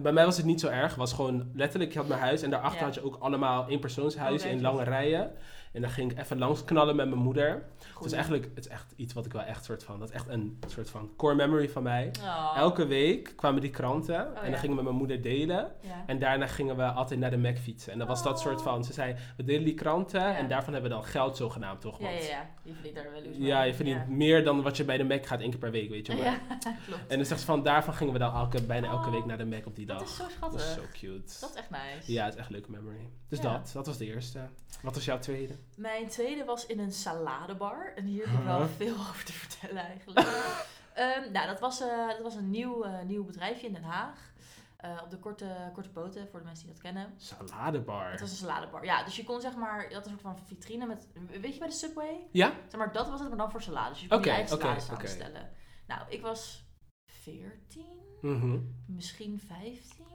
Bij 0.01 0.11
mij 0.11 0.25
was 0.25 0.37
het 0.37 0.45
niet 0.45 0.59
zo 0.59 0.67
erg. 0.67 0.87
Het 0.87 0.95
was 0.95 1.13
gewoon 1.13 1.49
letterlijk, 1.53 1.91
je 1.93 1.99
had 1.99 2.07
mijn 2.07 2.19
huis 2.19 2.41
en 2.41 2.49
daarachter 2.49 2.79
Ja. 2.79 2.85
had 2.85 2.93
je 2.95 3.03
ook 3.05 3.15
allemaal 3.19 3.67
eenpersoonshuizen 3.69 4.49
Oh, 4.49 4.55
in 4.55 4.61
lange 4.61 4.83
rijen. 4.83 5.31
En 5.73 5.81
dan 5.81 5.89
ging 5.89 6.11
ik 6.11 6.19
even 6.19 6.37
langs 6.37 6.63
knallen 6.63 6.95
met 6.95 7.09
mijn 7.09 7.21
moeder. 7.21 7.63
Het 7.95 8.05
is 8.05 8.11
eigenlijk, 8.11 8.43
het 8.55 8.65
is 8.65 8.71
echt 8.71 8.93
iets 8.95 9.13
wat 9.13 9.25
ik 9.25 9.31
wel 9.33 9.41
echt 9.41 9.63
soort 9.65 9.83
van, 9.83 9.99
dat 9.99 10.09
is 10.09 10.15
echt 10.15 10.27
een 10.27 10.59
soort 10.67 10.89
van 10.89 11.09
core 11.17 11.35
memory 11.35 11.69
van 11.69 11.83
mij. 11.83 12.11
Oh. 12.21 12.53
Elke 12.57 12.85
week 12.85 13.33
kwamen 13.35 13.61
die 13.61 13.69
kranten 13.69 14.15
en 14.27 14.33
dan 14.41 14.49
ja. 14.51 14.57
gingen 14.57 14.69
we 14.69 14.75
met 14.75 14.83
mijn 14.83 14.95
moeder 14.95 15.21
delen. 15.21 15.71
Ja. 15.81 16.03
En 16.05 16.19
daarna 16.19 16.47
gingen 16.47 16.75
we 16.77 16.83
altijd 16.83 17.19
naar 17.19 17.29
de 17.29 17.37
Mac 17.37 17.57
fietsen. 17.57 17.91
En 17.93 17.99
dat 17.99 18.07
was 18.07 18.23
dat 18.23 18.33
Oh. 18.37 18.41
soort 18.41 18.61
van, 18.61 18.83
ze 18.83 18.93
zei, 18.93 19.15
we 19.37 19.43
delen 19.43 19.63
die 19.63 19.73
kranten 19.73 20.21
Ja. 20.21 20.35
en 20.37 20.47
daarvan 20.47 20.73
hebben 20.73 20.91
we 20.91 20.97
dan 20.97 21.05
geld 21.05 21.37
zogenaamd, 21.37 21.81
toch? 21.81 21.99
ja, 21.99 22.05
Want 22.05 22.23
ja, 22.23 22.29
ja. 22.29 22.49
Je 22.63 22.73
verdient 22.73 22.95
daar 22.95 23.11
wel 23.11 23.21
eens 23.21 23.37
ja, 23.39 23.61
je 23.63 23.73
verdient 23.73 24.07
meer 24.09 24.43
dan 24.43 24.61
wat 24.61 24.77
je 24.77 24.83
bij 24.85 24.97
de 24.97 25.03
Mac 25.03 25.25
gaat 25.25 25.39
één 25.41 25.49
keer 25.49 25.59
per 25.59 25.71
week, 25.71 25.89
weet 25.89 26.07
je 26.07 26.15
wel. 26.15 26.23
En 27.07 27.17
dan 27.17 27.25
zegt 27.25 27.39
ze 27.39 27.45
van, 27.45 27.63
daarvan 27.63 27.93
gingen 27.93 28.13
we 28.13 28.19
dan 28.19 28.33
elke, 28.35 28.63
bijna 28.63 28.87
elke 28.87 29.07
Oh, 29.07 29.11
week 29.13 29.25
naar 29.25 29.37
de 29.37 29.45
Mac 29.45 29.65
op 29.65 29.75
die 29.75 29.82
dag. 29.85 29.97
Dat 29.99 30.07
is 30.07 30.15
zo 30.15 30.23
Dat 30.23 30.31
schattig. 30.31 30.61
is 30.61 30.73
zo 30.73 30.81
cute. 30.91 31.39
Dat 31.39 31.49
is 31.49 31.55
echt 31.55 31.69
nice. 31.69 32.11
Ja, 32.11 32.23
het 32.25 32.33
is 32.33 32.39
echt 32.39 32.47
een 32.49 32.55
leuke 32.55 32.71
memory. 32.71 33.09
Dus 33.29 33.39
Ja. 33.39 33.51
dat, 33.57 33.69
dat 33.73 33.85
was 33.85 33.97
de 33.97 34.05
eerste. 34.05 34.49
Wat 34.81 34.95
was 34.95 35.05
jouw 35.05 35.19
tweede? 35.19 35.53
Mijn 35.75 36.07
tweede 36.07 36.43
was 36.45 36.65
in 36.65 36.79
een 36.79 36.91
saladebar. 36.91 37.93
En 37.95 38.05
hier 38.05 38.29
heb 38.29 38.39
ik 38.39 38.45
wel 38.45 38.67
veel 38.67 38.93
over 39.09 39.25
te 39.25 39.33
vertellen 39.33 39.83
eigenlijk. 39.85 40.27
Ehm, 40.93 41.31
nou, 41.31 41.47
dat 41.47 41.59
was, 41.59 41.81
eh, 41.81 42.07
dat 42.07 42.21
was 42.21 42.35
een 42.35 42.49
nieuw, 42.49 42.83
eh, 42.83 43.01
nieuw 43.01 43.23
bedrijfje 43.25 43.67
in 43.67 43.73
Den 43.73 43.83
Haag. 43.83 44.31
Eh, 44.77 44.99
op 45.03 45.09
de 45.09 45.17
korte, 45.17 45.69
korte 45.73 45.89
poten, 45.89 46.27
voor 46.27 46.39
de 46.39 46.45
mensen 46.45 46.65
die 46.65 46.73
dat 46.73 46.83
kennen. 46.83 47.13
Saladebar. 47.17 48.11
Het 48.11 48.19
was 48.19 48.31
een 48.31 48.35
saladebar. 48.37 48.85
Ja, 48.85 49.03
dus 49.03 49.15
je 49.15 49.23
kon 49.23 49.41
zeg 49.41 49.55
maar, 49.55 49.89
je 49.89 49.95
had 49.95 50.03
een 50.05 50.09
soort 50.11 50.21
van 50.21 50.37
vitrine 50.45 50.85
met, 50.85 51.07
weet 51.41 51.53
je 51.53 51.59
bij 51.59 51.67
de 51.67 51.73
Subway? 51.73 52.27
Ja? 52.31 52.51
Zeg 52.67 52.79
maar, 52.79 52.93
dat 52.93 53.09
was 53.09 53.19
het, 53.19 53.29
maar 53.29 53.37
dan 53.37 53.51
voor 53.51 53.61
salades. 53.61 53.91
Dus 53.93 54.01
je 54.01 54.07
kon 54.07 54.17
Oké, 54.17 54.27
je 54.29 54.35
eigen 54.35 54.57
salades 54.57 54.85
samenstellen. 54.85 55.49
Nou, 55.87 56.01
ik 56.09 56.21
was 56.21 56.65
14, 57.05 57.85
Mhm. 58.23 58.59
misschien 58.87 59.39
15. 59.39 60.05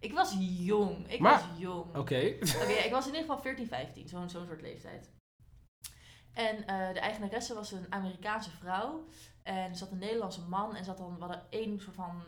Ik 0.00 0.12
was 0.12 0.36
jong. 0.40 1.08
Ik 1.10 1.20
Maar- 1.20 1.32
was 1.48 1.58
jong. 1.58 1.84
Oké. 1.96 1.98
Oké, 1.98 2.72
ik 2.84 2.90
was 2.90 3.06
in 3.06 3.12
ieder 3.14 3.20
geval 3.28 3.38
14, 3.40 3.66
15, 3.66 4.08
zo'n 4.08 4.28
zo'n 4.28 4.46
soort 4.46 4.60
leeftijd. 4.62 5.10
En 6.32 6.66
eh, 6.66 6.92
de 6.92 7.00
eigenaresse 7.00 7.54
was 7.54 7.72
een 7.72 7.92
Amerikaanse 7.92 8.50
vrouw. 8.50 9.08
En 9.42 9.54
er 9.70 9.76
zat 9.76 9.90
een 9.90 9.98
Nederlandse 9.98 10.48
man. 10.48 10.74
En 10.76 10.84
zat 10.84 10.98
dan, 10.98 11.14
we 11.14 11.20
hadden 11.20 11.46
één 11.50 11.80
soort 11.80 11.94
van 11.94 12.22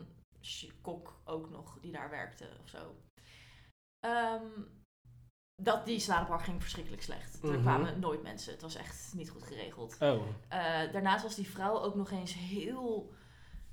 kok 0.81 1.21
ook 1.25 1.49
nog 1.49 1.79
die 1.81 1.91
daar 1.91 2.09
werkte 2.09 2.49
of 2.63 2.69
zo. 2.69 2.95
Ehm, 3.99 4.45
dat, 5.61 5.85
die 5.85 5.99
saladebar 5.99 6.39
ging 6.39 6.61
verschrikkelijk 6.61 7.03
slecht. 7.03 7.43
Er 7.43 7.49
Mhm. 7.49 7.61
kwamen 7.61 7.99
nooit 7.99 8.21
mensen. 8.23 8.51
Het 8.51 8.61
was 8.61 8.75
echt 8.75 9.13
niet 9.13 9.29
goed 9.29 9.43
geregeld. 9.43 9.97
Oh. 9.99 10.21
Eh, 10.47 10.91
daarnaast 10.91 11.23
was 11.23 11.35
die 11.35 11.49
vrouw 11.49 11.79
ook 11.79 11.95
nog 11.95 12.11
eens 12.11 12.33
heel, 12.33 13.13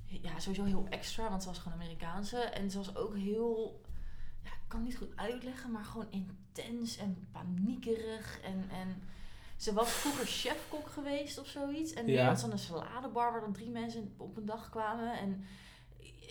ja, 0.09 0.39
sowieso 0.39 0.63
heel 0.63 0.87
extra, 0.89 1.29
want 1.29 1.41
ze 1.43 1.47
was 1.49 1.57
gewoon 1.59 1.77
Amerikaanse. 1.81 2.37
En 2.39 2.71
ze 2.71 2.77
was 2.77 2.95
ook 2.95 3.15
heel, 3.15 3.81
ja, 4.43 4.49
ik 4.49 4.59
kan 4.67 4.79
het 4.79 4.87
niet 4.89 4.97
goed 4.97 5.15
uitleggen, 5.15 5.71
maar 5.71 5.83
gewoon 5.85 6.07
intens 6.09 6.97
en 6.97 7.27
paniekerig. 7.31 8.39
En, 8.43 8.69
en 8.71 9.01
ze 9.57 9.73
was 9.73 9.89
vroeger 9.89 10.25
chefkok 10.41 10.87
geweest 10.89 11.37
of 11.39 11.47
zoiets. 11.47 11.93
En 11.93 12.05
nu 12.05 12.11
Ja. 12.13 12.27
had 12.27 12.39
ze 12.39 12.51
een 12.51 12.59
saladebar 12.59 13.31
waar 13.31 13.41
dan 13.41 13.53
drie 13.53 13.69
mensen 13.69 14.13
op 14.17 14.37
een 14.37 14.45
dag 14.45 14.69
kwamen. 14.69 15.17
En 15.19 15.43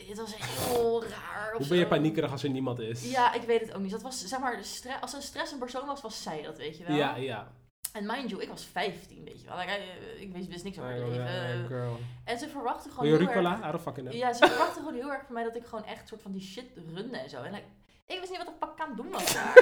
het 0.09 0.17
was 0.19 0.35
echt 0.35 0.51
heel 0.69 1.05
raar. 1.05 1.55
Hoe 1.57 1.67
ben 1.69 1.79
je 1.79 1.87
paniekerig 1.87 2.31
als 2.31 2.43
er 2.43 2.51
niemand 2.51 2.79
is? 2.79 3.11
Ja, 3.11 3.33
ik 3.33 3.43
weet 3.43 3.61
het 3.61 3.73
ook 3.75 3.83
niet. 3.83 3.91
Dat 3.91 4.03
was, 4.03 4.27
zeg 4.27 4.41
maar, 4.41 4.57
als 5.01 5.13
een 5.13 5.23
stress 5.23 5.53
een 5.53 5.59
persoon 5.59 5.87
was, 5.87 6.01
was 6.01 6.23
zij 6.23 6.43
dat, 6.43 6.57
weet 6.59 6.79
je 6.79 6.85
wel. 6.85 6.97
Ja, 6.97 7.17
ja. 7.17 7.53
En 7.99 8.07
mind 8.07 8.31
you, 8.31 8.43
ik 8.43 8.49
was 8.49 8.65
15, 8.65 9.25
weet 9.25 9.41
je 9.41 9.47
wel. 9.47 9.59
Eh, 9.59 10.21
ik 10.21 10.33
wist, 10.33 10.49
wist 10.49 10.65
niks 10.65 10.79
over 10.79 10.95
Oh, 10.95 11.01
het 11.01 11.09
leven. 11.09 11.97
En 12.25 12.39
ze 12.39 12.49
verwachten 12.49 12.91
gewoon 12.91 13.07
heel 13.07 13.17
rucola? 13.17 13.73
erg... 13.73 14.13
Ja, 14.13 14.33
ze 14.33 14.47
verwachten 14.47 14.83
gewoon 14.83 14.95
heel 14.95 15.13
erg 15.13 15.25
van 15.25 15.35
mij 15.35 15.45
dat 15.45 15.57
ik 15.57 15.65
gewoon 15.67 15.85
echt 15.85 16.09
soort 16.09 16.23
van 16.23 16.33
die 16.33 16.41
shit 16.41 16.71
runde 16.95 17.17
en 17.19 17.31
zo. 17.31 17.43
En 17.43 17.53
like, 17.53 17.65
ik 18.07 18.19
wist 18.19 18.31
niet 18.31 18.39
wat 18.39 18.49
ik 18.49 18.59
pak 18.59 18.81
aan 18.81 18.89
het 18.89 18.97
doen 18.97 19.11
was 19.11 19.35
daar. 19.35 19.55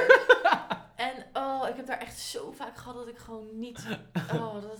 en 1.08 1.24
oh, 1.32 1.68
ik 1.68 1.76
heb 1.76 1.86
daar 1.86 1.98
echt 1.98 2.18
zo 2.18 2.52
vaak 2.52 2.76
gehad 2.76 2.94
dat 2.94 3.08
ik 3.08 3.18
gewoon 3.18 3.58
niet... 3.58 3.86
Oh, 4.32 4.52
dat, 4.54 4.62
dat 4.62 4.78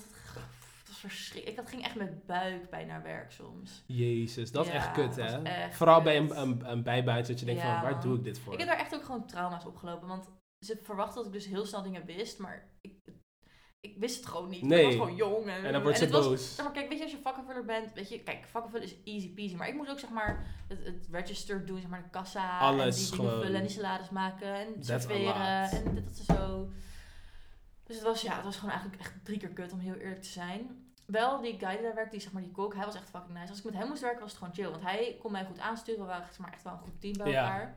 was 0.86 0.98
verschrikkelijk. 0.98 1.48
Ik 1.50 1.56
had, 1.56 1.68
ging 1.68 1.84
echt 1.84 1.94
met 1.94 2.26
buikpijn 2.26 2.86
naar 2.86 3.02
werk 3.02 3.32
soms. 3.32 3.84
Jezus, 3.86 4.52
dat 4.52 4.66
is 4.66 4.72
Ja, 4.72 4.76
echt 4.76 4.92
kut, 4.92 5.16
hè? 5.16 5.42
echt 5.42 5.76
Vooral 5.76 6.02
bij 6.02 6.16
een, 6.16 6.40
een, 6.40 6.70
een 6.70 6.82
bijbaantje 6.82 7.32
dat 7.32 7.40
je 7.40 7.46
denkt 7.46 7.62
Ja, 7.62 7.80
van, 7.80 7.90
waar 7.90 8.00
doe 8.00 8.16
ik 8.16 8.24
dit 8.24 8.38
voor? 8.38 8.52
Ik 8.52 8.58
heb 8.58 8.68
daar 8.68 8.78
echt 8.78 8.94
ook 8.94 9.04
gewoon 9.04 9.26
trauma's 9.26 9.64
opgelopen. 9.64 10.08
Want 10.08 10.28
ze 10.58 10.78
verwachten 10.82 11.16
dat 11.16 11.26
ik 11.26 11.32
dus 11.32 11.46
heel 11.46 11.66
snel 11.66 11.82
dingen 11.82 12.04
wist, 12.04 12.38
maar 12.38 12.68
ik, 12.80 12.92
ik 13.90 13.96
wist 13.98 14.16
het 14.16 14.26
gewoon 14.26 14.48
niet. 14.48 14.62
Nee. 14.62 14.80
Ik 14.80 14.84
was 14.86 14.94
gewoon 14.94 15.14
jong. 15.16 15.46
En, 15.48 15.64
En 15.64 15.72
dan 15.72 15.82
wordt 15.82 15.98
ze 15.98 16.04
het 16.04 16.12
was- 16.12 16.26
boos. 16.26 16.54
Zeg 16.54 16.64
maar, 16.64 16.74
kijk, 16.74 16.88
weet 16.88 16.98
je, 16.98 17.04
als 17.04 17.12
je 17.12 17.18
vakkenvuller 17.22 17.64
bent, 17.64 17.92
weet 17.92 18.08
je, 18.08 18.22
kijk, 18.22 18.46
vakkenvullen 18.46 18.86
is 18.86 18.96
easy 19.04 19.34
peasy. 19.34 19.54
Maar 19.54 19.68
ik 19.68 19.74
moest 19.74 19.90
ook, 19.90 19.98
zeg 19.98 20.10
maar, 20.10 20.46
het, 20.68 20.84
het 20.84 21.06
register 21.10 21.66
doen, 21.66 21.80
zeg 21.80 21.88
maar, 21.90 22.02
de 22.02 22.08
kassa. 22.10 22.58
Alles 22.58 22.80
en 22.84 22.90
die 23.02 23.10
dingen 23.10 23.24
gewoon. 23.26 23.42
vullen 23.42 23.60
en 23.60 23.66
die 23.66 23.76
salades 23.76 24.10
maken 24.10 24.54
en 24.54 24.84
serveren 24.84 25.70
en 25.70 25.94
dit, 25.94 26.26
dat, 26.26 26.36
zo. 26.36 26.70
Dus 27.84 27.96
het 27.96 28.04
was, 28.04 28.22
ja, 28.22 28.34
het 28.34 28.44
was 28.44 28.56
gewoon 28.56 28.70
eigenlijk 28.70 29.00
echt 29.02 29.14
drie 29.24 29.38
keer 29.38 29.48
kut, 29.52 29.72
om 29.72 29.78
heel 29.78 29.94
eerlijk 29.94 30.22
te 30.22 30.28
zijn. 30.28 30.84
Wel, 31.06 31.40
die 31.40 31.58
guy 31.58 31.70
die 31.72 31.82
daar 31.82 31.94
werkte, 31.94 32.10
die, 32.10 32.20
zeg 32.20 32.32
maar, 32.32 32.42
die 32.42 32.50
kok, 32.50 32.74
hij 32.74 32.84
was 32.84 32.94
echt 32.94 33.10
fucking 33.10 33.38
nice. 33.38 33.48
Als 33.48 33.58
ik 33.58 33.64
met 33.64 33.74
hem 33.74 33.88
moest 33.88 34.00
werken, 34.02 34.20
was 34.20 34.30
het 34.30 34.38
gewoon 34.38 34.54
chill. 34.54 34.70
Want 34.70 34.82
hij 34.82 35.16
kon 35.20 35.32
mij 35.32 35.44
goed 35.44 35.58
aansturen, 35.58 36.00
we 36.00 36.06
waren 36.06 36.26
zeg 36.26 36.38
maar, 36.38 36.52
echt 36.52 36.62
wel 36.62 36.72
een 36.72 36.78
goed 36.78 37.00
team 37.00 37.16
bij 37.16 37.30
Ja. 37.30 37.42
elkaar. 37.42 37.76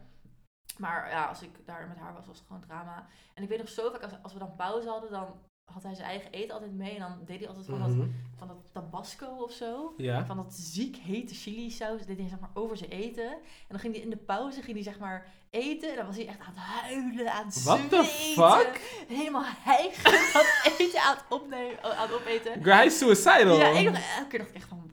Maar 0.78 1.10
ja, 1.10 1.26
als 1.26 1.42
ik 1.42 1.66
daar 1.66 1.88
met 1.88 1.98
haar 1.98 2.14
was, 2.14 2.26
was 2.26 2.38
het 2.38 2.48
gewoon 2.48 2.62
drama. 2.62 3.08
En 3.34 3.44
ik 3.44 3.50
weet 3.50 3.58
nog 3.58 3.70
zo 3.70 3.92
vaak, 3.92 4.04
als, 4.04 4.12
als 4.22 4.34
we 4.34 4.40
dan 4.40 4.56
pauze 4.56 4.88
hadden, 4.90 5.12
dan 5.12 5.28
had 5.74 5.84
hij 5.84 5.94
zijn 5.96 6.08
eigen 6.08 6.32
eten 6.32 6.54
altijd 6.54 6.74
mee. 6.74 6.94
En 6.94 7.00
dan 7.00 7.18
deed 7.26 7.40
hij 7.40 7.48
altijd 7.48 7.66
van, 7.66 7.80
dat, 7.80 7.88
Mhm. 7.90 8.08
van 8.38 8.48
dat 8.48 8.58
tabasco 8.72 9.26
of 9.26 9.52
zo. 9.52 9.94
Ja. 9.98 10.26
Van 10.26 10.38
dat 10.38 10.54
ziek 10.54 10.96
hete 10.98 11.34
chili 11.36 11.70
saus 11.72 12.06
deed 12.06 12.18
hij 12.18 12.28
zeg 12.28 12.40
maar 12.40 12.50
over 12.54 12.78
zijn 12.78 12.90
eten. 12.90 13.32
En 13.32 13.68
dan 13.68 13.80
ging 13.80 13.94
hij 13.94 14.04
in 14.04 14.10
de 14.10 14.18
pauze 14.18 14.62
ging 14.62 14.74
hij 14.76 14.84
zeg 14.84 15.00
maar 15.00 15.26
eten. 15.50 15.90
En 15.90 15.96
dan 15.96 16.06
was 16.06 16.16
hij 16.16 16.28
echt 16.28 16.40
aan 16.40 16.54
het 16.56 16.64
huilen, 16.64 17.32
aan 17.32 17.46
het 17.46 17.64
What 17.64 17.90
the 17.90 18.04
fuck? 18.36 19.04
Helemaal 19.08 19.44
hijgend 19.46 20.34
dat 20.34 20.74
eten 20.78 21.02
aan 21.02 21.16
het, 21.16 21.24
opnemen, 21.30 21.84
aan 21.84 22.08
het 22.08 22.14
opeten. 22.14 22.64
Girl, 22.64 22.76
hij 22.76 22.86
is 22.86 22.98
suicidal. 22.98 23.58
Ja, 23.58 23.68
ik, 23.68 23.86
elke 23.86 24.28
keer 24.30 24.40
dacht 24.40 24.50
ik 24.52 24.56
echt 24.56 24.68
van... 24.68 24.89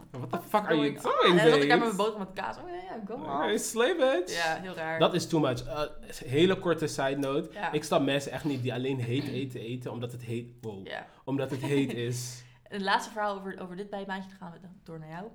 Fuck 0.48 0.64
are 0.64 0.74
you 0.76 0.92
doing, 0.92 1.40
En 1.40 1.50
dan 1.50 1.60
ik 1.62 1.68
daar 1.68 1.78
met 1.78 1.86
mijn 1.86 1.96
boterham 1.96 2.18
met 2.26 2.32
kaas. 2.32 2.56
Oh 2.56 2.68
ja, 2.68 2.74
ja, 2.74 3.00
go 3.06 3.38
Hey, 3.40 3.58
slay 3.58 3.96
bitch. 3.96 4.34
Ja, 4.44 4.54
heel 4.60 4.74
raar. 4.74 4.98
Dat 4.98 5.14
is 5.14 5.26
too 5.26 5.40
much. 5.40 5.66
Uh, 5.66 5.82
hele 6.24 6.58
korte 6.58 6.86
side 6.86 7.16
note. 7.16 7.48
ja. 7.52 7.72
Ik 7.72 7.84
snap 7.84 8.02
mensen 8.02 8.32
echt 8.32 8.44
niet 8.44 8.62
die 8.62 8.74
alleen 8.74 8.98
heet 9.00 9.24
eten 9.24 9.60
eten 9.60 9.92
omdat 9.92 10.12
het 10.12 10.22
heet. 10.22 10.52
Wow. 10.60 10.86
ja. 10.86 11.06
Omdat 11.24 11.50
het 11.50 11.60
heet 11.62 11.92
is. 11.94 12.44
En 12.68 12.72
het 12.76 12.82
laatste 12.84 13.12
verhaal 13.12 13.34
over, 13.38 13.60
over 13.60 13.76
dit 13.76 13.90
bijbaantje, 13.90 14.28
dan 14.28 14.38
gaan 14.38 14.52
we 14.52 14.60
dan 14.60 14.80
door 14.82 14.98
naar 14.98 15.08
jou. 15.08 15.26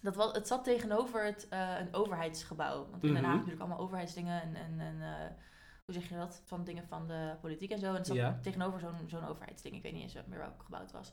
Dat 0.00 0.16
was, 0.16 0.32
het 0.32 0.46
zat 0.48 0.64
tegenover 0.64 1.24
het, 1.24 1.46
eh, 1.48 1.68
een 1.80 1.94
overheidsgebouw. 1.94 2.86
Want 2.90 3.04
in 3.04 3.12
Den 3.14 3.16
Haag 3.16 3.24
Mhm. 3.24 3.34
natuurlijk 3.34 3.60
allemaal 3.60 3.78
overheidsdingen 3.78 4.42
en, 4.42 4.54
en, 4.54 4.80
en 4.80 4.96
eh, 5.02 5.26
hoe 5.84 5.94
zeg 5.94 6.08
je 6.08 6.14
dat, 6.16 6.42
van 6.44 6.64
dingen 6.64 6.84
van 6.88 7.06
de 7.06 7.34
politiek 7.40 7.70
en 7.70 7.78
zo. 7.78 7.86
En 7.86 7.94
het 7.94 8.06
zat 8.06 8.16
Ja. 8.16 8.38
tegenover 8.42 8.80
zo'n 8.80 8.94
zo'n 9.06 9.26
overheidsding. 9.28 9.74
Ik 9.76 9.82
weet 9.82 9.92
niet 9.92 10.02
eens 10.02 10.14
meer 10.26 10.38
welk 10.38 10.62
gebouw 10.64 10.80
het 10.80 10.92
was. 10.92 11.12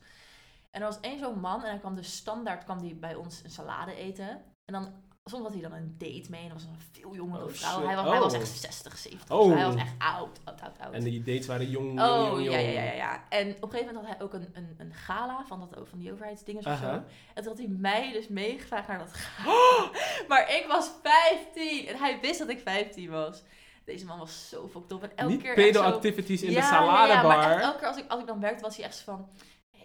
En 0.72 0.82
er 0.82 0.88
was 0.88 1.00
één 1.01 1.20
zo'n 1.20 1.40
man 1.40 1.63
en 1.63 1.70
hij 1.70 1.80
kwam 1.80 1.96
dus 1.96 2.16
standaard 2.16 2.63
kwam 2.63 2.82
die 2.82 2.96
bij 2.96 3.16
ons 3.16 3.42
een 3.44 3.50
salade 3.50 3.96
eten. 3.96 4.30
En 4.66 4.74
dan, 4.74 4.94
soms 5.24 5.44
had 5.44 5.54
hij 5.54 5.62
dan 5.62 5.72
een 5.74 5.96
date 5.98 6.28
mee 6.30 6.42
en 6.42 6.48
dat 6.50 6.58
was 6.58 6.63
een 6.63 6.80
veel 6.92 7.16
jongere 7.16 7.44
Oh, 7.44 7.50
vrouw. 7.51 7.86
Hij 7.86 7.96
was, 7.96 8.10
hij 8.10 8.20
was 8.20 8.34
Oh. 8.34 8.40
echt 8.40 8.48
60, 8.58 8.98
70. 8.98 9.30
Oh. 9.38 9.48
Dus 9.48 9.56
hij 9.58 9.66
was 9.66 9.75
echt 9.75 9.94
oud, 9.98 10.40
oud, 10.44 10.62
oud, 10.62 10.80
oud. 10.80 10.94
En 10.94 11.04
die 11.04 11.24
dates 11.24 11.46
waren 11.48 11.70
jong, 11.70 11.88
jong, 12.00 12.00
Oh, 12.12 12.30
jong, 12.42 12.44
ja, 12.51 12.58
ja, 12.60 12.70
ja, 12.70 12.82
ja, 12.84 12.94
ja. 12.94 13.24
En 13.30 13.56
op 13.56 13.63
een 13.63 13.70
gegeven 13.70 13.94
moment 13.94 14.06
had 14.08 14.18
hij 14.18 14.25
ook 14.25 14.34
een, 14.34 14.50
een, 14.54 14.75
een 14.78 14.94
gala 14.94 15.44
van, 15.48 15.60
dat, 15.60 15.90
van 15.90 16.00
die 16.00 16.12
overheidsdingen 16.12 16.66
of 16.66 16.78
zo. 16.78 16.86
En 16.88 17.04
toen 17.36 17.46
had 17.46 17.58
hij 17.58 17.68
mij 17.68 18.12
dus 18.12 18.28
meegevraagd 18.28 18.88
naar 18.88 19.00
dat 19.00 19.13
gala. 19.13 19.90
Maar 20.28 20.50
ik 20.50 20.66
was 20.68 20.92
15 21.04 21.88
en 21.88 21.98
hij 21.98 22.20
wist 22.22 22.40
dat 22.40 22.50
ik 22.50 22.60
15 22.60 23.10
was. 23.10 23.44
Deze 23.86 24.06
man 24.06 24.20
was 24.20 24.50
zo 24.50 24.68
fucked 24.68 24.92
up. 24.92 25.04
En 25.04 25.12
elke 25.16 25.32
Niet 25.32 25.42
keer 25.42 25.58
echt 25.58 25.75
zo- 25.75 25.82
pedo-activities 25.82 26.42
in 26.42 26.51
Ja, 26.51 26.60
de 26.60 26.66
ja, 26.66 26.72
ja, 26.82 26.86
saladebar. 26.86 27.38
maar 27.38 27.60
elke 27.62 27.78
keer 27.80 27.88
als 27.88 27.98
ik, 27.98 28.06
als 28.12 28.20
ik 28.22 28.28
dan 28.28 28.40
werkte, 28.40 28.63
was 28.63 28.75
hij 28.75 28.86
echt 28.86 29.00
van... 29.00 29.30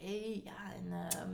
Hey, 0.00 0.40
ja, 0.44 0.72
en 0.74 0.92
ehm, 0.92 1.30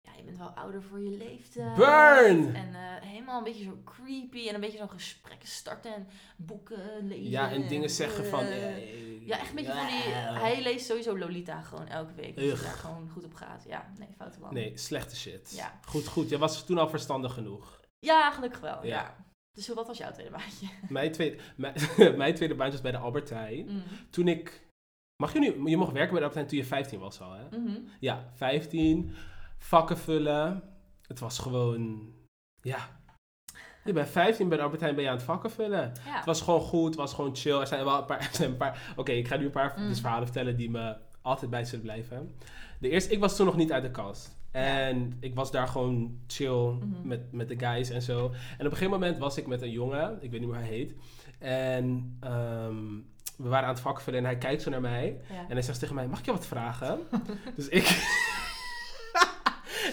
ja, 0.00 0.10
je 0.16 0.22
bent 0.24 0.38
wel 0.38 0.48
ouder 0.48 0.82
voor 0.82 1.00
je 1.00 1.16
leeftijd. 1.16 1.76
Burn! 1.76 2.54
En 2.54 2.74
eh, 2.74 3.08
helemaal 3.08 3.38
een 3.38 3.44
beetje 3.44 3.64
zo 3.64 3.78
creepy 3.84 4.48
en 4.48 4.54
een 4.54 4.60
beetje 4.60 4.78
zo'n 4.78 4.90
gesprekken 4.90 5.48
starten 5.48 5.94
en 5.94 6.06
boeken 6.36 7.06
lezen. 7.06 7.30
ja, 7.30 7.50
en 7.50 7.68
dingen 7.68 7.90
zeggen 7.90 8.24
van... 8.26 8.44
eh, 8.44 9.26
ja, 9.26 9.38
echt 9.38 9.48
een 9.48 9.54
beetje 9.54 9.72
van 9.72 9.86
die... 9.86 10.12
Hij 10.40 10.62
leest 10.62 10.86
sowieso 10.86 11.18
Lolita 11.18 11.60
gewoon 11.62 11.86
elke 11.88 12.14
week. 12.14 12.36
Dus 12.36 12.62
daar 12.62 12.72
gewoon 12.72 13.08
goed 13.12 13.24
op 13.24 13.34
gaat. 13.34 13.64
Ja, 13.66 13.92
nee, 13.98 14.08
foute 14.16 14.40
man. 14.40 14.54
Nee, 14.54 14.78
slechte 14.78 15.16
shit. 15.16 15.52
Ja. 15.56 15.78
Goed, 15.84 16.06
goed. 16.06 16.28
Je 16.28 16.38
was 16.38 16.64
toen 16.64 16.78
al 16.78 16.88
verstandig 16.88 17.32
genoeg. 17.34 17.80
Ja, 17.98 18.30
gelukkig 18.30 18.60
wel. 18.60 18.84
Ja. 18.86 18.88
Ja. 18.88 19.16
Dus 19.52 19.68
wat 19.68 19.86
was 19.86 19.98
jouw 19.98 20.12
tweede 20.12 20.30
baantje? 20.30 20.68
Mijn 20.88 21.12
tweede, 21.12 21.38
mijn, 21.56 21.74
mijn 22.16 22.34
tweede 22.34 22.54
baantje 22.54 22.72
was 22.72 22.82
bij 22.82 22.90
de 22.92 22.98
Albertijn. 22.98 23.66
Mm. 23.66 23.82
Toen 24.10 24.28
ik... 24.28 24.63
Mag 25.24 25.32
je 25.32 25.38
nu... 25.38 25.70
Je 25.70 25.76
mocht 25.76 25.92
werken 25.92 26.10
bij 26.10 26.18
de 26.20 26.26
Albertijn 26.26 26.46
toen 26.46 26.58
je 26.58 26.64
15 26.64 26.98
was 26.98 27.20
al, 27.20 27.32
hè? 27.32 27.58
Mhm. 27.58 27.78
Ja, 28.00 28.30
15. 28.34 29.10
Vakken 29.58 29.98
vullen. 29.98 30.62
Het 31.06 31.18
was 31.20 31.38
gewoon... 31.38 32.12
Ja. 32.60 32.78
Je 33.84 33.92
bent 33.92 34.08
15 34.08 34.48
bij 34.48 34.56
de 34.56 34.62
Albertijn 34.62 34.94
ben 34.94 35.04
je 35.04 35.10
aan 35.10 35.16
het 35.16 35.24
vakken 35.24 35.50
vullen. 35.50 35.92
Ja. 36.06 36.16
Het 36.16 36.24
was 36.24 36.40
gewoon 36.40 36.60
goed, 36.60 36.86
het 36.86 36.94
was 36.94 37.14
gewoon 37.14 37.36
chill. 37.36 37.58
Er 37.60 37.66
zijn 37.66 37.84
wel 37.84 37.98
een 37.98 38.04
paar... 38.04 38.18
Er 38.28 38.28
zijn 38.32 38.50
een 38.50 38.56
paar 38.56 38.92
Oké, 38.96 39.12
ik 39.12 39.28
ga 39.28 39.36
nu 39.36 39.44
een 39.44 39.50
paar 39.50 39.74
Mm. 39.78 39.88
dus 39.88 40.00
verhalen 40.00 40.24
vertellen 40.26 40.56
die 40.56 40.70
me 40.70 40.96
altijd 41.22 41.50
bij 41.50 41.64
zullen 41.64 41.84
blijven. 41.84 42.34
De 42.80 42.88
eerste... 42.88 43.12
Ik 43.12 43.20
was 43.20 43.36
toen 43.36 43.46
nog 43.46 43.56
niet 43.56 43.72
uit 43.72 43.82
de 43.82 43.90
kast. 43.90 44.36
En 44.50 45.16
ik 45.20 45.34
was 45.34 45.50
daar 45.50 45.68
gewoon 45.68 46.18
chill 46.26 46.70
Mhm. 46.70 46.86
met, 47.08 47.32
met 47.32 47.48
de 47.48 47.58
guys 47.58 47.90
en 47.90 48.02
zo. 48.02 48.18
En 48.26 48.32
op 48.66 48.72
een 48.72 48.76
gegeven 48.78 48.90
moment 48.90 49.18
was 49.18 49.36
ik 49.36 49.46
met 49.46 49.62
een 49.62 49.70
jongen, 49.70 50.18
ik 50.20 50.30
weet 50.30 50.40
niet 50.40 50.48
hoe 50.48 50.58
hij 50.58 50.68
heet. 50.68 50.94
En 51.38 52.16
ehm, 52.20 52.84
we 53.36 53.48
waren 53.48 53.66
aan 53.68 53.72
het 53.74 53.82
vakken 53.82 54.04
vullen 54.04 54.18
en 54.18 54.24
hij 54.24 54.36
kijkt 54.38 54.62
zo 54.62 54.70
naar 54.70 54.80
mij. 54.80 55.16
Ja. 55.30 55.34
En 55.48 55.52
hij 55.52 55.62
zegt 55.62 55.78
tegen 55.78 55.94
mij, 55.94 56.06
mag 56.06 56.18
ik 56.18 56.24
je 56.24 56.32
wat 56.32 56.46
vragen? 56.46 56.98
dus 57.56 57.68
ik... 57.68 57.84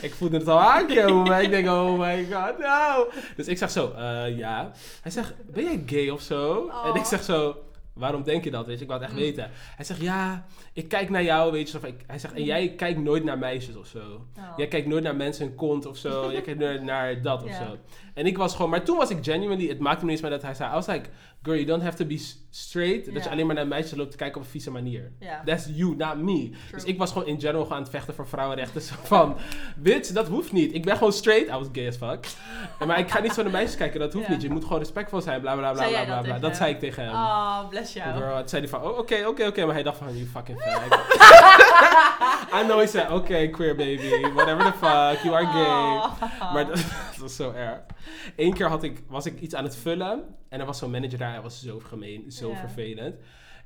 ik 0.02 0.14
voelde 0.14 0.38
het 0.38 0.48
al 0.48 0.60
aankomen, 0.60 1.42
ik 1.44 1.50
denk, 1.50 1.68
oh 1.68 2.00
my 2.00 2.26
god, 2.32 2.58
no. 2.58 3.08
Dus 3.36 3.48
ik 3.48 3.58
zeg 3.58 3.72
zo, 3.72 3.92
eh, 3.92 4.38
ja. 4.38 4.72
Hij 5.02 5.12
zegt, 5.12 5.34
ben 5.52 5.64
jij 5.64 5.84
gay 5.86 6.10
of 6.10 6.22
zo? 6.22 6.68
En 6.84 6.90
ik 6.90 7.02
Oh. 7.02 7.06
zeg 7.06 7.24
zo, 7.24 7.58
waarom 7.94 8.24
denk 8.24 8.44
je 8.44 8.52
dat? 8.52 8.66
Weet 8.66 8.76
je, 8.78 8.82
ik 8.84 8.90
wou 8.90 9.02
het 9.02 9.10
echt 9.12 9.20
Mm. 9.20 9.26
weten. 9.26 9.50
Hij 9.76 9.86
zegt, 9.86 10.02
ja, 10.02 10.46
ik 10.74 10.88
kijk 10.88 11.10
naar 11.10 11.24
jou, 11.24 11.52
weet 11.52 11.72
je. 11.72 11.78
Of 11.78 11.84
ik, 11.84 12.04
hij 12.08 12.20
zegt, 12.20 12.34
en 12.34 12.44
jij 12.44 12.70
kijkt 12.76 13.00
nooit 13.00 13.24
naar 13.24 13.38
meisjes 13.38 13.76
of 13.76 13.88
zo. 13.88 14.00
Oh. 14.38 14.44
Jij 14.58 14.68
kijkt 14.68 14.88
nooit 14.88 15.04
naar 15.04 15.16
mensen 15.16 15.46
hun 15.46 15.56
kont 15.56 15.86
of 15.86 15.98
zo. 15.98 16.32
Jij 16.32 16.42
kijkt 16.42 16.60
nooit 16.60 16.82
naar 16.84 17.22
dat 17.22 17.44
of 17.44 17.52
zo. 17.52 17.78
En 18.14 18.26
ik 18.26 18.38
was 18.38 18.56
gewoon... 18.56 18.70
Maar 18.70 18.84
toen 18.84 18.98
was 18.98 19.10
ik 19.10 19.18
genuinely... 19.22 19.68
Het 19.68 19.80
maakte 19.80 20.06
me 20.06 20.12
niet 20.12 20.12
eens 20.12 20.22
meer 20.22 20.32
dat 20.32 20.42
hij 20.42 20.54
zei... 20.54 20.70
I 20.70 20.74
was 20.74 20.88
like... 20.88 21.10
Girl, 21.44 21.56
you 21.56 21.66
don't 21.66 21.84
have 21.84 21.98
to 21.98 22.06
be 22.06 22.28
straight. 22.50 23.14
Dat 23.14 23.24
je 23.24 23.30
alleen 23.30 23.46
maar 23.46 23.56
naar 23.56 23.68
meisjes 23.68 23.98
loopt 23.98 24.12
te 24.12 24.18
kijken 24.18 24.38
op 24.38 24.44
een 24.44 24.50
vieze 24.50 24.72
manier. 24.72 25.12
That's 25.46 25.68
you, 25.74 25.96
not 25.96 26.18
me. 26.18 26.50
True. 26.50 26.72
Dus 26.72 26.84
ik 26.84 26.98
was 26.98 27.12
gewoon 27.12 27.28
in 27.28 27.40
general 27.40 27.62
gewoon 27.62 27.78
aan 27.78 27.84
het 27.84 27.92
vechten 27.92 28.14
voor 28.14 28.28
vrouwenrechten. 28.28 28.82
Zo 28.82 28.96
van... 29.04 29.38
Bitch, 29.76 30.12
dat 30.12 30.28
hoeft 30.28 30.52
niet. 30.52 30.74
Ik 30.74 30.86
ben 30.86 30.98
gewoon 30.98 31.14
straight. 31.14 31.48
I 31.48 31.52
was 31.52 31.68
gay 31.72 31.88
as 31.88 31.96
fuck. 31.96 32.28
maar 32.88 33.00
ik 33.00 33.12
ga 33.12 33.20
niet 33.20 33.34
zo 33.34 33.44
naar 33.44 33.52
meisjes 33.52 33.78
kijken. 33.78 34.00
Dat 34.00 34.14
hoeft 34.14 34.28
niet. 34.28 34.42
Je 34.42 34.50
moet 34.50 34.64
gewoon 34.64 34.80
respectvol 34.80 35.22
zijn. 35.22 35.42
Bla, 35.42 35.56
bla, 35.56 35.72
bla, 35.72 35.88
bla, 35.88 36.04
bla, 36.04 36.22
dat 36.22 36.40
bla. 36.40 36.54
zei 36.54 36.74
ik 36.74 36.80
tegen 36.80 37.04
hem. 37.04 37.14
Oh, 37.14 37.68
bless 37.70 37.94
jou. 37.94 38.18
Girl, 38.18 38.38
toen 38.38 38.50
zei 38.50 38.62
hij 38.62 38.72
van, 38.72 38.82
oh, 38.84 38.98
oké, 38.98 39.26
oké, 39.28 39.46
oké. 39.46 39.66
Maar 39.66 39.74
hij 39.74 39.84
dacht 39.84 39.98
van, 39.98 40.08
you 40.18 40.26
fucking 40.26 40.62
fag. 40.62 40.84
I 42.60 42.64
know 42.64 42.80
he 42.80 42.88
said, 42.88 43.12
okay, 43.12 43.50
queer 43.50 43.76
baby, 43.76 44.32
whatever 44.34 44.64
the 44.64 44.78
fuck, 44.78 45.24
you 45.24 45.34
are 45.34 45.46
gay. 45.46 45.66
Oh. 45.66 46.54
Maar 46.54 46.66
was 47.22 47.36
zo 47.36 47.52
erg. 47.52 47.80
Eén 48.36 48.54
keer 48.54 48.68
had 48.68 48.84
ik, 48.84 49.02
was 49.08 49.26
ik 49.26 49.40
iets 49.40 49.56
aan 49.56 49.64
het 49.64 49.76
vullen 49.76 50.24
en 50.50 50.60
er 50.60 50.66
was 50.66 50.78
zo'n 50.78 50.92
manager 50.92 51.18
daar, 51.18 51.32
hij 51.32 51.42
was 51.42 51.62
zo 51.62 51.80
gemeen, 51.80 52.32
zo 52.32 52.50
Ja. 52.50 52.56
vervelend. 52.56 53.16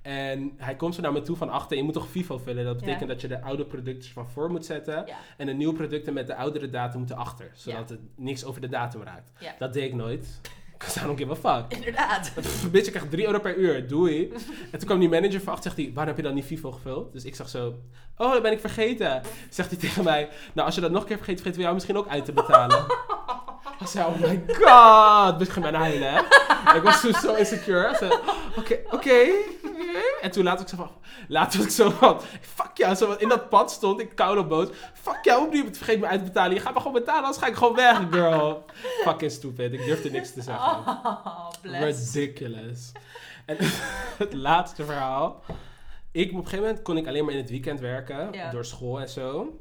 En 0.01 0.51
hij 0.57 0.75
komt 0.75 0.95
zo 0.95 1.01
naar 1.01 1.11
me 1.13 1.21
toe 1.21 1.35
van 1.35 1.49
achter, 1.49 1.77
je 1.77 1.83
moet 1.83 1.93
toch 1.93 2.09
FIFO 2.09 2.37
vullen? 2.37 2.65
Dat 2.65 2.75
betekent 2.77 3.01
Ja. 3.01 3.07
dat 3.07 3.21
je 3.21 3.27
de 3.27 3.41
oude 3.41 3.65
producten 3.65 4.11
van 4.11 4.29
voor 4.29 4.51
moet 4.51 4.65
zetten 4.65 5.03
Ja. 5.05 5.15
en 5.37 5.45
de 5.45 5.53
nieuwe 5.53 5.73
producten 5.73 6.13
met 6.13 6.27
de 6.27 6.35
oudere 6.35 6.69
datum 6.69 6.97
moeten 6.99 7.17
achter, 7.17 7.51
zodat 7.53 7.89
het 7.89 7.99
niks 8.15 8.43
over 8.45 8.61
de 8.61 8.67
datum 8.69 9.03
raakt. 9.03 9.31
Dat 9.59 9.73
deed 9.73 9.83
ik 9.83 9.93
nooit. 9.93 10.41
Because 10.77 10.99
I 10.99 11.03
don't 11.05 11.17
give 11.19 11.31
a 11.31 11.35
fuck. 11.61 11.73
Inderdaad. 11.77 12.31
Bitch, 12.71 12.85
ik 12.87 12.93
krijg 12.93 13.09
3 13.09 13.25
euro 13.25 13.39
per 13.39 13.55
uur, 13.55 13.87
doei. 13.87 14.31
En 14.71 14.79
toen 14.79 14.87
kwam 14.87 14.99
die 14.99 15.09
manager 15.09 15.41
van 15.41 15.53
achter, 15.53 15.71
zegt 15.71 15.75
hij, 15.85 15.91
waarom 15.93 16.07
heb 16.07 16.17
je 16.17 16.27
dan 16.27 16.33
niet 16.35 16.45
FIFO 16.45 16.71
gevuld? 16.71 17.13
Dus 17.13 17.25
ik 17.25 17.35
zeg 17.35 17.49
zo, 17.49 17.67
oh, 18.17 18.31
dat 18.31 18.41
ben 18.41 18.51
ik 18.51 18.59
vergeten. 18.59 19.21
Zegt 19.49 19.69
hij 19.69 19.79
tegen 19.79 20.03
mij, 20.03 20.29
nou, 20.53 20.65
als 20.65 20.75
je 20.75 20.81
dat 20.81 20.91
nog 20.91 21.01
een 21.01 21.07
keer 21.07 21.15
vergeet, 21.17 21.35
vergeten 21.35 21.57
we 21.57 21.63
jou 21.63 21.73
misschien 21.73 21.97
ook 21.97 22.07
uit 22.07 22.25
te 22.25 22.31
betalen. 22.33 22.85
Ik 23.79 23.88
zei, 23.88 24.05
oh 24.05 24.19
my 24.19 24.43
god. 24.47 25.38
Bitch, 25.38 25.47
ik 25.47 25.53
ging 25.53 25.71
bijna 25.71 25.79
huilen, 25.79 26.13
hè. 26.13 26.19
ik 26.75 26.83
was 26.83 27.01
toen 27.01 27.13
zo 27.13 27.33
insecure. 27.33 27.89
Ik 27.89 27.95
zei, 27.95 28.13
Oké, 28.57 28.79
oké. 28.91 29.25
En 30.21 30.31
toen 30.31 30.43
later 30.43 30.61
ik 30.61 30.67
zo 30.67 30.75
van, 30.75 30.91
later 31.27 31.57
was 31.57 31.67
ik 31.67 31.73
zo 31.73 31.89
van, 31.89 32.21
fuck 32.41 32.71
jou. 32.73 32.95
Zo, 32.95 33.11
in 33.11 33.29
dat 33.29 33.49
pad 33.49 33.71
stond 33.71 33.99
ik 33.99 34.15
koud 34.15 34.38
op 34.38 34.49
boot. 34.49 34.75
Fuck 34.93 35.19
jou, 35.21 35.65
het 35.65 35.77
vergeet 35.77 35.99
me 35.99 36.07
uit 36.07 36.19
te 36.19 36.25
betalen? 36.25 36.53
Je 36.53 36.61
gaat 36.61 36.73
me 36.73 36.79
gewoon 36.79 36.93
betalen, 36.93 37.23
anders 37.23 37.41
ga 37.41 37.47
ik 37.47 37.55
gewoon 37.55 37.75
weg, 37.75 38.01
girl. 38.11 38.65
Fucking 39.03 39.31
stupid. 39.31 39.73
Ik 39.73 39.85
durfde 39.85 40.09
niks 40.09 40.33
te 40.33 40.41
zeggen. 40.41 40.65
Oh. 40.65 41.49
Ridiculous. 41.61 42.91
En 43.45 43.57
het 44.23 44.33
laatste 44.33 44.85
verhaal. 44.85 45.43
Ik, 46.11 46.29
op 46.29 46.38
een 46.38 46.43
gegeven 46.43 46.65
moment 46.65 46.81
kon 46.81 46.97
ik 46.97 47.07
alleen 47.07 47.25
maar 47.25 47.33
in 47.33 47.39
het 47.39 47.49
weekend 47.49 47.79
werken. 47.79 48.31
Door 48.51 48.65
school 48.65 48.99
en 48.99 49.09
zo. 49.09 49.59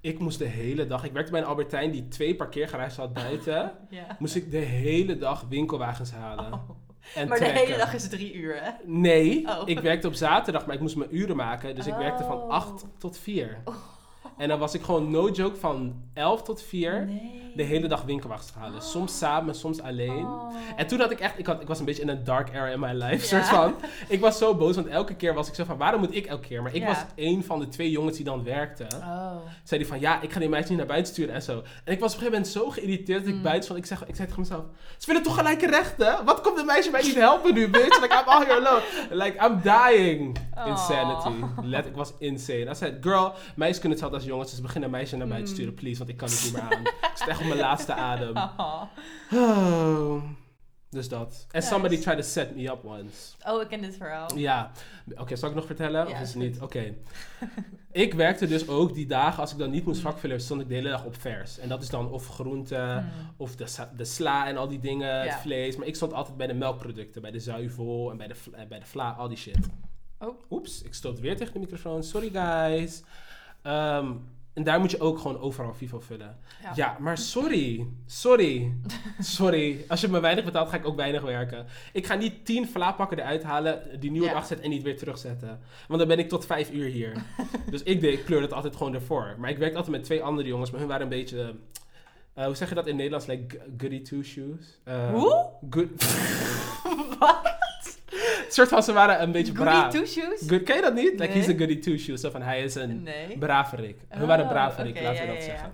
Ik 0.00 0.18
moest 0.18 0.38
de 0.38 0.44
hele 0.44 0.86
dag... 0.86 1.04
Ik 1.04 1.12
werkte 1.12 1.32
bij 1.32 1.40
een 1.40 1.46
Albertijn 1.46 1.90
die 1.90 2.08
twee 2.08 2.34
parkeergarages 2.36 2.96
had 2.96 3.12
buiten. 3.12 3.72
Ja. 3.90 4.16
Moest 4.18 4.34
ik 4.34 4.50
de 4.50 4.56
hele 4.58 5.18
dag 5.18 5.44
winkelwagens 5.48 6.10
halen. 6.12 6.52
Oh. 6.52 6.70
En 7.14 7.28
Maar 7.28 7.38
de 7.38 7.44
hele 7.44 7.76
dag 7.76 7.94
is 7.94 8.08
drie 8.08 8.34
uur, 8.34 8.62
hè? 8.62 8.70
Nee, 8.84 9.48
Oh. 9.48 9.62
ik 9.64 9.78
werkte 9.80 10.06
op 10.06 10.14
zaterdag, 10.14 10.66
maar 10.66 10.74
ik 10.74 10.80
moest 10.80 10.96
mijn 10.96 11.16
uren 11.16 11.36
maken. 11.36 11.74
Dus 11.74 11.86
ik 11.86 11.94
werkte 11.94 12.24
van 12.24 12.36
Oh. 12.42 12.48
8 12.48 12.84
tot 12.98 13.18
4. 13.18 13.62
En 14.40 14.48
dan 14.48 14.58
was 14.58 14.74
ik 14.74 14.82
gewoon 14.82 15.10
no 15.10 15.28
joke 15.30 15.56
van 15.56 15.94
11 16.14 16.42
tot 16.42 16.62
4 16.62 17.04
Nee. 17.06 17.52
de 17.54 17.62
hele 17.62 17.86
dag 17.88 18.02
winkelwagens 18.02 18.52
halen. 18.58 18.82
Soms 18.82 19.18
samen, 19.18 19.54
soms 19.54 19.80
alleen. 19.82 20.24
Oh. 20.26 20.54
En 20.76 20.86
toen 20.86 21.00
had 21.00 21.10
ik 21.10 21.20
echt, 21.20 21.38
ik, 21.38 21.46
had, 21.46 21.60
ik 21.60 21.66
was 21.68 21.78
een 21.78 21.84
beetje 21.84 22.02
in 22.02 22.08
een 22.08 22.24
dark 22.24 22.48
era 22.54 22.66
in 22.66 22.80
my 22.80 22.92
life, 22.92 23.36
Ja. 23.36 23.42
soort 23.42 23.46
van. 23.46 23.74
Ik 24.08 24.20
was 24.20 24.38
zo 24.38 24.54
boos, 24.54 24.74
want 24.74 24.86
elke 24.86 25.14
keer 25.14 25.34
was 25.34 25.48
ik 25.48 25.54
zo 25.54 25.64
van, 25.64 25.76
waarom 25.76 26.00
moet 26.00 26.14
ik 26.14 26.26
elke 26.26 26.46
keer? 26.48 26.62
Maar 26.62 26.74
ik 26.74 26.80
Ja. 26.80 26.86
was 26.86 26.98
één 27.14 27.44
van 27.44 27.58
de 27.58 27.68
twee 27.68 27.90
jongens 27.90 28.16
die 28.16 28.24
dan 28.24 28.44
werkte. 28.44 28.86
Oh. 29.00 29.30
Zei 29.64 29.80
die 29.80 29.88
van, 29.90 30.00
ja, 30.00 30.20
ik 30.22 30.32
ga 30.32 30.38
die 30.38 30.48
meisjes 30.48 30.68
niet 30.70 30.78
naar 30.78 30.86
buiten 30.86 31.12
sturen 31.12 31.34
en 31.34 31.42
zo. 31.42 31.62
En 31.84 31.92
ik 31.92 32.00
was 32.00 32.14
op 32.14 32.20
een 32.20 32.26
gegeven 32.26 32.32
moment 32.32 32.48
zo 32.48 32.70
geïrriteerd 32.70 33.18
dat 33.20 33.28
ik 33.28 33.34
Mm. 33.34 33.42
buiten 33.42 33.64
stond. 33.64 33.78
Ik, 33.78 33.86
zeg, 33.86 34.06
ik 34.06 34.14
zei 34.16 34.26
tegen 34.28 34.40
mezelf, 34.42 34.64
ze 34.98 35.06
willen 35.06 35.22
toch 35.22 35.34
gelijke 35.36 35.66
rechten? 35.66 36.24
Wat 36.24 36.40
komt 36.40 36.56
de 36.56 36.64
meisje 36.64 36.90
mij 36.90 37.02
niet 37.02 37.14
helpen 37.14 37.54
nu, 37.54 37.68
bitch? 37.70 38.00
Like, 38.00 38.14
I'm 38.14 38.28
all 38.28 38.44
here 38.46 38.66
alone. 38.66 38.82
Like, 39.10 39.46
I'm 39.46 39.60
dying. 39.62 40.38
Insanity. 40.66 41.44
Let, 41.62 41.86
ik 41.86 41.94
was 41.96 42.12
insane. 42.18 42.70
I 42.70 42.74
said, 42.74 42.94
girl, 43.00 43.32
meisjes 43.56 43.78
kunnen 43.78 43.98
hetzelfde 43.98 44.16
als 44.16 44.26
jongens, 44.30 44.50
dus 44.50 44.60
begin 44.60 44.82
een 44.82 44.90
meisje 44.90 45.16
naar 45.16 45.26
buiten 45.28 45.48
Mm. 45.50 45.54
sturen, 45.54 45.74
please, 45.74 45.98
want 45.98 46.10
ik 46.10 46.16
kan 46.16 46.28
het 46.28 46.42
niet 46.44 46.52
meer 46.52 46.62
aan. 46.62 46.80
ik 46.82 47.10
zit 47.14 47.28
echt 47.28 47.40
op 47.40 47.46
mijn 47.46 47.58
laatste 47.60 47.94
adem. 48.10 48.36
Oh. 48.36 50.22
Dus 50.90 51.08
dat. 51.08 51.46
And 51.52 51.64
somebody 51.64 51.98
tried 51.98 52.16
to 52.16 52.22
set 52.22 52.56
me 52.56 52.62
up 52.70 52.84
once. 52.84 53.34
Oh, 53.46 53.62
ik 53.62 53.68
ken 53.68 53.80
dit 53.80 53.96
verhaal. 53.96 54.38
Ja. 54.38 54.70
Oké, 55.16 55.36
zal 55.36 55.48
ik 55.48 55.54
nog 55.54 55.66
vertellen? 55.66 56.08
Ja, 56.08 56.12
of 56.14 56.20
is 56.20 56.28
het 56.28 56.42
niet? 56.42 56.60
Oké. 56.60 56.94
ik 58.04 58.14
werkte 58.14 58.46
dus 58.46 58.68
ook 58.68 58.94
die 58.94 59.06
dagen, 59.06 59.40
als 59.40 59.52
ik 59.52 59.58
dan 59.58 59.70
niet 59.70 59.84
moest 59.84 60.00
vakvullen, 60.00 60.40
stond 60.40 60.60
ik 60.60 60.68
de 60.68 60.74
hele 60.74 60.88
dag 60.88 61.04
op 61.04 61.20
vers. 61.20 61.58
En 61.58 61.68
dat 61.68 61.82
is 61.82 61.88
dan 61.90 62.10
of 62.10 62.26
groente, 62.28 62.74
Hmm. 62.76 63.10
of 63.36 63.56
de, 63.56 63.64
de 63.96 64.04
sla 64.04 64.46
en 64.46 64.56
al 64.56 64.68
die 64.68 64.78
dingen, 64.80 65.20
het 65.20 65.40
vlees. 65.40 65.76
Maar 65.76 65.86
ik 65.86 65.94
stond 65.96 66.12
altijd 66.12 66.36
bij 66.36 66.46
de 66.46 66.54
melkproducten, 66.54 67.22
bij 67.22 67.30
de 67.30 67.40
zuivel 67.40 68.10
en 68.10 68.16
bij 68.16 68.26
de, 68.26 68.34
bij 68.68 68.78
de 68.78 68.86
vla, 68.86 69.10
al 69.10 69.28
die 69.28 69.36
shit. 69.38 69.58
Oh. 70.18 70.40
Oeps, 70.50 70.82
ik 70.82 70.94
stoot 70.94 71.20
weer 71.20 71.36
tegen 71.36 71.52
de 71.52 71.58
microfoon. 71.58 72.02
Sorry 72.04 72.30
guys. 72.32 73.02
Ehm, 73.62 74.12
en 74.52 74.64
daar 74.64 74.80
moet 74.80 74.90
je 74.90 75.00
ook 75.00 75.18
gewoon 75.18 75.38
overal 75.40 75.74
Vivo 75.74 76.00
vullen. 76.00 76.38
Ja. 76.62 76.72
Ja, 76.74 76.96
maar 77.00 77.18
sorry. 77.18 77.86
Sorry. 78.06 78.74
Sorry. 79.18 79.84
Als 79.88 80.00
je 80.00 80.08
me 80.08 80.20
weinig 80.20 80.44
betaalt, 80.44 80.68
ga 80.68 80.76
ik 80.76 80.86
ook 80.86 80.96
weinig 80.96 81.22
werken. 81.22 81.66
Ik 81.92 82.06
ga 82.06 82.14
niet 82.14 82.44
tien 82.44 82.68
vlaapakken 82.68 83.18
eruit 83.18 83.42
halen, 83.42 84.00
die 84.00 84.10
nieuw 84.10 84.22
Ja. 84.24 84.30
op 84.30 84.36
afzetten 84.36 84.64
en 84.66 84.70
niet 84.72 84.82
weer 84.82 84.96
terugzetten. 84.98 85.60
Want 85.88 85.98
dan 85.98 86.08
ben 86.08 86.18
ik 86.18 86.28
tot 86.28 86.46
vijf 86.46 86.70
uur 86.70 86.88
hier. 86.88 87.12
dus 87.70 87.82
ik 87.82 88.00
deed, 88.00 88.12
ik 88.18 88.24
kleurde 88.24 88.44
het 88.44 88.54
altijd 88.54 88.76
gewoon 88.76 88.94
ervoor. 88.94 89.34
Maar 89.38 89.50
ik 89.50 89.58
werkte 89.58 89.76
altijd 89.76 89.96
met 89.96 90.04
twee 90.04 90.22
andere 90.22 90.48
jongens, 90.48 90.70
maar 90.70 90.80
hun 90.80 90.88
waren 90.88 91.02
een 91.04 91.08
beetje... 91.08 91.54
eh, 92.34 92.44
hoe 92.44 92.54
zeg 92.54 92.68
je 92.68 92.74
dat 92.74 92.86
in 92.86 92.96
Nederlands? 92.96 93.26
Like 93.26 93.60
goody 93.78 94.02
two 94.02 94.22
shoes? 94.22 94.80
Eh, 94.84 95.10
Hoe? 95.10 95.46
Good... 95.70 95.88
Wat? 97.18 97.58
soort 98.56 98.68
van, 98.68 98.82
ze 98.82 98.92
waren 98.92 99.22
een 99.22 99.32
beetje 99.32 99.54
Goody 99.54 99.70
braaf. 99.70 99.92
two 99.92 100.04
shoes? 100.06 100.42
Good, 100.46 100.62
ken 100.62 100.76
je 100.76 100.82
dat 100.82 100.94
niet? 100.94 101.18
Like, 101.18 101.32
he's 101.32 101.48
a 101.48 101.52
goody 101.56 101.78
two 101.78 101.96
shoes. 101.96 102.20
Zo 102.20 102.30
van, 102.30 102.42
hij 102.42 102.62
is 102.62 102.74
een 102.74 103.02
Nee. 103.02 103.38
braverik. 103.38 103.98
Hun 104.08 104.22
Oh, 104.22 104.28
waren 104.28 104.48
braverik, 104.48 104.96
oké, 104.96 105.02
laten 105.04 105.20
we 105.20 105.26
ja, 105.26 105.32
dat 105.34 105.42
ja, 105.44 105.48
ja. 105.50 105.56
zeggen. 105.58 105.72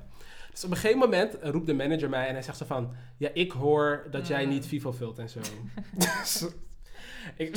Dus 0.50 0.64
op 0.64 0.70
een 0.70 0.76
gegeven 0.76 0.98
moment 0.98 1.36
roept 1.42 1.66
de 1.66 1.74
manager 1.74 2.08
mij 2.08 2.26
en 2.26 2.32
hij 2.32 2.42
zegt 2.42 2.56
zo 2.56 2.64
van... 2.66 2.94
Ja, 3.16 3.28
ik 3.32 3.50
hoor 3.52 4.06
dat 4.10 4.26
jij 4.26 4.44
Mm. 4.44 4.48
niet 4.50 4.66
Vivo 4.66 4.92
vult 4.92 5.18
en 5.18 5.28
zo. 5.28 5.40
ik, 7.36 7.56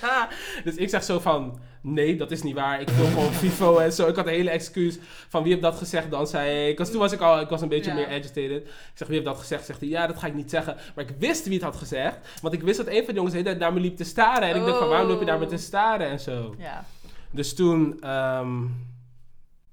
dus 0.64 0.74
ik 0.74 0.88
zeg 0.88 1.02
zo 1.02 1.18
van... 1.18 1.60
Nee, 1.82 2.16
dat 2.16 2.30
is 2.30 2.42
niet 2.42 2.54
waar. 2.54 2.80
Ik 2.80 2.90
vul 2.90 3.06
gewoon 3.06 3.32
Vivo 3.42 3.78
en 3.78 3.92
zo. 3.92 4.06
Ik 4.08 4.16
had 4.16 4.26
een 4.26 4.32
hele 4.32 4.50
excuus 4.50 4.98
van 5.28 5.42
wie 5.42 5.50
heeft 5.50 5.64
dat 5.64 5.76
gezegd 5.76 6.10
dan, 6.10 6.26
zei 6.26 6.68
ik. 6.68 6.78
Want 6.78 6.90
toen 6.90 7.00
was 7.00 7.12
ik 7.12 7.20
al, 7.20 7.40
ik 7.40 7.48
was 7.48 7.60
een 7.60 7.68
beetje 7.68 7.90
Ja. 7.90 7.96
meer 7.96 8.06
agitated. 8.06 8.62
Ik 8.62 8.92
zeg, 8.94 9.08
wie 9.08 9.16
heeft 9.16 9.28
dat 9.28 9.38
gezegd? 9.38 9.64
Zegt 9.64 9.80
hij, 9.80 9.88
ja, 9.88 10.06
dat 10.06 10.18
ga 10.18 10.26
ik 10.26 10.34
niet 10.34 10.50
zeggen. 10.50 10.76
Maar 10.94 11.04
ik 11.04 11.14
wist 11.18 11.44
wie 11.44 11.54
het 11.54 11.62
had 11.62 11.76
gezegd. 11.76 12.18
Want 12.42 12.54
ik 12.54 12.62
wist 12.62 12.76
dat 12.76 12.86
een 12.86 13.04
van 13.04 13.06
de 13.06 13.14
jongens 13.14 13.34
de 13.34 13.42
hele 13.42 13.54
naar 13.54 13.72
me 13.72 13.80
liep 13.80 13.96
te 13.96 14.04
staren. 14.04 14.48
En 14.48 14.56
ik 14.56 14.64
dacht 14.64 14.78
van, 14.78 14.88
waarom 14.88 15.08
loop 15.08 15.18
je 15.18 15.24
naar 15.26 15.38
me 15.38 15.46
te 15.46 15.56
staren 15.56 16.08
en 16.08 16.20
zo. 16.20 16.54
Ja. 16.58 16.84
Dus 17.30 17.54
toen, 17.54 18.00
ehm, 18.00 18.66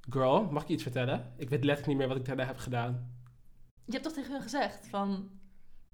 girl, 0.10 0.48
mag 0.52 0.62
ik 0.62 0.68
je 0.68 0.74
iets 0.74 0.84
vertellen? 0.84 1.34
Ik 1.38 1.50
weet 1.50 1.64
letterlijk 1.64 1.88
niet 1.88 1.98
meer 1.98 2.08
wat 2.08 2.18
ik 2.18 2.26
daarna 2.26 2.46
heb 2.46 2.58
gedaan. 2.58 3.12
Je 3.86 3.92
hebt 3.92 4.04
toch 4.04 4.14
tegen 4.14 4.32
hun 4.32 4.42
gezegd 4.42 4.88
van... 4.90 5.30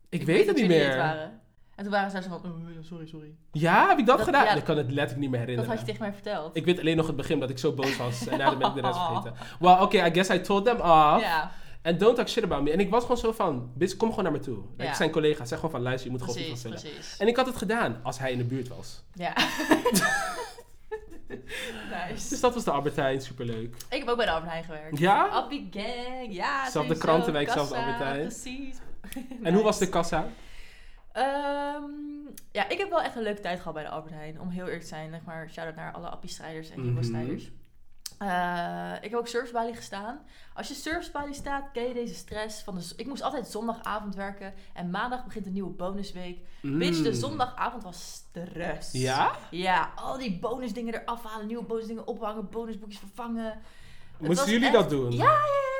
Ik, 0.09 0.23
weet 0.23 0.47
het 0.47 0.55
niet 0.55 0.67
meer. 0.67 1.31
En 1.75 1.83
toen 1.83 1.91
waren 1.93 2.11
ze 2.11 2.21
zo 2.21 2.29
van... 2.29 2.51
oh, 2.51 2.73
ja, 2.75 2.81
sorry, 2.81 3.07
sorry. 3.07 3.35
Ja, 3.51 3.87
heb 3.87 3.97
ik 3.97 4.05
dat, 4.05 4.17
Dat- 4.17 4.25
gedaan? 4.25 4.45
ja. 4.45 4.53
ik 4.53 4.63
kan 4.63 4.77
het 4.77 4.85
letterlijk 4.91 5.19
niet 5.19 5.29
meer 5.29 5.39
Dat 5.39 5.47
herinneren. 5.49 5.69
had 5.71 5.79
je 5.79 5.85
tegen 5.85 6.01
mij 6.01 6.13
verteld. 6.13 6.55
Ik 6.55 6.65
weet 6.65 6.79
alleen 6.79 6.97
nog 6.97 7.07
het 7.07 7.15
begin 7.15 7.39
dat 7.39 7.49
ik 7.49 7.57
zo 7.57 7.71
boos 7.71 7.97
was. 7.97 8.27
En 8.27 8.37
daarna 8.37 8.57
ben 8.57 8.67
ik 8.67 8.73
de 8.75 8.81
rest 8.81 8.97
vergeten. 9.05 9.33
Well, 9.59 9.79
okay, 9.81 10.09
I 10.09 10.13
guess 10.13 10.29
I 10.29 10.41
told 10.41 10.65
them 10.65 10.75
off. 10.75 11.21
Ja, 11.21 11.51
And 11.83 11.99
don't 11.99 12.15
talk 12.15 12.27
shit 12.27 12.43
about 12.43 12.63
me. 12.63 12.71
En 12.71 12.79
ik 12.79 12.89
was 12.89 13.01
gewoon 13.01 13.17
zo 13.17 13.31
van, 13.31 13.71
bitch, 13.75 13.97
kom 13.97 14.09
gewoon 14.09 14.23
naar 14.23 14.33
me 14.33 14.39
toe. 14.39 14.57
Ja. 14.77 14.83
Ik 14.83 14.93
zijn 14.93 15.11
collega, 15.11 15.45
zeg 15.45 15.55
gewoon 15.59 15.71
van, 15.71 15.81
luister, 15.81 16.05
je 16.05 16.11
moet 16.17 16.21
gewoon 16.21 16.35
precies, 16.35 16.61
Vivo 16.61 16.75
vullen. 16.77 16.91
precies. 16.93 17.17
En 17.17 17.27
ik 17.27 17.35
had 17.35 17.45
het 17.45 17.55
gedaan 17.55 17.99
als 18.03 18.19
hij 18.19 18.31
in 18.31 18.37
de 18.37 18.43
buurt 18.43 18.67
was. 18.67 19.03
Ja. 19.13 19.33
Dus 22.09 22.29
nice. 22.29 22.39
dat 22.41 22.53
was 22.53 22.63
de 22.63 22.71
Albertijn, 22.71 23.21
superleuk. 23.21 23.75
Ik 23.89 23.99
heb 23.99 24.07
ook 24.07 24.15
bij 24.17 24.25
de 24.25 24.31
Albert 24.31 24.51
Heijn 24.51 24.63
gewerkt. 24.63 24.97
Ja? 24.99 25.27
Appie 25.27 25.69
Gang, 25.71 26.33
ja. 26.35 26.69
Zelfde 26.69 26.97
krantenwijk, 26.97 27.49
zelfde 27.49 27.73
Kassa, 27.75 27.85
Albert 27.91 28.03
Heijn. 28.09 28.27
Precies. 28.27 28.75
En 29.43 29.53
hoe 29.53 29.63
was 29.63 29.77
de 29.79 29.89
kassa? 29.89 30.27
Ehm, 31.13 31.83
ja, 32.51 32.69
ik 32.69 32.77
heb 32.77 32.89
wel 32.89 33.01
echt 33.01 33.15
een 33.15 33.21
leuke 33.23 33.41
tijd 33.41 33.57
gehad 33.57 33.73
bij 33.73 33.83
de 33.83 33.89
Albert 33.89 34.13
Heijn. 34.13 34.39
Om 34.41 34.49
heel 34.49 34.63
eerlijk 34.65 34.81
te 34.81 34.87
zijn, 34.87 35.09
zeg 35.11 35.23
maar, 35.23 35.49
shout-out 35.49 35.75
naar 35.75 35.93
alle 35.93 36.09
appie-strijders 36.09 36.69
en 36.69 36.77
Mhm. 36.77 36.85
Jumbo-strijders. 36.85 37.51
Eh, 38.17 38.93
ik 39.01 39.09
heb 39.09 39.19
ook 39.19 39.27
servicebalie 39.27 39.75
gestaan. 39.75 40.19
Als 40.53 40.67
je 40.67 40.73
servicebalie 40.73 41.33
staat, 41.33 41.71
ken 41.73 41.87
je 41.87 41.93
deze 41.93 42.13
stress. 42.13 42.61
Van 42.63 42.75
de, 42.75 42.93
ik 42.95 43.05
moest 43.07 43.21
altijd 43.21 43.47
zondagavond 43.47 44.15
werken. 44.15 44.53
En 44.73 44.89
maandag 44.89 45.23
begint 45.25 45.45
een 45.45 45.53
nieuwe 45.53 45.69
bonusweek. 45.73 46.39
Bitch, 46.61 47.01
de 47.01 47.09
Mm. 47.09 47.15
zondagavond 47.15 47.83
was 47.83 48.11
stress. 48.13 48.91
Ja? 48.91 49.31
Ja, 49.51 49.91
al 49.95 50.17
die 50.17 50.39
bonusdingen 50.39 50.93
eraf 51.01 51.23
halen, 51.23 51.47
nieuwe 51.47 51.63
bonusdingen 51.63 52.07
ophangen, 52.07 52.49
bonusboekjes 52.49 52.99
vervangen. 52.99 53.59
Moesten 54.19 54.51
jullie 54.51 54.65
echt- 54.65 54.73
dat 54.75 54.89
doen? 54.89 55.11
Ja, 55.11 55.23
ja, 55.23 55.31
ja, 55.31 55.72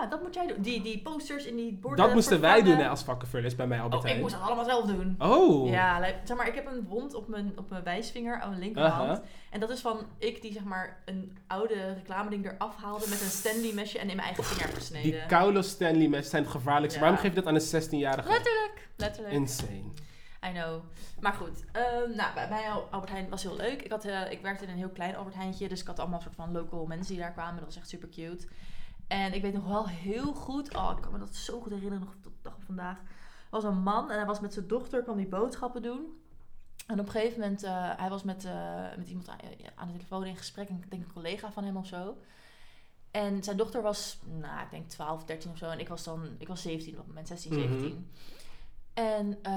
ja, 0.00 0.06
dat 0.06 0.22
moet 0.22 0.34
jij 0.34 0.46
doen. 0.46 0.56
Die, 0.62 0.82
die 0.82 1.02
posters 1.02 1.44
in 1.44 1.56
die 1.56 1.72
borden 1.72 2.04
Dat 2.04 2.14
moesten 2.14 2.40
wij 2.40 2.62
doen 2.62 2.76
hè, 2.76 2.88
als 2.88 3.02
vakkenvullers 3.02 3.56
bij 3.56 3.66
mij 3.66 3.78
Oh, 3.78 3.84
Albertijn. 3.84 4.14
ik 4.14 4.20
moest 4.20 4.34
dat 4.34 4.42
allemaal 4.42 4.64
zelf 4.64 4.86
doen. 4.86 5.14
Oh. 5.18 5.70
Ja, 5.70 6.00
zeg 6.24 6.36
maar, 6.36 6.46
ik 6.48 6.54
heb 6.54 6.66
een 6.66 6.86
wond 6.88 7.14
op 7.14 7.28
mijn, 7.28 7.52
op 7.56 7.70
mijn 7.70 7.82
wijsvinger 7.82 8.40
aan 8.40 8.48
mijn 8.48 8.60
linkerhand. 8.60 9.20
En 9.50 9.60
dat 9.60 9.70
is 9.70 9.80
van 9.80 10.06
ik 10.18 10.42
die 10.42 10.52
zeg 10.52 10.64
maar 10.64 11.02
een 11.04 11.38
oude 11.46 11.92
reclameding 11.94 12.46
eraf 12.52 12.76
haalde 12.76 13.06
met 13.08 13.20
een 13.20 13.30
Stanley 13.30 13.72
mesje 13.74 13.98
en 13.98 14.08
in 14.10 14.16
mijn 14.16 14.26
eigen 14.26 14.44
vinger 14.44 14.92
heb 14.92 15.02
Die. 15.02 15.26
Kaulo 15.26 15.62
Stanley 15.62 16.08
mes 16.08 16.30
zijn 16.30 16.42
het 16.42 16.52
gevaarlijkste. 16.52 16.98
Ja. 17.00 17.04
Waarom 17.06 17.20
geef 17.22 17.34
je 17.34 17.40
dat 17.42 17.46
aan 17.46 17.54
een 17.54 17.82
16-jarige? 17.82 18.28
Letterlijk, 18.28 18.88
letterlijk. 18.96 19.34
Insane. 19.34 19.82
I 20.46 20.52
know. 20.52 20.82
Maar 21.20 21.32
goed, 21.32 21.64
ehm, 21.72 22.16
nou, 22.16 22.34
bij 22.48 22.70
Al- 22.70 22.88
Albert 22.90 23.10
Heijn 23.12 23.28
was 23.28 23.42
heel 23.42 23.56
leuk. 23.56 23.82
Ik, 23.82 23.90
had, 23.90 24.04
eh, 24.04 24.30
ik 24.30 24.40
werkte 24.40 24.64
in 24.64 24.70
een 24.70 24.76
heel 24.76 24.88
klein 24.88 25.16
Albert 25.16 25.34
Heijntje, 25.34 25.68
dus 25.68 25.80
ik 25.80 25.86
had 25.86 25.98
allemaal 25.98 26.20
soort 26.20 26.34
van 26.34 26.52
local 26.52 26.86
mensen 26.86 27.12
die 27.14 27.22
daar 27.22 27.32
kwamen. 27.32 27.56
Dat 27.56 27.64
was 27.64 27.76
echt 27.76 27.88
super 27.88 28.08
cute. 28.08 28.46
En 29.08 29.34
ik 29.34 29.42
weet 29.42 29.54
nog 29.54 29.66
wel 29.66 29.88
heel 29.88 30.34
goed, 30.34 30.74
oh, 30.74 30.92
ik 30.96 31.02
kan 31.02 31.12
me 31.12 31.18
dat 31.18 31.34
zo 31.34 31.60
goed 31.60 31.72
herinneren, 31.72 32.04
nog 32.04 32.14
tot 32.20 32.32
de 32.32 32.42
dag 32.42 32.52
van 32.52 32.66
vandaag. 32.66 32.98
Er 32.98 33.04
was 33.50 33.64
een 33.64 33.82
man 33.82 34.10
en 34.10 34.16
hij 34.16 34.26
was 34.26 34.40
met 34.40 34.52
zijn 34.52 34.66
dochter, 34.66 35.02
kwam 35.02 35.16
die 35.16 35.26
boodschappen 35.26 35.82
doen. 35.82 36.06
En 36.86 37.00
op 37.00 37.06
een 37.06 37.12
gegeven 37.12 37.40
moment, 37.40 37.62
eh, 37.62 37.90
hij 37.96 38.08
was 38.08 38.22
met, 38.22 38.44
eh, 38.44 38.96
met 38.96 39.08
iemand 39.08 39.28
aan, 39.28 39.38
aan 39.74 39.86
de 39.86 39.92
telefoon 39.92 40.24
in 40.24 40.36
gesprek, 40.36 40.68
ik 40.68 40.90
denk 40.90 41.02
een 41.02 41.12
collega 41.12 41.52
van 41.52 41.64
hem 41.64 41.76
of 41.76 41.86
zo. 41.86 42.16
En 43.10 43.42
zijn 43.42 43.56
dochter 43.56 43.82
was, 43.82 44.18
nou, 44.24 44.60
ik 44.62 44.70
denk 44.70 44.88
12, 44.88 45.24
13 45.24 45.50
of 45.50 45.56
zo. 45.58 45.70
En 45.70 45.78
ik 45.78 45.88
was 45.88 46.04
dan, 46.04 46.28
ik 46.38 46.48
was 46.48 46.62
17 46.62 46.92
op 46.92 46.98
het 46.98 47.06
moment, 47.06 47.28
16, 47.28 47.52
Mhm. 47.52 47.60
17. 47.60 48.10
En 48.94 49.38
eh, 49.42 49.52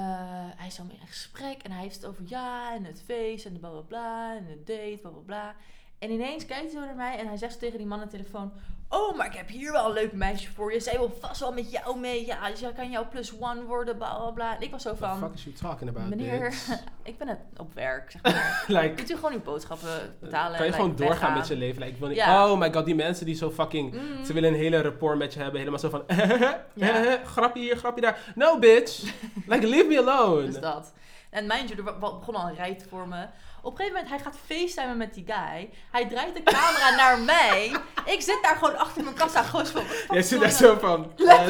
hij 0.56 0.66
is 0.66 0.78
mee 0.82 0.96
in 1.00 1.06
gesprek 1.06 1.62
en 1.62 1.70
hij 1.72 1.82
heeft 1.82 1.94
het 1.94 2.06
over 2.06 2.24
ja 2.26 2.74
en 2.74 2.84
het 2.84 3.02
feest 3.02 3.46
en 3.46 3.52
de 3.52 3.58
bla 3.58 3.70
bla 3.70 3.80
bla 3.80 4.36
en 4.36 4.44
het 4.46 4.66
date, 4.66 4.98
bla 5.00 5.10
bla 5.10 5.20
bla. 5.20 5.54
En 5.98 6.10
ineens 6.10 6.46
kijkt 6.46 6.72
hij 6.72 6.80
zo 6.80 6.86
naar 6.86 6.96
mij 6.96 7.18
en 7.18 7.26
hij 7.26 7.36
zegt 7.36 7.58
tegen 7.58 7.78
die 7.78 7.86
man 7.86 7.98
aan 7.98 8.04
de 8.04 8.10
telefoon: 8.10 8.52
Oh, 8.94 9.16
maar 9.16 9.26
ik 9.26 9.34
heb 9.34 9.48
hier 9.48 9.72
wel 9.72 9.86
een 9.86 9.92
leuk 9.92 10.12
meisje 10.12 10.50
voor 10.52 10.72
je. 10.72 10.80
Zij 10.80 10.98
wil 10.98 11.16
vast 11.20 11.40
wel 11.40 11.52
met 11.52 11.70
jou 11.70 11.98
mee. 11.98 12.26
Ja, 12.26 12.50
dus 12.50 12.58
zij 12.58 12.72
kan 12.72 12.90
jouw 12.90 13.08
plus 13.08 13.32
one 13.40 13.62
worden, 13.62 13.96
bla 13.96 14.14
bla 14.14 14.30
bla. 14.30 14.56
En 14.56 14.62
ik 14.62 14.70
was 14.70 14.82
zo 14.82 14.94
What 14.94 15.00
the 15.00 15.06
fuck 15.06 15.18
van: 15.20 15.32
is 15.34 15.44
you 15.44 15.54
talking 15.54 15.90
about, 15.90 16.08
Meneer, 16.08 16.54
ik 17.02 17.18
ben 17.18 17.26
net 17.26 17.38
op 17.56 17.74
werk, 17.74 18.10
zeg 18.10 18.22
maar. 18.22 18.64
like, 18.80 18.94
Kunt 18.94 19.10
u 19.10 19.14
gewoon 19.14 19.32
uw 19.32 19.42
boodschappen 19.42 20.16
betalen? 20.20 20.56
kan 20.56 20.66
je 20.66 20.72
gewoon 20.72 20.88
like, 20.88 21.02
doorgaan 21.02 21.38
met 21.38 21.48
je 21.48 21.56
leven? 21.56 21.80
Like, 21.80 21.94
ik 21.94 21.98
wil 21.98 22.08
niet. 22.08 22.18
Oh 22.18 22.58
my 22.58 22.72
god, 22.72 22.84
die 22.84 22.94
mensen 22.94 23.26
die 23.26 23.34
zo 23.34 23.50
fucking... 23.50 23.92
Mm. 23.92 24.24
Ze 24.24 24.32
willen 24.32 24.52
een 24.52 24.58
hele 24.58 24.82
rapport 24.82 25.18
met 25.18 25.32
je 25.32 25.40
hebben. 25.40 25.58
Helemaal 25.58 25.80
zo 25.80 25.88
van... 25.88 26.04
Grapje 27.34 27.62
hier, 27.62 27.76
grapje 27.76 28.00
daar. 28.00 28.18
No, 28.34 28.58
bitch. 28.58 29.02
Like, 29.46 29.66
leave 29.66 29.88
me 29.88 29.98
alone. 29.98 30.46
Dus 30.46 30.60
dat. 30.60 30.92
En 31.32 31.46
mind 31.46 31.68
you, 31.68 31.86
er 31.86 31.98
begon 31.98 32.34
al 32.34 32.48
een 32.48 32.76
te 32.76 32.88
vormen. 32.88 33.30
Op 33.62 33.70
een 33.70 33.76
gegeven 33.76 33.92
moment, 34.02 34.08
hij 34.08 34.18
gaat 34.18 34.36
facetimen 34.46 34.96
met 34.96 35.14
die 35.14 35.24
guy. 35.26 35.70
Hij 35.90 36.08
draait 36.08 36.34
de 36.34 36.42
camera 36.42 36.94
naar 37.00 37.18
mij. 37.18 37.76
Ik 38.04 38.20
zit 38.20 38.38
daar 38.42 38.56
gewoon 38.56 38.76
achter 38.78 39.04
mijn 39.04 39.14
kassa. 39.16 39.42
Gewoon 39.42 39.66
zo. 39.66 39.82
Jij 40.10 40.22
zit 40.22 40.40
daar 40.40 40.50
zo 40.50 40.78
van... 40.78 41.12
eh 41.16 41.46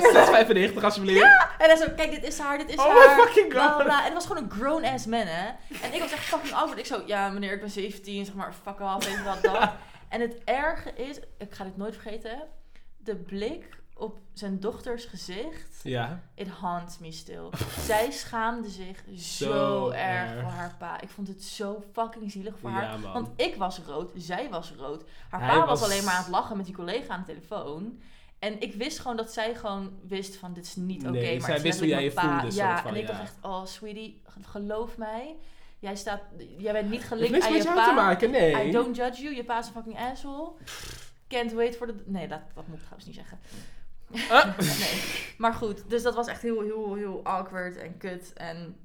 6,95 0.76 0.84
alsjeblieft. 0.84 1.22
En 1.58 1.66
hij 1.68 1.76
zo, 1.76 1.86
kijk, 1.96 2.10
dit 2.10 2.24
is 2.24 2.38
haar, 2.38 2.58
dit 2.58 2.68
is 2.68 2.76
Oh 2.76 2.86
haar. 2.86 3.16
my 3.16 3.22
fucking 3.24 3.48
bla, 3.48 3.72
god. 3.72 3.82
bla. 3.84 3.98
En 3.98 4.04
het 4.04 4.12
was 4.14 4.26
gewoon 4.26 4.42
een 4.42 4.50
grown-ass 4.50 5.06
man, 5.06 5.26
hè. 5.26 5.46
En 5.82 5.92
ik 5.94 6.00
was 6.00 6.12
echt 6.12 6.24
fucking 6.24 6.52
awkward. 6.54 6.78
Ik 6.78 6.86
zo, 6.86 7.02
ja 7.06 7.28
meneer, 7.28 7.52
ik 7.52 7.60
ben 7.60 7.70
17, 7.70 8.24
zeg 8.24 8.34
maar, 8.34 8.52
fuck 8.62 8.80
off, 8.80 9.08
je 9.08 9.22
wat, 9.24 9.42
dat. 9.42 9.70
En 10.08 10.20
het 10.20 10.44
erge 10.44 10.92
is, 10.94 11.18
ik 11.38 11.54
ga 11.54 11.64
dit 11.64 11.76
nooit 11.76 11.94
vergeten, 11.94 12.42
de 12.96 13.16
blik 13.16 13.64
op 13.94 14.18
zijn 14.32 14.60
dochters 14.60 15.04
gezicht. 15.04 15.80
Ja. 15.82 16.22
It 16.34 16.48
haunts 16.48 16.98
me 16.98 17.12
still. 17.12 17.48
Zij 17.86 18.10
schaamde 18.10 18.68
zich 18.68 19.04
zo, 19.16 19.44
Zo 19.52 19.90
erg, 19.90 20.30
erg. 20.30 20.42
voor 20.42 20.50
haar 20.50 20.74
pa. 20.78 21.00
Ik 21.00 21.08
vond 21.08 21.28
het 21.28 21.42
zo 21.44 21.82
fucking 21.92 22.30
zielig 22.30 22.58
voor 22.58 22.70
haar. 22.70 22.98
Man. 22.98 23.12
Want 23.12 23.28
ik 23.36 23.54
was 23.56 23.78
rood, 23.78 24.10
zij 24.16 24.48
was 24.50 24.72
rood. 24.78 25.04
Haar 25.28 25.40
Hij 25.40 25.50
pa 25.58 25.66
was... 25.66 25.80
was- 25.80 25.90
alleen 25.90 26.04
maar 26.04 26.14
aan 26.14 26.22
het 26.22 26.30
lachen 26.32 26.56
met 26.56 26.66
die 26.66 26.74
collega 26.74 27.12
aan 27.14 27.24
de 27.26 27.32
telefoon. 27.32 28.00
En 28.38 28.60
ik 28.60 28.74
wist 28.74 28.98
gewoon 28.98 29.16
dat 29.16 29.32
zij 29.32 29.54
gewoon 29.54 29.92
wist 30.08 30.36
van 30.36 30.52
dit 30.52 30.64
is 30.64 30.76
niet 30.76 31.02
oké. 31.02 31.10
Nee, 31.10 31.38
maar 31.40 31.50
zij 31.50 31.60
wist 31.60 31.78
hoe 31.78 31.88
jij 31.88 32.04
je 32.04 32.12
mijn 32.14 32.28
voelde, 32.28 32.56
Pa. 32.56 32.62
Ja, 32.62 32.82
van, 32.82 32.90
en 32.90 32.96
ik 32.96 33.02
ja. 33.02 33.06
dacht 33.06 33.20
echt, 33.22 33.36
oh 33.42 33.64
sweetie, 33.64 34.22
geloof 34.40 34.96
mij. 34.96 35.36
Jij, 35.78 35.96
staat, 35.96 36.20
jij 36.58 36.72
bent 36.72 36.90
niet 36.90 37.02
gelinkt 37.04 37.42
aan 37.46 37.52
je 37.52 37.64
pa. 37.64 37.88
te 37.88 37.94
maken, 37.94 38.30
nee. 38.30 38.66
I 38.68 38.70
don't 38.70 38.96
judge 38.96 39.22
you. 39.22 39.34
Je 39.34 39.44
pa 39.44 39.58
is 39.58 39.66
een 39.66 39.72
fucking 39.72 39.98
asshole. 39.98 40.52
Can't 41.28 41.52
wait 41.52 41.76
for 41.76 41.86
the... 41.86 41.94
Nee, 42.06 42.28
dat, 42.28 42.40
dat 42.54 42.66
moet 42.66 42.74
ik 42.76 42.80
trouwens 42.82 43.06
niet 43.06 43.14
zeggen. 43.16 43.38
Ah. 44.30 44.58
nee. 44.58 45.00
Maar 45.38 45.54
goed, 45.54 45.90
dus 45.90 46.02
dat 46.02 46.14
was 46.14 46.26
echt 46.26 46.42
heel, 46.42 46.60
heel, 46.60 46.94
heel 46.94 47.20
awkward 47.24 47.76
en 47.76 47.96
kut. 47.98 48.32
En 48.32 48.76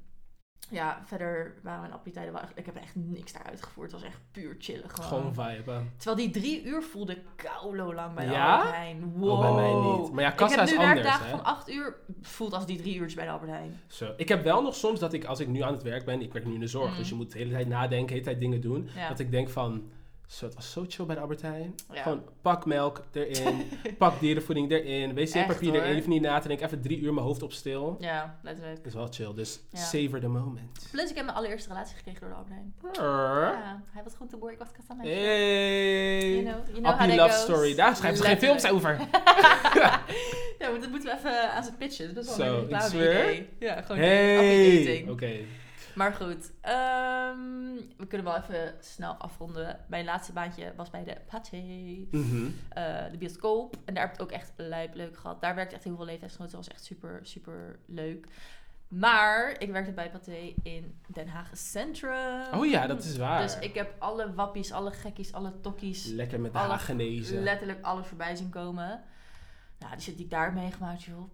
ja, 0.70 1.02
verder 1.06 1.56
waren 1.64 1.82
mijn 1.82 1.94
appetijden 1.94 2.34
wel 2.34 2.42
echt... 2.42 2.52
Ik 2.56 2.66
heb 2.66 2.76
echt 2.76 2.96
niks 2.96 3.34
daar 3.34 3.44
uitgevoerd. 3.44 3.92
Het 3.92 4.02
was 4.02 4.10
echt 4.10 4.22
puur 4.32 4.56
chillen 4.60 4.90
gewoon. 4.90 5.34
Gewoon 5.34 5.34
viben. 5.34 5.92
Terwijl 5.98 6.32
die 6.32 6.42
drie 6.42 6.64
uur 6.64 6.82
voelde 6.84 7.18
koulo 7.36 7.94
lang 7.94 8.14
bij 8.14 8.26
de 8.26 8.32
Ja? 8.32 8.56
Albert 8.56 8.76
Heijn. 8.76 9.14
Wow. 9.14 9.30
Oh, 9.30 9.40
bij 9.40 9.52
mij 9.54 9.98
niet. 9.98 10.12
Maar 10.12 10.24
ja, 10.24 10.30
ik 10.30 10.36
kassa 10.36 10.56
heb 10.56 10.66
is 10.66 10.72
nu 10.72 10.78
anders, 10.78 10.94
werkdagen 10.94 11.26
hè. 11.26 11.32
van 11.32 11.44
acht 11.44 11.70
uur. 11.70 11.96
Voelt 12.22 12.54
als 12.54 12.66
die 12.66 12.78
drie 12.78 12.96
uurtjes 12.96 13.16
bij 13.16 13.26
de 13.26 13.32
Albert 13.32 13.52
Heijn. 13.52 13.80
Zo. 13.88 14.14
Ik 14.18 14.30
heb 14.30 14.44
wel 14.44 14.62
nog 14.62 14.76
soms 14.76 15.00
dat 15.00 15.14
ik, 15.14 15.26
als 15.26 15.40
ik 15.40 15.48
nu 15.48 15.62
aan 15.62 15.74
het 15.74 15.84
werk 15.84 16.06
ben, 16.06 16.22
ik 16.22 16.34
werk 16.34 16.46
nu 16.46 16.54
in 16.54 16.60
de 16.60 16.68
zorg, 16.68 16.92
Mm. 16.92 16.98
dus 16.98 17.10
je 17.10 17.16
moet 17.16 17.32
de 17.32 17.38
hele 17.38 17.52
tijd 17.52 17.68
nadenken, 17.68 18.08
de 18.08 18.14
hele 18.14 18.26
tijd 18.26 18.40
dingen 18.40 18.62
doen. 18.62 18.90
Ja. 18.96 19.08
Dat 19.08 19.20
ik 19.20 19.32
denk 19.32 19.50
van, 19.50 19.90
zo, 20.28 20.46
het 20.46 20.56
was 20.56 20.72
zo 20.72 20.86
chill 20.88 21.06
bij 21.06 21.16
de 21.16 21.22
Albert 21.22 21.42
Heijn. 21.42 21.76
Ja. 21.94 22.02
Gewoon 22.02 22.24
pak 22.42 22.66
melk 22.66 23.04
erin, 23.12 23.70
pak 23.98 24.20
dierenvoeding 24.20 24.72
erin, 24.72 25.14
wc-papier 25.14 25.76
erin. 25.76 25.94
Hoeft 25.96 26.08
niet 26.08 26.22
na 26.22 26.40
te 26.40 26.48
denken, 26.48 26.66
even 26.66 26.82
drie 26.82 27.00
uur 27.00 27.14
mijn 27.14 27.26
hoofd 27.26 27.44
op 27.44 27.54
stil. 27.54 27.98
Ja, 28.00 28.40
letterlijk. 28.42 28.78
Dat 28.78 28.86
is 28.86 28.94
wel 28.94 29.08
chill, 29.12 29.34
dus 29.34 29.60
Ja. 29.72 29.80
savor 29.80 30.20
the 30.20 30.28
moment. 30.28 30.88
Plus 30.92 31.10
ik 31.10 31.16
heb 31.16 31.26
mijn 31.26 31.38
allereerste 31.38 31.70
relatie 31.70 31.96
gekregen 31.96 32.20
door 32.20 32.30
de 32.30 32.36
Albert 32.36 32.54
Heijn. 32.54 32.74
Ja, 32.94 33.82
hij 33.92 34.04
was 34.04 34.14
goed 34.16 34.30
te 34.30 34.38
boer, 34.38 34.52
ik 34.52 34.58
was 34.60 34.72
kassa 34.72 34.94
meisje. 34.94 35.14
Hey. 35.14 36.32
You 36.32 36.44
know, 36.44 36.68
you 36.68 36.98
that 36.98 37.08
love 37.16 37.30
goes. 37.30 37.42
story. 37.42 37.76
Daar 37.76 37.96
schrijven 37.96 38.18
ze 38.20 38.26
geen 38.26 38.38
films 38.38 38.68
over. 38.68 38.98
ja, 40.60 40.70
maar 40.70 40.80
dat 40.80 40.90
moeten 40.90 41.10
we 41.10 41.16
even 41.18 41.52
aan 41.52 41.64
ze 41.64 41.72
pitchen. 41.74 42.14
Dat 42.14 42.24
is 42.24 42.30
best 42.30 42.38
wel 42.38 42.48
Zo, 42.48 42.56
een 42.58 42.64
ik 42.64 42.70
reclame 42.70 42.96
idee. 42.96 43.50
Ja, 43.60 43.82
gewoon 43.82 44.02
Hey. 44.02 45.06
Oké. 45.10 45.32
Maar 45.98 46.14
goed, 46.14 46.52
ehm, 46.62 47.76
we 47.98 48.06
kunnen 48.08 48.28
wel 48.28 48.38
even 48.38 48.74
snel 48.80 49.14
afronden. 49.14 49.80
Mijn 49.88 50.06
laatste 50.06 50.34
baantje 50.34 50.74
was 50.76 50.90
bij 50.90 51.04
de 51.04 51.18
Pathé, 51.30 51.58
Mhm. 52.12 52.46
eh, 52.70 53.12
de 53.12 53.18
bioscoop. 53.18 53.76
En 53.86 53.94
daar 53.94 54.04
heb 54.04 54.14
ik 54.14 54.20
het 54.20 54.28
ook 54.28 54.36
echt 54.40 54.52
lijp 54.56 54.94
leuk 54.96 55.18
gehad. 55.18 55.42
Daar 55.42 55.56
werkte 55.56 55.76
echt 55.76 55.84
heel 55.84 55.96
veel 55.96 56.06
leeftijdsgenoten. 56.06 56.56
Dat 56.58 56.66
was 56.66 56.76
echt 56.76 56.86
super, 56.86 57.20
super 57.24 57.80
leuk. 57.86 58.26
Maar 58.88 59.56
ik 59.60 59.72
werkte 59.72 59.92
bij 59.92 60.10
Pathé 60.12 60.54
in 60.64 61.00
Den 61.08 61.28
Haag 61.28 61.50
Centrum. 61.54 62.42
Oh 62.54 62.66
ja, 62.66 62.88
dat 62.88 63.04
is 63.04 63.18
waar. 63.18 63.42
Dus 63.42 63.60
ik 63.60 63.74
heb 63.76 63.94
alle 64.00 64.34
wappies, 64.34 64.72
alle 64.72 64.92
gekkies, 64.92 65.34
alle 65.34 65.60
tokkies, 65.62 66.06
Lekker 66.06 66.40
met 66.40 66.54
de 66.54 66.60
alle- 66.60 66.72
Hagenezen. 66.72 67.44
letterlijk 67.44 67.86
alles 67.86 68.08
voorbij 68.08 68.36
zien 68.36 68.50
komen. 68.50 69.02
Nou, 69.80 69.92
die 69.94 70.02
shit 70.02 70.16
die 70.16 70.26
ik 70.26 70.32
daar 70.32 70.54
meegemaakt, 70.54 71.04
joh. 71.04 71.30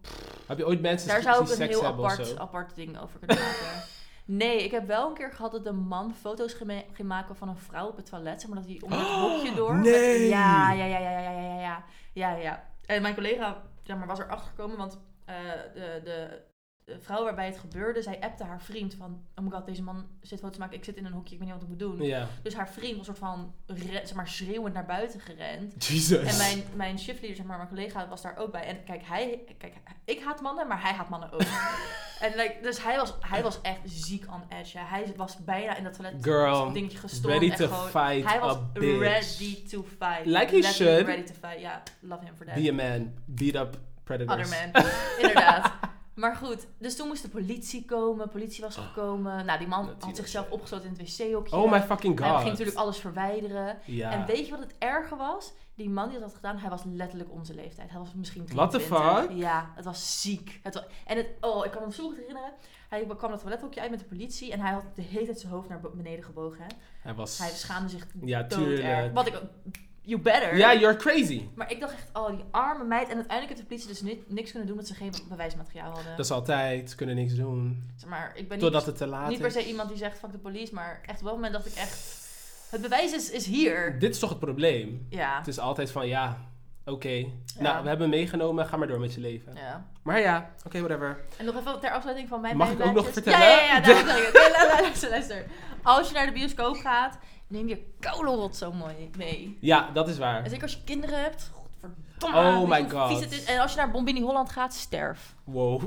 Heb 0.47 0.57
je 0.57 0.65
ooit 0.65 0.81
mensen 0.81 1.07
Daar 1.07 1.17
die 1.21 1.29
zou 1.31 1.43
ik 1.51 1.59
een 1.59 1.67
heel 1.67 1.85
apart, 1.85 2.37
apart 2.39 2.75
ding 2.75 2.99
over 2.99 3.19
kunnen 3.19 3.37
maken. 3.37 3.83
Nee, 4.25 4.63
ik 4.63 4.71
heb 4.71 4.87
wel 4.87 5.07
een 5.09 5.13
keer 5.13 5.31
gehad 5.31 5.51
dat 5.51 5.65
een 5.65 5.87
man 5.87 6.13
foto's 6.13 6.53
ging 6.53 6.83
maken 7.03 7.35
van 7.35 7.49
een 7.49 7.57
vrouw 7.57 7.87
op 7.87 7.95
het 7.97 8.05
toilet. 8.05 8.47
Maar 8.47 8.57
dat 8.57 8.67
hij 8.67 8.79
onder 8.81 8.99
het 8.99 9.07
hokje 9.07 9.53
door. 9.55 9.75
met- 9.75 9.83
nee! 9.83 10.27
ja, 10.27 10.71
ja, 10.71 10.85
ja, 10.85 10.97
ja, 10.99 11.09
ja, 11.19 11.29
ja, 11.31 11.41
ja, 11.41 11.59
ja, 11.61 11.83
ja, 12.13 12.35
ja. 12.35 12.69
En 12.85 13.01
mijn 13.01 13.13
collega 13.13 13.61
zeg 13.83 13.97
maar, 13.97 14.07
was 14.07 14.19
erachter 14.19 14.47
gekomen, 14.47 14.77
want 14.77 14.99
eh, 15.25 15.35
de, 15.73 16.01
de, 16.03 16.41
de 16.83 16.99
vrouw 16.99 17.23
waarbij 17.23 17.45
het 17.45 17.57
gebeurde, 17.57 18.01
zij 18.01 18.21
appte 18.21 18.43
haar 18.43 18.61
vriend 18.61 18.93
van... 18.93 19.25
Oh 19.35 19.43
my 19.45 19.51
god, 19.51 19.65
deze 19.65 19.83
man 19.83 20.07
zit 20.21 20.39
foto's 20.39 20.53
te 20.53 20.59
maken, 20.59 20.77
ik 20.77 20.83
zit 20.83 20.95
in 20.97 21.05
een 21.05 21.11
hokje, 21.13 21.33
ik 21.33 21.39
weet 21.39 21.47
niet 21.47 21.53
wat 21.57 21.63
ik 21.63 21.69
moet 21.69 21.79
doen. 21.79 22.01
Ja. 22.01 22.27
Dus 22.43 22.53
haar 22.55 22.69
vriend 22.69 22.97
was 22.97 23.05
soort 23.05 23.17
van, 23.17 23.53
zeg 23.87 24.13
maar, 24.13 24.27
schreeuwend 24.27 24.73
naar 24.73 24.85
buiten 24.85 25.19
gerend. 25.19 25.85
Jesus. 25.87 26.31
En 26.31 26.37
mijn, 26.37 26.63
mijn 26.75 26.99
shiftleader, 26.99 27.37
zeg 27.37 27.45
maar, 27.45 27.57
mijn 27.57 27.69
collega, 27.69 28.07
was 28.07 28.21
daar 28.21 28.37
ook 28.37 28.51
bij. 28.51 28.63
En 28.63 28.83
kijk, 28.83 29.01
hij, 29.05 29.43
kijk, 29.57 29.73
ik 30.05 30.23
haat 30.23 30.41
mannen, 30.41 30.67
maar 30.67 30.81
hij 30.81 30.93
haat 30.93 31.09
mannen 31.09 31.31
ook. 31.31 31.41
en 32.23 32.35
like, 32.35 32.55
dus 32.61 32.83
hij 32.83 32.97
was, 32.97 33.13
hij 33.19 33.43
was 33.43 33.61
echt 33.61 33.79
ziek 33.83 34.25
on 34.31 34.43
edge. 34.49 34.77
ja. 34.77 34.85
Hij 34.85 35.13
was 35.15 35.37
bijna 35.37 35.77
in 35.77 35.83
dat 35.83 35.93
toilet 35.93 36.13
Girl, 36.21 36.63
dat 36.63 36.73
dingetje 36.73 36.97
gestormd. 36.97 37.41
ready 37.41 37.55
to 37.55 37.67
gewoon, 37.67 37.89
fight 37.89 38.29
Hij 38.29 38.39
was 38.39 38.57
ready 38.73 39.63
to 39.67 39.85
fight. 39.97 40.25
Like 40.25 40.55
he 40.55 40.61
should. 40.61 41.05
Ready 41.05 41.23
to 41.23 41.33
fight, 41.41 41.59
ja. 41.59 41.83
Love 41.99 42.25
him 42.25 42.35
for 42.35 42.45
that. 42.45 42.55
Be 42.55 42.69
a 42.69 42.73
man. 42.73 43.13
Beat 43.25 43.55
up 43.55 43.77
predators. 44.03 44.51
Other 44.51 44.71
man. 44.73 44.83
Inderdaad. 45.19 45.71
Maar 46.15 46.35
goed, 46.35 46.67
dus 46.77 46.95
toen 46.95 47.07
moest 47.07 47.21
de 47.21 47.29
politie 47.29 47.85
komen. 47.85 48.29
Politie 48.29 48.63
was 48.63 48.75
gekomen. 48.75 49.45
Nou, 49.45 49.59
die 49.59 49.67
man 49.67 49.95
had 49.99 50.15
zichzelf 50.15 50.49
opgesloten 50.49 50.87
in 50.89 50.95
het 50.97 51.17
wc-hokje. 51.17 51.55
Oh 51.55 51.71
my 51.71 51.81
fucking 51.81 52.19
god. 52.19 52.27
Hij 52.27 52.37
ging 52.37 52.49
natuurlijk 52.49 52.77
alles 52.77 52.97
verwijderen. 52.97 53.77
Ja. 53.85 54.11
En 54.11 54.25
weet 54.25 54.45
je 54.45 54.51
wat 54.51 54.59
het 54.59 54.75
erge 54.79 55.15
was? 55.15 55.53
Die 55.75 55.89
man 55.89 56.09
die 56.09 56.19
dat 56.19 56.27
had 56.27 56.35
gedaan, 56.35 56.57
hij 56.57 56.69
was 56.69 56.81
letterlijk 56.85 57.31
onze 57.31 57.53
leeftijd. 57.53 57.89
Hij 57.89 57.99
was 57.99 58.13
misschien 58.13 58.47
What 58.53 58.71
the 58.71 58.77
23. 58.77 59.21
fuck? 59.21 59.37
Ja, 59.37 59.71
het 59.75 59.85
was 59.85 60.21
ziek. 60.21 60.59
Het 60.63 60.73
wa- 60.73 60.85
en 61.05 61.17
het, 61.17 61.27
oh, 61.41 61.65
ik 61.65 61.71
kan 61.71 61.83
me 61.87 61.93
zo 61.93 62.03
goed 62.07 62.15
herinneren. 62.17 62.51
Hij 62.89 63.05
kwam 63.17 63.31
dat 63.31 63.39
toilethokje 63.41 63.81
uit 63.81 63.89
met 63.89 63.99
de 63.99 64.05
politie 64.05 64.51
en 64.51 64.59
hij 64.59 64.71
had 64.71 64.83
de 64.95 65.01
hele 65.01 65.25
tijd 65.25 65.39
zijn 65.39 65.51
hoofd 65.53 65.69
naar 65.69 65.79
beneden 65.95 66.23
gebogen. 66.23 66.59
Hè? 66.63 66.67
Hij 67.01 67.13
was... 67.13 67.37
Hij 67.37 67.49
schaamde 67.49 67.89
zich 67.89 68.07
Ja, 68.23 68.39
dood 68.43 68.49
tuurlijk. 68.59 68.83
erg. 68.83 69.11
Wat 69.11 69.27
ik 69.27 69.35
ook- 69.35 69.73
You 70.05 70.21
better. 70.21 70.57
Ja, 70.57 70.73
you're 70.73 70.95
crazy. 70.95 71.47
Maar 71.55 71.71
ik 71.71 71.79
dacht 71.79 71.93
echt, 71.93 72.07
oh, 72.13 72.27
die 72.29 72.43
arme 72.51 72.83
meid. 72.83 73.09
En 73.09 73.15
uiteindelijk 73.15 73.47
heeft 73.47 73.61
de 73.61 73.65
politie 73.67 73.87
dus 73.87 74.01
ni- 74.01 74.23
niks 74.27 74.49
kunnen 74.51 74.67
doen, 74.67 74.77
omdat 74.77 74.91
ze 74.91 75.01
geen 75.03 75.13
bewijsmateriaal 75.29 75.91
hadden. 75.91 76.11
Dat 76.17 76.25
is 76.25 76.31
altijd. 76.31 76.89
Ze 76.89 76.95
kunnen 76.95 77.15
niks 77.15 77.33
doen. 77.35 77.89
Zeg 77.95 78.09
maar, 78.09 78.31
ik 78.35 78.47
ben 78.47 78.59
Totdat 78.59 78.81
niet, 78.81 78.89
het 78.89 78.97
te 78.97 79.07
laat 79.07 79.29
niet 79.29 79.39
per 79.39 79.51
se 79.51 79.65
iemand 79.67 79.89
die 79.89 79.97
zegt, 79.97 80.19
fuck 80.19 80.31
de 80.31 80.37
police. 80.37 80.73
Maar 80.73 81.01
echt 81.05 81.19
op 81.19 81.25
dat 81.25 81.33
moment 81.35 81.53
dacht 81.53 81.65
ik 81.65 81.73
echt, 81.75 82.21
het 82.69 82.81
bewijs 82.81 83.13
is, 83.13 83.29
is 83.31 83.45
hier. 83.45 83.99
Dit 83.99 84.13
is 84.13 84.19
toch 84.19 84.29
het 84.29 84.39
probleem? 84.39 85.05
Ja. 85.09 85.37
Het 85.37 85.47
is 85.47 85.59
altijd 85.59 85.91
van 85.91 86.07
ja, 86.07 86.37
oké. 86.85 87.09
Ja. 87.09 87.25
Nou, 87.59 87.83
we 87.83 87.89
hebben 87.89 88.09
meegenomen, 88.09 88.65
ga 88.65 88.77
maar 88.77 88.87
door 88.87 88.99
met 88.99 89.13
je 89.13 89.19
leven. 89.19 89.53
ja. 89.55 89.85
Maar 90.03 90.19
ja, 90.19 90.49
oké, 90.65 90.79
whatever. 90.81 91.19
En 91.37 91.45
nog 91.45 91.55
even 91.55 91.79
ter 91.79 91.91
afsluiting 91.91 92.29
van 92.29 92.41
mijn 92.41 92.57
Mag 92.57 92.71
ik 92.71 92.85
ook 92.85 92.93
nog 92.93 93.09
vertellen? 93.13 93.39
Ja, 93.39 93.61
ja, 93.61 93.75
ja. 93.77 93.83
zeg 93.83 93.99
ik 94.01 94.07
het. 94.33 94.81
Luister, 94.81 95.09
luister. 95.09 95.45
Als 95.83 96.07
je 96.07 96.13
naar 96.13 96.25
de 96.25 96.31
bioscoop 96.31 96.75
gaat, 96.75 97.17
neem 97.53 97.67
je 97.67 97.83
kolenrot 97.99 98.55
zo 98.55 98.71
mooi 98.71 99.09
mee. 99.17 99.57
Ja, 99.61 99.89
dat 99.93 100.07
is 100.09 100.17
waar. 100.17 100.43
En 100.43 100.49
zeker 100.49 100.63
als 100.63 100.73
je 100.73 100.83
kinderen 100.85 101.21
hebt. 101.21 101.51
Godverdomme. 101.53 102.61
Oh 102.61 102.69
my 102.69 102.81
hoe 102.81 102.89
God. 102.89 103.45
En 103.45 103.59
als 103.59 103.71
je 103.71 103.77
naar 103.77 103.91
Bombini 103.91 104.21
Holland 104.21 104.49
gaat, 104.49 104.73
sterf. 104.73 105.35
Wow. 105.43 105.83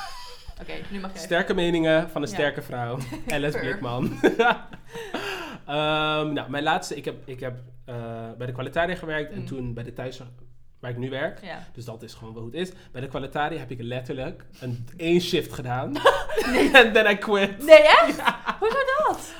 Oké, 0.60 0.72
nu 0.90 1.00
mag 1.00 1.12
je. 1.12 1.18
Sterke 1.18 1.54
meningen 1.54 2.10
van 2.10 2.22
een 2.22 2.28
Ja. 2.28 2.34
sterke 2.34 2.62
vrouw. 2.62 2.98
Alice. 3.28 3.58
Blikman. 3.58 4.12
Ehm, 5.66 6.32
nou, 6.32 6.50
mijn 6.50 6.62
laatste, 6.62 6.96
ik 6.96 7.04
heb, 7.04 7.28
ik 7.28 7.40
heb 7.40 7.58
eh, 7.84 7.94
bij 8.38 8.46
de 8.46 8.52
kwalitaria 8.52 8.94
gewerkt 8.94 9.32
en 9.32 9.38
Mm. 9.38 9.46
toen 9.46 9.74
bij 9.74 9.84
de 9.84 9.92
thuis 9.92 10.20
waar 10.80 10.90
ik 10.90 10.96
nu 10.96 11.10
werk. 11.10 11.44
Ja. 11.44 11.58
Dus 11.72 11.84
dat 11.84 12.02
is 12.02 12.14
gewoon 12.14 12.34
wel 12.34 12.42
hoe 12.42 12.50
het 12.52 12.60
is. 12.68 12.74
Bij 12.92 13.00
de 13.00 13.08
kwalitaria 13.08 13.58
heb 13.58 13.70
ik 13.70 13.82
letterlijk 13.82 14.44
een 14.60 14.88
één 14.96 15.20
shift 15.20 15.52
gedaan. 15.52 15.96
En 16.72 16.92
then 16.92 17.10
I 17.10 17.14
quit. 17.16 17.64
Nee, 17.64 17.78
echt? 17.82 18.20
Hoezo 18.58 18.78
dat? 19.08 19.32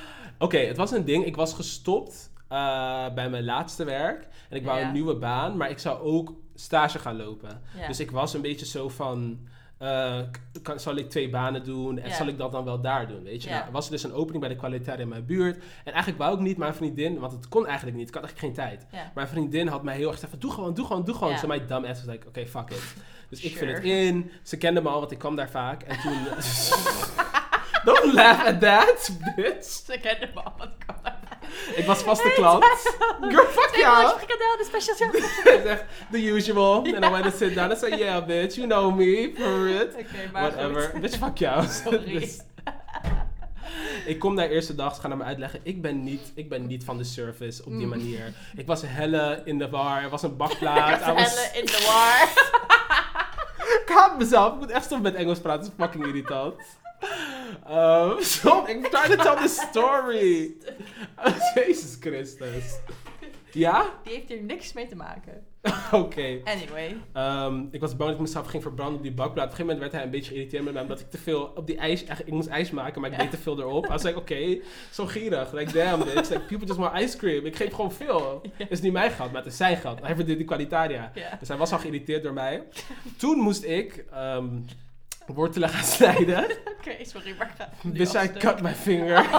Oké, 0.42 0.58
het 0.58 0.76
was 0.76 0.90
een 0.90 1.04
ding. 1.04 1.24
Ik 1.24 1.36
was 1.36 1.54
gestopt 1.54 2.30
eh, 2.48 3.06
bij 3.14 3.30
mijn 3.30 3.44
laatste 3.44 3.84
werk. 3.84 4.28
En 4.48 4.56
ik 4.56 4.64
wou 4.64 4.78
Ja. 4.80 4.86
een 4.86 4.92
nieuwe 4.92 5.16
baan, 5.16 5.56
maar 5.56 5.70
ik 5.70 5.78
zou 5.78 6.00
ook 6.02 6.32
stage 6.54 6.98
gaan 6.98 7.16
lopen. 7.16 7.60
Ja. 7.78 7.86
Dus 7.86 8.00
ik 8.00 8.10
was 8.10 8.34
een 8.34 8.40
beetje 8.42 8.66
zo 8.66 8.88
van... 8.88 9.38
eh, 9.78 10.18
kan, 10.62 10.80
zal 10.80 10.96
ik 10.96 11.10
twee 11.10 11.30
banen 11.30 11.64
doen 11.64 11.98
en 11.98 12.08
Ja. 12.08 12.14
zal 12.14 12.26
ik 12.26 12.38
dat 12.38 12.52
dan 12.52 12.64
wel 12.64 12.80
daar 12.80 13.08
doen, 13.08 13.22
weet 13.22 13.42
je? 13.42 13.50
Nou, 13.50 13.64
er 13.64 13.72
was 13.72 13.88
dus 13.90 14.02
een 14.02 14.12
opening 14.12 14.40
bij 14.40 14.48
de 14.48 14.56
kwaliteit 14.56 14.98
in 14.98 15.08
mijn 15.08 15.24
buurt. 15.26 15.56
En 15.84 15.92
eigenlijk 15.92 16.18
wou 16.22 16.34
ik 16.34 16.40
niet, 16.40 16.56
mijn 16.56 16.74
vriendin, 16.74 17.18
want 17.18 17.32
het 17.32 17.48
kon 17.48 17.66
eigenlijk 17.66 17.96
niet. 17.96 18.08
Ik 18.08 18.14
had 18.14 18.22
eigenlijk 18.24 18.54
geen 18.56 18.64
tijd. 18.66 18.86
Mijn 19.14 19.28
vriendin 19.28 19.66
had 19.66 19.82
mij 19.82 19.96
heel 19.96 20.04
erg 20.06 20.14
gezegd 20.14 20.30
van, 20.32 20.40
doe 20.40 20.50
gewoon, 20.52 20.74
doe 20.74 20.86
gewoon, 20.86 21.04
doe 21.04 21.14
gewoon. 21.14 21.32
Ja. 21.32 21.38
Zo 21.38 21.46
mijn 21.46 21.66
dumb 21.66 21.84
ass 21.86 22.04
was 22.04 22.14
like, 22.14 22.26
oké, 22.28 22.46
fuck 22.46 22.70
it. 22.70 22.94
Dus 23.30 23.40
ik 23.40 23.50
vul 23.56 23.66
Sure. 23.66 23.72
het 23.72 23.84
in. 23.84 24.30
Ze 24.42 24.56
kende 24.56 24.80
me 24.82 24.88
al, 24.88 24.98
want 24.98 25.10
ik 25.10 25.18
kwam 25.18 25.36
daar 25.36 25.50
vaak. 25.50 25.82
En 25.82 26.00
toen... 26.00 26.12
Don't 27.84 28.12
laugh 28.12 28.46
at 28.46 28.60
that, 28.60 29.10
bitch. 29.36 29.64
Ze 29.86 29.98
kennen 30.00 30.30
me 30.34 30.40
al, 30.42 30.52
wat 30.58 30.68
dat? 30.86 31.12
Ik 31.76 31.86
was 31.86 32.02
vaste 32.02 32.30
klant. 32.34 32.64
Girl, 33.20 33.44
fuck 33.46 33.70
frikandel, 33.70 34.56
de 34.56 34.64
special 34.68 34.94
zegt, 35.64 35.84
the 36.10 36.22
usual. 36.24 36.74
And 36.94 37.04
I 37.04 37.10
went 37.10 37.24
to 37.24 37.30
sit 37.30 37.54
down. 37.54 37.72
I 37.72 37.76
said, 37.76 37.98
yeah, 37.98 38.26
bitch, 38.26 38.54
you 38.56 38.66
know 38.66 38.94
me, 38.94 39.32
for 39.38 39.66
it. 39.68 39.94
Oké, 39.94 40.30
maar 40.32 40.42
Whatever. 40.42 40.82
goed. 40.92 41.00
Bitch, 41.00 41.16
fuck 41.18 41.38
jou. 41.38 41.64
Sorry. 41.84 42.18
Dus 42.30 42.38
ik 44.06 44.18
kom 44.18 44.36
daar 44.36 44.48
eerste 44.48 44.74
dag, 44.74 44.94
ze 44.94 45.00
gaan 45.00 45.10
naar 45.10 45.18
me 45.18 45.24
uitleggen. 45.24 45.60
Ik 45.62 45.82
ben 45.82 46.04
niet, 46.04 46.32
ik 46.34 46.48
ben 46.48 46.66
niet 46.66 46.84
van 46.84 46.96
de 46.96 47.04
service 47.04 47.64
op 47.64 47.70
die 47.72 47.80
Mm. 47.82 47.88
manier. 47.88 48.32
Ik 48.56 48.66
was 48.66 48.82
helle 48.86 49.42
in 49.44 49.58
de 49.58 49.68
war. 49.68 50.02
Er 50.02 50.08
was 50.08 50.22
een 50.22 50.36
bakplaat. 50.36 51.00
I 51.00 51.12
was- 51.12 51.34
Helle 51.34 51.58
in 51.60 51.66
de 51.66 51.84
war. 51.86 52.28
ik 53.82 53.88
haat 53.96 54.18
mezelf. 54.18 54.52
Ik 54.52 54.58
moet 54.58 54.70
echt 54.70 54.84
stoppen 54.84 55.12
met 55.12 55.20
Engels 55.20 55.38
praten. 55.40 55.62
Het 55.62 55.72
is 55.78 55.84
fucking 55.84 56.06
irritant. 56.06 56.54
Um, 57.70 58.16
stop, 58.22 58.68
ik 58.68 58.86
try 58.86 59.16
to 59.16 59.22
tell 59.22 59.36
the 59.36 59.48
story. 59.70 60.54
Jezus 61.54 61.96
Christus. 62.00 62.78
Ja? 63.52 63.84
Die 64.04 64.12
heeft 64.14 64.28
hier 64.28 64.42
niks 64.42 64.72
mee 64.72 64.86
te 64.86 64.96
maken. 64.96 65.44
Oké. 65.92 66.40
Anyway. 66.44 66.96
Ehm, 67.12 67.62
ik 67.70 67.80
was 67.80 67.96
bang 67.96 68.10
dat 68.10 68.18
ik 68.20 68.26
mezelf 68.26 68.46
ging 68.46 68.62
verbranden 68.62 68.96
op 68.96 69.02
die 69.02 69.12
bakplaat. 69.12 69.44
Op 69.44 69.50
een 69.50 69.56
gegeven 69.56 69.64
moment 69.64 69.80
werd 69.80 69.92
hij 69.92 70.02
een 70.02 70.10
beetje 70.10 70.30
geïrriteerd 70.30 70.64
met 70.64 70.72
mij. 70.72 70.82
Omdat 70.82 71.00
ik 71.00 71.10
te 71.10 71.18
veel 71.18 71.52
op 71.54 71.66
die 71.66 71.76
ijs... 71.76 72.02
Ik 72.02 72.30
moest 72.32 72.48
ijs 72.48 72.70
maken, 72.70 73.00
maar 73.00 73.10
ik 73.10 73.16
Ja. 73.16 73.22
deed 73.22 73.30
te 73.30 73.38
veel 73.38 73.58
erop. 73.58 73.84
I 73.86 73.88
was 73.88 74.02
like, 74.02 74.18
oké, 74.18 74.58
zo 74.90 75.06
gierig. 75.06 75.52
Like, 75.52 75.72
damn 75.72 76.04
bitch. 76.04 76.28
Like, 76.28 76.40
people 76.40 76.66
just 76.66 76.78
want 76.78 76.98
ice 77.00 77.16
cream. 77.16 77.46
Ik 77.46 77.56
geef 77.56 77.72
gewoon 77.74 77.92
veel. 77.92 78.40
Ja. 78.42 78.50
Het 78.56 78.70
is 78.70 78.80
niet 78.80 78.92
mijn 78.92 79.10
geld, 79.10 79.32
maar 79.32 79.42
het 79.42 79.50
is 79.52 79.56
zijn 79.58 79.76
geld. 79.76 80.00
Hij 80.00 80.14
verdient 80.14 80.38
die 80.38 80.46
kwalitaria. 80.46 81.10
Ja. 81.14 81.36
Dus 81.38 81.48
hij 81.48 81.56
was 81.56 81.72
al 81.72 81.78
geïrriteerd 81.78 82.22
door 82.22 82.32
mij. 82.32 82.62
Toen 83.16 83.38
moest 83.38 83.64
ik 83.64 84.04
ehm, 84.12 84.46
wortelen 85.34 85.68
gaan 85.68 85.84
snijden. 85.84 86.44
Oké, 86.78 86.94
sorry, 87.02 87.34
maar 87.38 87.54
ga. 87.58 87.68
Dus 87.82 88.08
stuk. 88.08 88.38
cut 88.38 88.60
mijn 88.60 88.76
vinger. 88.76 89.26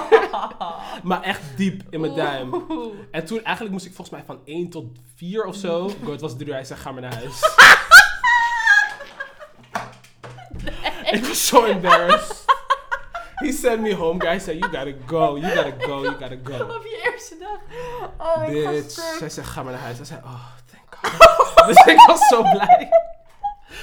Maar 1.04 1.21
echt 1.21 1.41
diep 1.56 1.84
in 1.89 1.99
mijn 1.99 2.15
duim. 2.15 2.54
Oeh. 2.69 2.93
En 3.12 3.25
toen 3.25 3.43
eigenlijk 3.43 3.71
moest 3.71 3.86
ik 3.86 3.93
volgens 3.93 4.17
mij 4.17 4.25
van 4.25 4.39
1 4.45 4.69
tot 4.69 4.86
4 5.15 5.45
of 5.45 5.56
zo. 5.56 5.86
Bro, 6.01 6.12
het 6.12 6.21
was 6.21 6.36
3 6.36 6.47
uur. 6.47 6.54
Hij 6.54 6.63
zei, 6.63 6.80
ga 6.80 6.91
maar 6.91 7.01
naar 7.01 7.13
huis. 7.13 7.39
Ik 11.12 11.25
was 11.25 11.47
zo 11.47 11.63
embarrassed. 11.65 12.45
He 13.36 13.51
sent 13.51 13.82
me 13.82 13.95
home, 13.95 14.19
guys. 14.19 14.43
Said, 14.43 14.58
you 14.60 14.71
gotta 14.71 14.93
go, 15.06 15.38
you 15.38 15.56
gotta 15.56 15.73
go, 15.86 16.04
you 16.04 16.15
gotta 16.19 16.38
go. 16.43 16.75
Op 16.75 16.84
je 16.84 17.12
eerste 17.12 17.38
dag. 17.38 17.60
Oh, 18.17 18.45
Bitch. 18.45 19.17
Zij 19.17 19.30
zei, 19.30 19.45
ga 19.45 19.63
maar 19.63 19.73
naar 19.73 19.82
huis. 19.82 19.97
Hij 19.97 20.06
zei, 20.06 20.19
oh, 20.23 20.45
thank 20.71 21.15
God. 21.15 21.67
dus 21.67 21.86
ik 21.86 22.06
was 22.08 22.27
zo 22.27 22.41
blij. 22.41 22.89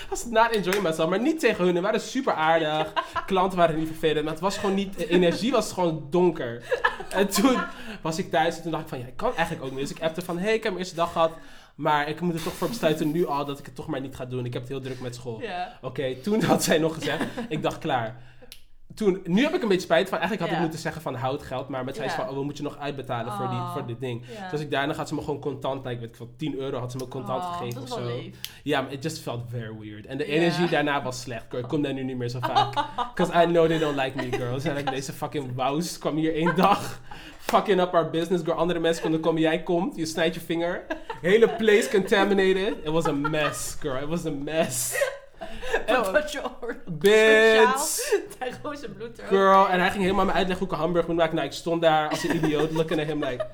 Was 0.09 0.25
not 0.27 0.51
enjoying 0.51 0.83
myself. 0.83 1.09
Maar 1.09 1.21
niet 1.21 1.40
tegen 1.40 1.64
hun. 1.64 1.75
Ze 1.75 1.81
waren 1.81 2.01
super 2.01 2.33
aardig. 2.33 2.92
Klanten 3.27 3.59
waren 3.59 3.79
niet 3.79 3.87
vervelend. 3.87 4.25
Maar 4.25 4.33
het 4.33 4.42
was 4.42 4.59
gewoon 4.59 4.75
niet... 4.75 4.99
De 4.99 5.09
energie 5.09 5.51
was 5.51 5.73
gewoon 5.73 6.07
donker. 6.11 6.62
En 7.11 7.29
toen 7.29 7.59
was 8.01 8.18
ik 8.18 8.31
thuis. 8.31 8.57
En 8.57 8.62
toen 8.62 8.71
dacht 8.71 8.83
ik 8.83 8.88
van, 8.88 8.99
ja, 8.99 9.07
ik 9.07 9.16
kan 9.16 9.37
eigenlijk 9.37 9.66
ook 9.66 9.71
niet. 9.71 9.88
Dus 9.88 9.97
ik 9.97 10.03
appte 10.03 10.23
van, 10.23 10.38
hey, 10.38 10.55
ik 10.55 10.62
heb 10.62 10.73
mijn 10.73 10.79
eerste 10.79 10.94
dag 10.94 11.12
gehad. 11.12 11.33
Maar 11.75 12.09
ik 12.09 12.21
moet 12.21 12.35
er 12.35 12.42
toch 12.42 12.53
voor 12.53 12.68
besluiten 12.68 13.11
nu 13.11 13.27
al 13.27 13.44
dat 13.44 13.59
ik 13.59 13.64
het 13.64 13.75
toch 13.75 13.87
maar 13.87 14.01
niet 14.01 14.16
ga 14.16 14.25
doen. 14.25 14.44
Ik 14.44 14.53
heb 14.53 14.62
het 14.62 14.71
heel 14.71 14.81
druk 14.81 15.01
met 15.01 15.14
school. 15.14 15.42
Oké, 15.81 16.14
toen 16.23 16.42
had 16.42 16.62
zij 16.62 16.79
nog 16.79 16.94
gezegd. 16.94 17.25
ik 17.49 17.62
dacht, 17.62 17.79
klaar. 17.79 18.16
Toen, 18.98 19.20
nu 19.24 19.42
heb 19.42 19.54
ik 19.54 19.62
een 19.62 19.68
beetje 19.68 19.82
spijt 19.82 20.08
van. 20.08 20.18
Eigenlijk 20.18 20.46
had 20.48 20.56
ik 20.58 20.62
moeten 20.64 20.80
zeggen 20.82 21.02
van 21.02 21.14
houd 21.14 21.42
geld. 21.42 21.68
Maar 21.68 21.84
met 21.84 21.96
zij 21.96 22.06
is 22.06 22.12
van, 22.12 22.28
oh, 22.28 22.34
we 22.34 22.42
moeten 22.44 22.64
je 22.64 22.70
nog 22.70 22.78
uitbetalen 22.78 23.32
voor, 23.32 23.48
die, 23.48 23.58
Oh. 23.58 23.72
voor 23.72 23.87
dit 23.87 24.00
ding. 24.00 24.26
Dus 24.26 24.52
als 24.52 24.61
ik 24.61 24.70
daarna 24.70 24.94
had 24.94 25.08
ze 25.08 25.14
me 25.14 25.20
gewoon 25.20 25.40
contant, 25.40 25.84
like, 25.84 26.00
weet 26.00 26.08
ik 26.08 26.16
veel, 26.16 26.30
10 26.37 26.58
euro 26.58 26.78
had 26.78 26.90
ze 26.90 26.96
me 26.96 27.08
contant 27.08 27.42
Oh, 27.42 27.56
gegeven 27.58 27.82
of 27.82 27.88
zo. 27.88 28.11
Ja, 28.62 28.80
maar 28.80 28.92
it 28.92 29.02
just 29.02 29.18
felt 29.20 29.40
very 29.48 29.78
weird. 29.80 30.06
En 30.06 30.18
de 30.18 30.24
energie 30.24 30.68
daarna 30.68 31.02
was 31.02 31.20
slecht. 31.20 31.52
Ik 31.52 31.68
kom 31.68 31.82
daar 31.82 31.92
nu 31.94 32.02
niet 32.02 32.16
meer 32.16 32.28
zo 32.28 32.38
vaak. 32.40 32.74
Because 33.14 33.42
I 33.42 33.46
know 33.46 33.66
they 33.66 33.78
don't 33.78 33.96
like 33.96 34.16
me, 34.16 34.37
girls. 34.37 34.64
En 34.64 34.74
like, 34.76 34.90
deze 34.90 35.12
fucking 35.12 35.54
wous 35.54 35.98
kwam 35.98 36.16
hier 36.16 36.34
één 36.34 36.56
dag. 36.56 37.00
Fucking 37.38 37.80
up 37.80 37.94
our 37.94 38.11
business, 38.11 38.42
girl. 38.44 38.56
Andere 38.56 38.78
mensen 38.78 39.02
konden 39.02 39.20
komen, 39.20 39.40
jij 39.40 39.62
komt, 39.62 39.96
je 39.96 40.06
snijdt 40.06 40.34
je 40.34 40.40
vinger. 40.40 40.84
Hele 41.20 41.48
place 41.48 41.88
contaminated. 41.90 42.74
It 42.82 42.88
was 42.90 43.06
a 43.06 43.12
mess, 43.12 43.76
girl. 43.80 44.02
It 44.02 44.08
was 44.08 44.26
a 44.26 44.30
mess. 44.30 44.94
Oh, 45.88 46.12
Dat 46.12 46.33
je 46.33 46.40
hoort. 46.61 46.98
Bitch. 46.98 47.98
Girl. 49.29 49.68
En 49.68 49.81
hij 49.81 49.90
ging 49.90 50.03
helemaal 50.03 50.24
me 50.24 50.33
uitleggen 50.33 50.59
hoe 50.59 50.66
ik 50.66 50.72
een 50.72 50.79
hamburger 50.79 51.11
moet 51.11 51.18
maken. 51.18 51.35
Nou, 51.35 51.46
ik 51.46 51.53
stond 51.55 51.83
daar 51.83 52.09
als 52.11 52.22
een 52.24 52.37
idioot 52.37 52.70
looking 52.72 53.01
at 53.01 53.07
him 53.07 53.24
like... 53.24 53.46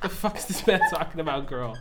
The 0.00 0.08
fuck 0.08 0.34
is 0.34 0.44
this 0.44 0.64
man 0.64 0.78
talking 0.90 1.28
about, 1.28 1.48
girl? 1.48 1.76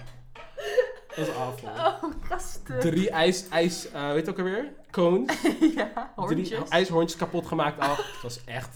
Dat 1.15 1.27
was 1.27 1.35
awful. 1.35 1.69
Oh, 1.69 2.03
gasten. 2.23 2.79
Drie 2.79 3.09
ijs, 3.09 3.47
ijs, 3.49 3.91
eh 3.91 4.11
weet 4.11 4.25
je 4.25 4.31
ook 4.31 4.37
alweer? 4.37 4.65
Cones. 4.91 5.37
ja, 5.75 6.13
Drie 6.27 6.55
ijshorntjes 6.69 7.19
kapot 7.19 7.47
gemaakt 7.47 7.79
al. 7.81 7.95
Het 7.95 8.21
was 8.21 8.43
echt, 8.45 8.69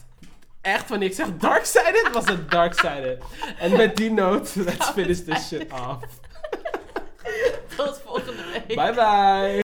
echt 0.61 0.89
wanneer 0.89 1.07
ik 1.07 1.15
zeg 1.15 1.37
dark-sided, 1.37 2.09
was 2.13 2.25
het 2.25 2.51
dark-sided. 2.51 3.23
En 3.59 3.71
met 3.77 3.95
die 3.95 4.11
note, 4.11 4.63
let's 4.63 4.89
finish 4.89 5.19
this 5.19 5.47
shit 5.47 5.71
off. 5.71 6.03
Tot 7.77 8.01
volgende 8.05 8.43
week. 8.51 8.75
Bye 8.75 8.93
bye. 8.93 9.63